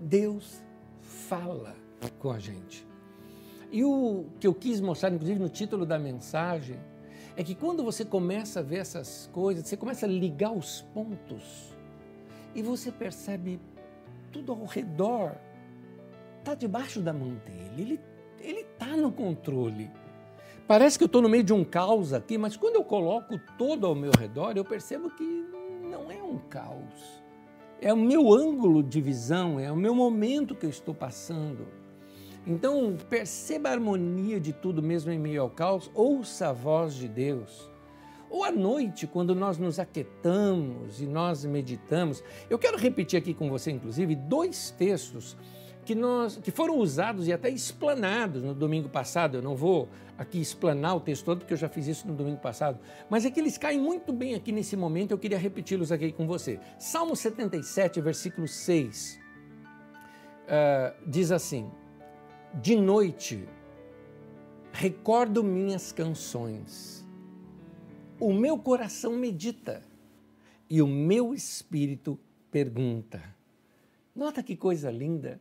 Deus 0.00 0.62
fala 1.00 1.74
com 2.20 2.30
a 2.30 2.38
gente. 2.38 2.86
E 3.72 3.82
o 3.82 4.26
que 4.38 4.46
eu 4.46 4.54
quis 4.54 4.80
mostrar, 4.80 5.12
inclusive 5.12 5.40
no 5.40 5.48
título 5.48 5.84
da 5.84 5.98
mensagem, 5.98 6.78
é 7.36 7.42
que 7.42 7.56
quando 7.56 7.82
você 7.82 8.04
começa 8.04 8.60
a 8.60 8.62
ver 8.62 8.76
essas 8.76 9.28
coisas, 9.32 9.66
você 9.66 9.76
começa 9.76 10.06
a 10.06 10.08
ligar 10.08 10.52
os 10.52 10.82
pontos 10.94 11.74
e 12.54 12.62
você 12.62 12.92
percebe 12.92 13.58
tudo 14.30 14.52
ao 14.52 14.66
redor 14.66 15.34
está 16.38 16.54
debaixo 16.54 17.00
da 17.00 17.12
mão 17.12 17.34
dele, 17.44 17.98
ele 18.38 18.60
está 18.60 18.96
no 18.96 19.10
controle. 19.10 19.90
Parece 20.72 20.96
que 20.96 21.04
eu 21.04 21.06
estou 21.06 21.20
no 21.20 21.28
meio 21.28 21.44
de 21.44 21.52
um 21.52 21.62
caos 21.62 22.14
aqui, 22.14 22.38
mas 22.38 22.56
quando 22.56 22.76
eu 22.76 22.82
coloco 22.82 23.38
todo 23.58 23.86
ao 23.86 23.94
meu 23.94 24.10
redor, 24.10 24.56
eu 24.56 24.64
percebo 24.64 25.10
que 25.10 25.22
não 25.82 26.10
é 26.10 26.22
um 26.22 26.38
caos. 26.48 27.22
É 27.78 27.92
o 27.92 27.96
meu 27.98 28.32
ângulo 28.32 28.82
de 28.82 28.98
visão, 28.98 29.60
é 29.60 29.70
o 29.70 29.76
meu 29.76 29.94
momento 29.94 30.54
que 30.54 30.64
eu 30.64 30.70
estou 30.70 30.94
passando. 30.94 31.68
Então, 32.46 32.96
perceba 33.10 33.68
a 33.68 33.72
harmonia 33.72 34.40
de 34.40 34.54
tudo, 34.54 34.82
mesmo 34.82 35.12
em 35.12 35.18
meio 35.18 35.42
ao 35.42 35.50
caos, 35.50 35.90
ouça 35.92 36.48
a 36.48 36.52
voz 36.54 36.94
de 36.94 37.06
Deus. 37.06 37.70
Ou 38.30 38.42
à 38.42 38.50
noite, 38.50 39.06
quando 39.06 39.34
nós 39.34 39.58
nos 39.58 39.78
aquietamos 39.78 41.02
e 41.02 41.06
nós 41.06 41.44
meditamos. 41.44 42.24
Eu 42.48 42.58
quero 42.58 42.78
repetir 42.78 43.18
aqui 43.18 43.34
com 43.34 43.50
você, 43.50 43.70
inclusive, 43.70 44.16
dois 44.16 44.70
textos 44.70 45.36
que, 45.84 45.94
nós, 45.94 46.36
que 46.36 46.50
foram 46.50 46.76
usados 46.78 47.26
e 47.26 47.32
até 47.32 47.48
explanados 47.50 48.42
no 48.42 48.54
domingo 48.54 48.88
passado. 48.88 49.38
Eu 49.38 49.42
não 49.42 49.56
vou 49.56 49.88
aqui 50.16 50.40
explanar 50.40 50.96
o 50.96 51.00
texto 51.00 51.24
todo, 51.24 51.38
porque 51.40 51.52
eu 51.52 51.58
já 51.58 51.68
fiz 51.68 51.86
isso 51.86 52.06
no 52.06 52.14
domingo 52.14 52.38
passado, 52.38 52.78
mas 53.10 53.24
é 53.24 53.30
que 53.30 53.40
eles 53.40 53.58
caem 53.58 53.80
muito 53.80 54.12
bem 54.12 54.34
aqui 54.34 54.52
nesse 54.52 54.76
momento, 54.76 55.10
eu 55.10 55.18
queria 55.18 55.38
repeti-los 55.38 55.90
aqui 55.90 56.12
com 56.12 56.26
você. 56.26 56.60
Salmo 56.78 57.16
77, 57.16 58.00
versículo 58.00 58.46
6, 58.46 59.20
uh, 60.44 61.10
diz 61.10 61.32
assim: 61.32 61.70
De 62.54 62.76
noite 62.76 63.48
recordo 64.70 65.42
minhas 65.42 65.90
canções, 65.90 67.04
o 68.20 68.32
meu 68.32 68.58
coração 68.58 69.16
medita 69.16 69.82
e 70.70 70.80
o 70.80 70.86
meu 70.86 71.34
espírito 71.34 72.18
pergunta. 72.50 73.20
Nota 74.14 74.42
que 74.42 74.56
coisa 74.56 74.90
linda 74.90 75.40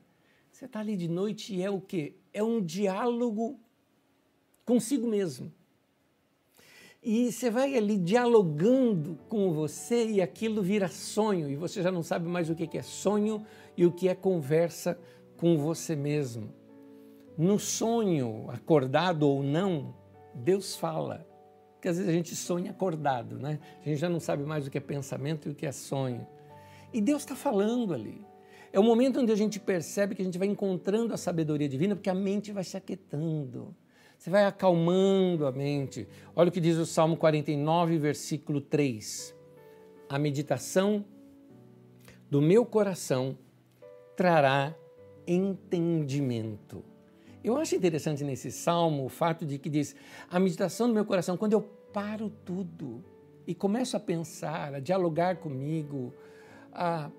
você 0.61 0.67
está 0.67 0.79
ali 0.79 0.95
de 0.95 1.07
noite 1.07 1.55
e 1.55 1.63
é 1.63 1.71
o 1.71 1.81
quê? 1.81 2.13
É 2.31 2.43
um 2.43 2.61
diálogo 2.61 3.59
consigo 4.63 5.07
mesmo. 5.07 5.51
E 7.01 7.31
você 7.31 7.49
vai 7.49 7.75
ali 7.75 7.97
dialogando 7.97 9.17
com 9.27 9.51
você 9.53 10.05
e 10.05 10.21
aquilo 10.21 10.61
vira 10.61 10.87
sonho, 10.87 11.49
e 11.49 11.55
você 11.55 11.81
já 11.81 11.91
não 11.91 12.03
sabe 12.03 12.29
mais 12.29 12.47
o 12.47 12.53
que 12.53 12.77
é 12.77 12.83
sonho 12.83 13.43
e 13.75 13.87
o 13.87 13.91
que 13.91 14.07
é 14.07 14.13
conversa 14.13 14.99
com 15.35 15.57
você 15.57 15.95
mesmo. 15.95 16.53
No 17.35 17.57
sonho, 17.57 18.45
acordado 18.51 19.23
ou 19.23 19.41
não, 19.41 19.95
Deus 20.31 20.75
fala. 20.75 21.27
Porque 21.73 21.87
às 21.87 21.97
vezes 21.97 22.07
a 22.07 22.15
gente 22.15 22.35
sonha 22.35 22.69
acordado, 22.69 23.39
né? 23.39 23.59
A 23.83 23.89
gente 23.89 23.97
já 23.97 24.07
não 24.07 24.19
sabe 24.19 24.43
mais 24.43 24.67
o 24.67 24.69
que 24.69 24.77
é 24.77 24.81
pensamento 24.81 25.49
e 25.49 25.53
o 25.53 25.55
que 25.55 25.65
é 25.65 25.71
sonho. 25.71 26.27
E 26.93 27.01
Deus 27.01 27.23
está 27.23 27.35
falando 27.35 27.95
ali. 27.95 28.23
É 28.73 28.79
o 28.79 28.83
momento 28.83 29.19
onde 29.19 29.31
a 29.31 29.35
gente 29.35 29.59
percebe 29.59 30.15
que 30.15 30.21
a 30.21 30.25
gente 30.25 30.37
vai 30.37 30.47
encontrando 30.47 31.13
a 31.13 31.17
sabedoria 31.17 31.67
divina, 31.67 31.95
porque 31.95 32.09
a 32.09 32.15
mente 32.15 32.51
vai 32.51 32.63
se 32.63 32.77
aquietando. 32.77 33.75
Você 34.17 34.29
vai 34.29 34.45
acalmando 34.45 35.45
a 35.45 35.51
mente. 35.51 36.07
Olha 36.35 36.49
o 36.49 36.51
que 36.51 36.61
diz 36.61 36.77
o 36.77 36.85
Salmo 36.85 37.17
49, 37.17 37.97
versículo 37.97 38.61
3. 38.61 39.35
A 40.07 40.17
meditação 40.17 41.03
do 42.29 42.41
meu 42.41 42.65
coração 42.65 43.37
trará 44.15 44.75
entendimento. 45.27 46.83
Eu 47.43 47.57
acho 47.57 47.75
interessante 47.75 48.23
nesse 48.23 48.51
salmo 48.51 49.05
o 49.05 49.09
fato 49.09 49.45
de 49.45 49.57
que 49.57 49.69
diz: 49.69 49.95
a 50.29 50.39
meditação 50.39 50.87
do 50.87 50.93
meu 50.93 51.03
coração, 51.03 51.35
quando 51.35 51.53
eu 51.53 51.61
paro 51.61 52.29
tudo 52.45 53.03
e 53.45 53.55
começo 53.55 53.97
a 53.97 53.99
pensar, 53.99 54.75
a 54.75 54.79
dialogar 54.79 55.37
comigo, 55.37 56.13
a 56.71 57.09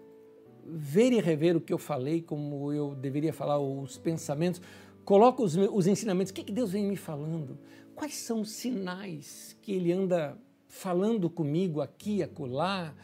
ver 0.66 1.12
e 1.12 1.20
rever 1.20 1.56
o 1.56 1.60
que 1.60 1.72
eu 1.72 1.78
falei, 1.78 2.22
como 2.22 2.72
eu 2.72 2.94
deveria 2.94 3.32
falar, 3.32 3.58
os 3.58 3.98
pensamentos, 3.98 4.60
coloco 5.04 5.42
os, 5.42 5.56
os 5.56 5.86
ensinamentos, 5.86 6.30
o 6.30 6.34
que, 6.34 6.44
que 6.44 6.52
Deus 6.52 6.72
vem 6.72 6.86
me 6.86 6.96
falando? 6.96 7.58
Quais 7.94 8.14
são 8.14 8.40
os 8.40 8.50
sinais 8.50 9.56
que 9.60 9.72
Ele 9.72 9.92
anda 9.92 10.38
falando 10.68 11.28
comigo 11.28 11.80
aqui 11.80 12.22
acolá? 12.22 12.94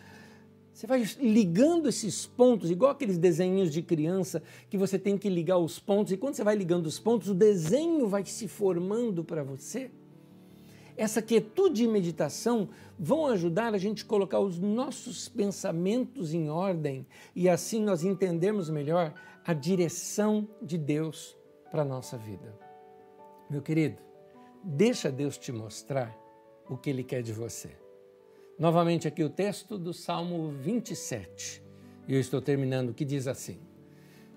Você 0.72 0.86
vai 0.86 1.02
ligando 1.20 1.88
esses 1.88 2.24
pontos, 2.26 2.70
igual 2.70 2.92
aqueles 2.92 3.18
desenhos 3.18 3.72
de 3.72 3.82
criança 3.82 4.42
que 4.70 4.78
você 4.78 4.98
tem 4.98 5.18
que 5.18 5.28
ligar 5.28 5.59
os 5.59 5.78
pontos, 5.78 6.12
e 6.12 6.16
quando 6.16 6.34
você 6.34 6.44
vai 6.44 6.54
ligando 6.54 6.86
os 6.86 6.98
pontos, 6.98 7.28
o 7.28 7.34
desenho 7.34 8.06
vai 8.06 8.24
se 8.24 8.46
formando 8.46 9.24
para 9.24 9.42
você 9.42 9.90
essa 10.99 11.22
quietude 11.22 11.84
e 11.84 11.88
meditação 11.88 12.68
vão 12.99 13.28
ajudar 13.28 13.72
a 13.72 13.78
gente 13.78 14.05
colocar 14.05 14.40
os 14.40 14.59
nossos 14.59 15.28
pensamentos 15.28 16.34
em 16.34 16.51
ordem 16.51 17.07
e 17.36 17.49
assim 17.49 17.80
nós 17.80 18.03
entendermos 18.03 18.68
melhor 18.68 19.14
a 19.46 19.55
direção 19.55 20.49
de 20.61 20.76
Deus 20.76 21.36
para 21.70 21.82
a 21.82 21.84
nossa 21.84 22.18
vida. 22.18 22.53
Meu 23.49 23.62
querido, 23.62 23.96
deixa 24.64 25.09
Deus 25.09 25.38
te 25.38 25.53
mostrar 25.53 26.18
o 26.68 26.76
que 26.76 26.90
Ele 26.90 27.05
quer 27.05 27.22
de 27.22 27.32
você. 27.32 27.70
Novamente 28.59 29.07
aqui 29.07 29.22
o 29.22 29.30
texto 29.30 29.78
do 29.78 29.94
Salmo 29.94 30.51
27. 30.51 31.62
E 32.09 32.14
eu 32.14 32.18
estou 32.18 32.42
terminando, 32.42 32.92
que 32.92 33.05
diz 33.05 33.28
assim. 33.28 33.61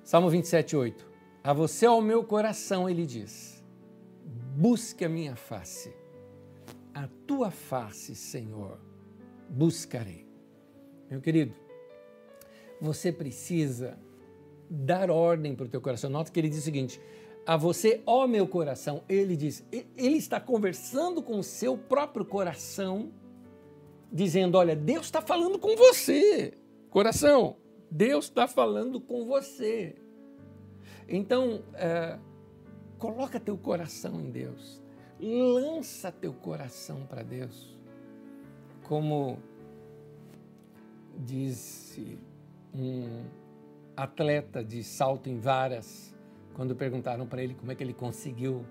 Salmo 0.03 0.29
27, 0.29 0.75
8. 0.75 1.09
A 1.43 1.53
você, 1.53 1.87
ao 1.87 2.01
meu 2.01 2.23
coração, 2.23 2.87
ele 2.87 3.05
diz: 3.05 3.63
busque 4.55 5.03
a 5.03 5.09
minha 5.09 5.35
face 5.35 6.00
a 6.93 7.07
tua 7.25 7.51
face, 7.51 8.15
Senhor, 8.15 8.79
buscarei. 9.49 10.25
Meu 11.09 11.21
querido, 11.21 11.53
você 12.79 13.11
precisa 13.11 13.97
dar 14.69 15.09
ordem 15.09 15.55
para 15.55 15.65
o 15.65 15.69
teu 15.69 15.81
coração. 15.81 16.09
Nota 16.09 16.31
que 16.31 16.39
ele 16.39 16.49
diz 16.49 16.59
o 16.59 16.63
seguinte: 16.63 17.01
a 17.45 17.57
você, 17.57 18.01
ó 18.05 18.27
meu 18.27 18.47
coração, 18.47 19.03
ele 19.07 19.35
diz, 19.35 19.65
ele 19.71 20.17
está 20.17 20.39
conversando 20.39 21.21
com 21.21 21.39
o 21.39 21.43
seu 21.43 21.77
próprio 21.77 22.25
coração, 22.25 23.11
dizendo: 24.11 24.57
Olha, 24.57 24.75
Deus 24.75 25.05
está 25.05 25.21
falando 25.21 25.59
com 25.59 25.75
você, 25.75 26.53
coração, 26.89 27.57
Deus 27.89 28.25
está 28.25 28.47
falando 28.47 28.99
com 28.99 29.25
você. 29.25 29.95
Então, 31.07 31.63
é, 31.73 32.17
coloca 32.97 33.39
teu 33.39 33.57
coração 33.57 34.21
em 34.21 34.29
Deus 34.29 34.80
lança 35.21 36.11
teu 36.11 36.33
coração 36.33 37.05
para 37.05 37.21
Deus. 37.21 37.77
Como 38.83 39.37
disse 41.17 42.17
um 42.73 43.23
atleta 43.95 44.63
de 44.63 44.83
salto 44.83 45.29
em 45.29 45.37
varas, 45.37 46.15
quando 46.55 46.75
perguntaram 46.75 47.27
para 47.27 47.43
ele 47.43 47.53
como 47.53 47.71
é 47.71 47.75
que 47.75 47.83
ele 47.83 47.93
conseguiu 47.93 48.65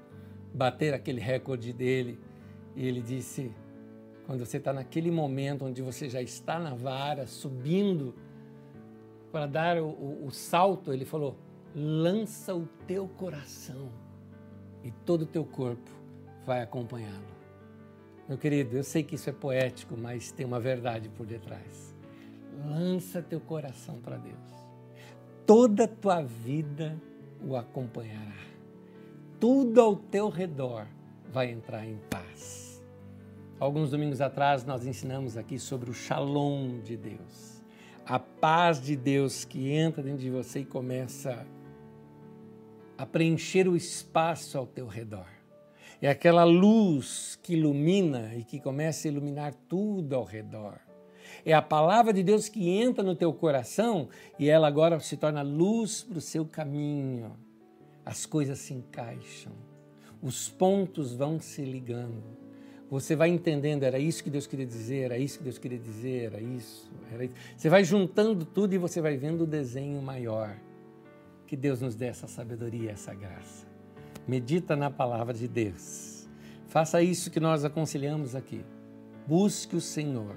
bater 0.53 0.93
aquele 0.93 1.21
recorde 1.21 1.73
dele. 1.73 2.19
E 2.75 2.87
ele 2.87 3.01
disse: 3.01 3.55
quando 4.27 4.45
você 4.45 4.57
está 4.57 4.73
naquele 4.73 5.11
momento 5.11 5.65
onde 5.65 5.81
você 5.81 6.09
já 6.09 6.21
está 6.21 6.59
na 6.59 6.75
vara, 6.75 7.27
subindo 7.27 8.15
para 9.31 9.47
dar 9.47 9.79
o, 9.79 9.87
o, 9.87 10.27
o 10.27 10.31
salto, 10.33 10.93
ele 10.93 11.05
falou: 11.05 11.37
lança 11.75 12.55
o 12.55 12.67
teu 12.87 13.07
coração 13.07 13.89
e 14.83 14.91
todo 14.91 15.23
o 15.23 15.27
teu 15.27 15.45
corpo 15.45 16.00
vai 16.45 16.63
acompanhá-lo. 16.63 17.41
Meu 18.29 18.39
querido, 18.39 18.77
eu 18.77 18.85
sei 18.85 19.03
que 19.03 19.17
isso 19.17 19.29
é 19.29 19.33
poético, 19.33 19.97
mas 19.97 20.31
tem 20.31 20.47
uma 20.47 20.61
verdade 20.61 21.09
por 21.09 21.27
detrás. 21.27 21.95
Lança 22.65 23.21
teu 23.21 23.41
coração 23.41 23.99
para 24.01 24.17
Deus. 24.17 24.37
Toda 25.45 25.89
tua 25.89 26.23
vida 26.23 26.97
o 27.43 27.57
acompanhará. 27.57 28.39
Tudo 29.41 29.81
ao 29.81 29.97
teu 29.97 30.29
redor 30.29 30.87
vai 31.33 31.51
entrar 31.51 31.85
em 31.87 31.99
paz. 32.09 32.81
Alguns 33.59 33.91
domingos 33.91 34.21
atrás 34.21 34.65
nós 34.65 34.87
ensinamos 34.87 35.37
aqui 35.37 35.59
sobre 35.59 35.91
o 35.91 35.95
shalom 35.95 36.81
de 36.81 36.97
Deus. 36.97 37.63
A 38.07 38.19
paz 38.19 38.81
de 38.81 38.97
Deus 38.97 39.45
que 39.45 39.71
entra 39.71 40.03
dentro 40.03 40.21
de 40.21 40.31
você 40.31 40.61
e 40.61 40.65
começa 40.65 41.47
a 42.97 43.05
preencher 43.05 43.67
o 43.67 43.77
espaço 43.77 44.57
ao 44.57 44.67
teu 44.67 44.87
redor. 44.87 45.40
É 46.03 46.09
aquela 46.09 46.45
luz 46.45 47.39
que 47.43 47.53
ilumina 47.53 48.35
e 48.35 48.43
que 48.43 48.59
começa 48.59 49.07
a 49.07 49.11
iluminar 49.11 49.55
tudo 49.69 50.15
ao 50.15 50.25
redor. 50.25 50.81
É 51.45 51.53
a 51.53 51.61
palavra 51.61 52.13
de 52.13 52.23
Deus 52.23 52.49
que 52.49 52.71
entra 52.71 53.05
no 53.05 53.15
teu 53.15 53.33
coração 53.33 54.09
e 54.39 54.49
ela 54.49 54.67
agora 54.67 54.99
se 55.01 55.17
torna 55.17 55.43
luz 55.43 56.03
para 56.03 56.19
o 56.19 56.21
seu 56.21 56.47
caminho. 56.47 57.37
As 58.05 58.25
coisas 58.25 58.59
se 58.59 58.73
encaixam, 58.73 59.53
os 60.23 60.49
pontos 60.49 61.15
vão 61.15 61.39
se 61.39 61.63
ligando. 61.63 62.39
Você 62.91 63.15
vai 63.15 63.29
entendendo, 63.29 63.85
era 63.85 63.99
isso 63.99 64.25
que 64.25 64.31
Deus 64.31 64.47
queria 64.47 64.67
dizer, 64.67 65.05
era 65.05 65.19
isso 65.19 65.39
que 65.39 65.45
Deus 65.45 65.59
queria 65.59 65.79
dizer, 65.79 66.33
era 66.33 66.41
isso, 66.41 66.91
era 67.13 67.25
isso. 67.25 67.35
Você 67.57 67.69
vai 67.69 67.85
juntando 67.85 68.45
tudo 68.45 68.75
e 68.75 68.79
você 68.79 69.01
vai 69.01 69.17
vendo 69.17 69.43
o 69.43 69.47
desenho 69.47 70.03
maior. 70.03 70.57
Que 71.47 71.57
Deus 71.57 71.81
nos 71.81 71.95
dê 71.95 72.07
essa 72.07 72.27
sabedoria, 72.27 72.91
essa 72.91 73.15
graça. 73.15 73.70
Medita 74.31 74.77
na 74.77 74.93
palavra 74.93 75.35
de 75.35 75.49
Deus. 75.49 76.29
Faça 76.69 77.03
isso 77.03 77.33
que 77.33 77.41
nós 77.41 77.65
aconselhamos 77.65 78.37
aqui. 78.37 78.65
Busque 79.27 79.75
o 79.75 79.81
Senhor. 79.81 80.37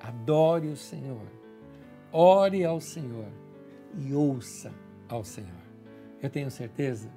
Adore 0.00 0.68
o 0.68 0.76
Senhor. 0.76 1.26
Ore 2.12 2.64
ao 2.64 2.80
Senhor 2.80 3.26
e 3.98 4.14
ouça 4.14 4.70
ao 5.08 5.24
Senhor. 5.24 5.50
Eu 6.22 6.30
tenho 6.30 6.48
certeza 6.52 7.10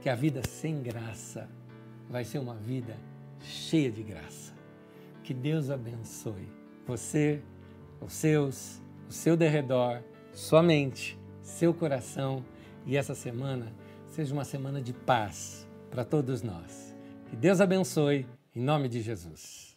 que 0.00 0.08
a 0.08 0.16
vida 0.16 0.42
sem 0.44 0.82
graça 0.82 1.48
vai 2.08 2.24
ser 2.24 2.40
uma 2.40 2.56
vida 2.56 2.96
cheia 3.38 3.88
de 3.88 4.02
graça. 4.02 4.52
Que 5.22 5.32
Deus 5.32 5.70
abençoe 5.70 6.48
você, 6.84 7.40
os 8.00 8.14
seus, 8.14 8.82
o 9.08 9.12
seu 9.12 9.36
derredor, 9.36 10.02
sua 10.32 10.60
mente, 10.60 11.16
seu 11.40 11.72
coração 11.72 12.44
e 12.84 12.96
essa 12.96 13.14
semana 13.14 13.72
seja 14.10 14.34
uma 14.34 14.44
semana 14.44 14.82
de 14.82 14.92
paz 14.92 15.66
para 15.90 16.04
todos 16.04 16.42
nós. 16.42 16.94
Que 17.28 17.36
Deus 17.36 17.60
abençoe, 17.60 18.26
em 18.54 18.62
nome 18.62 18.88
de 18.88 19.00
Jesus. 19.00 19.69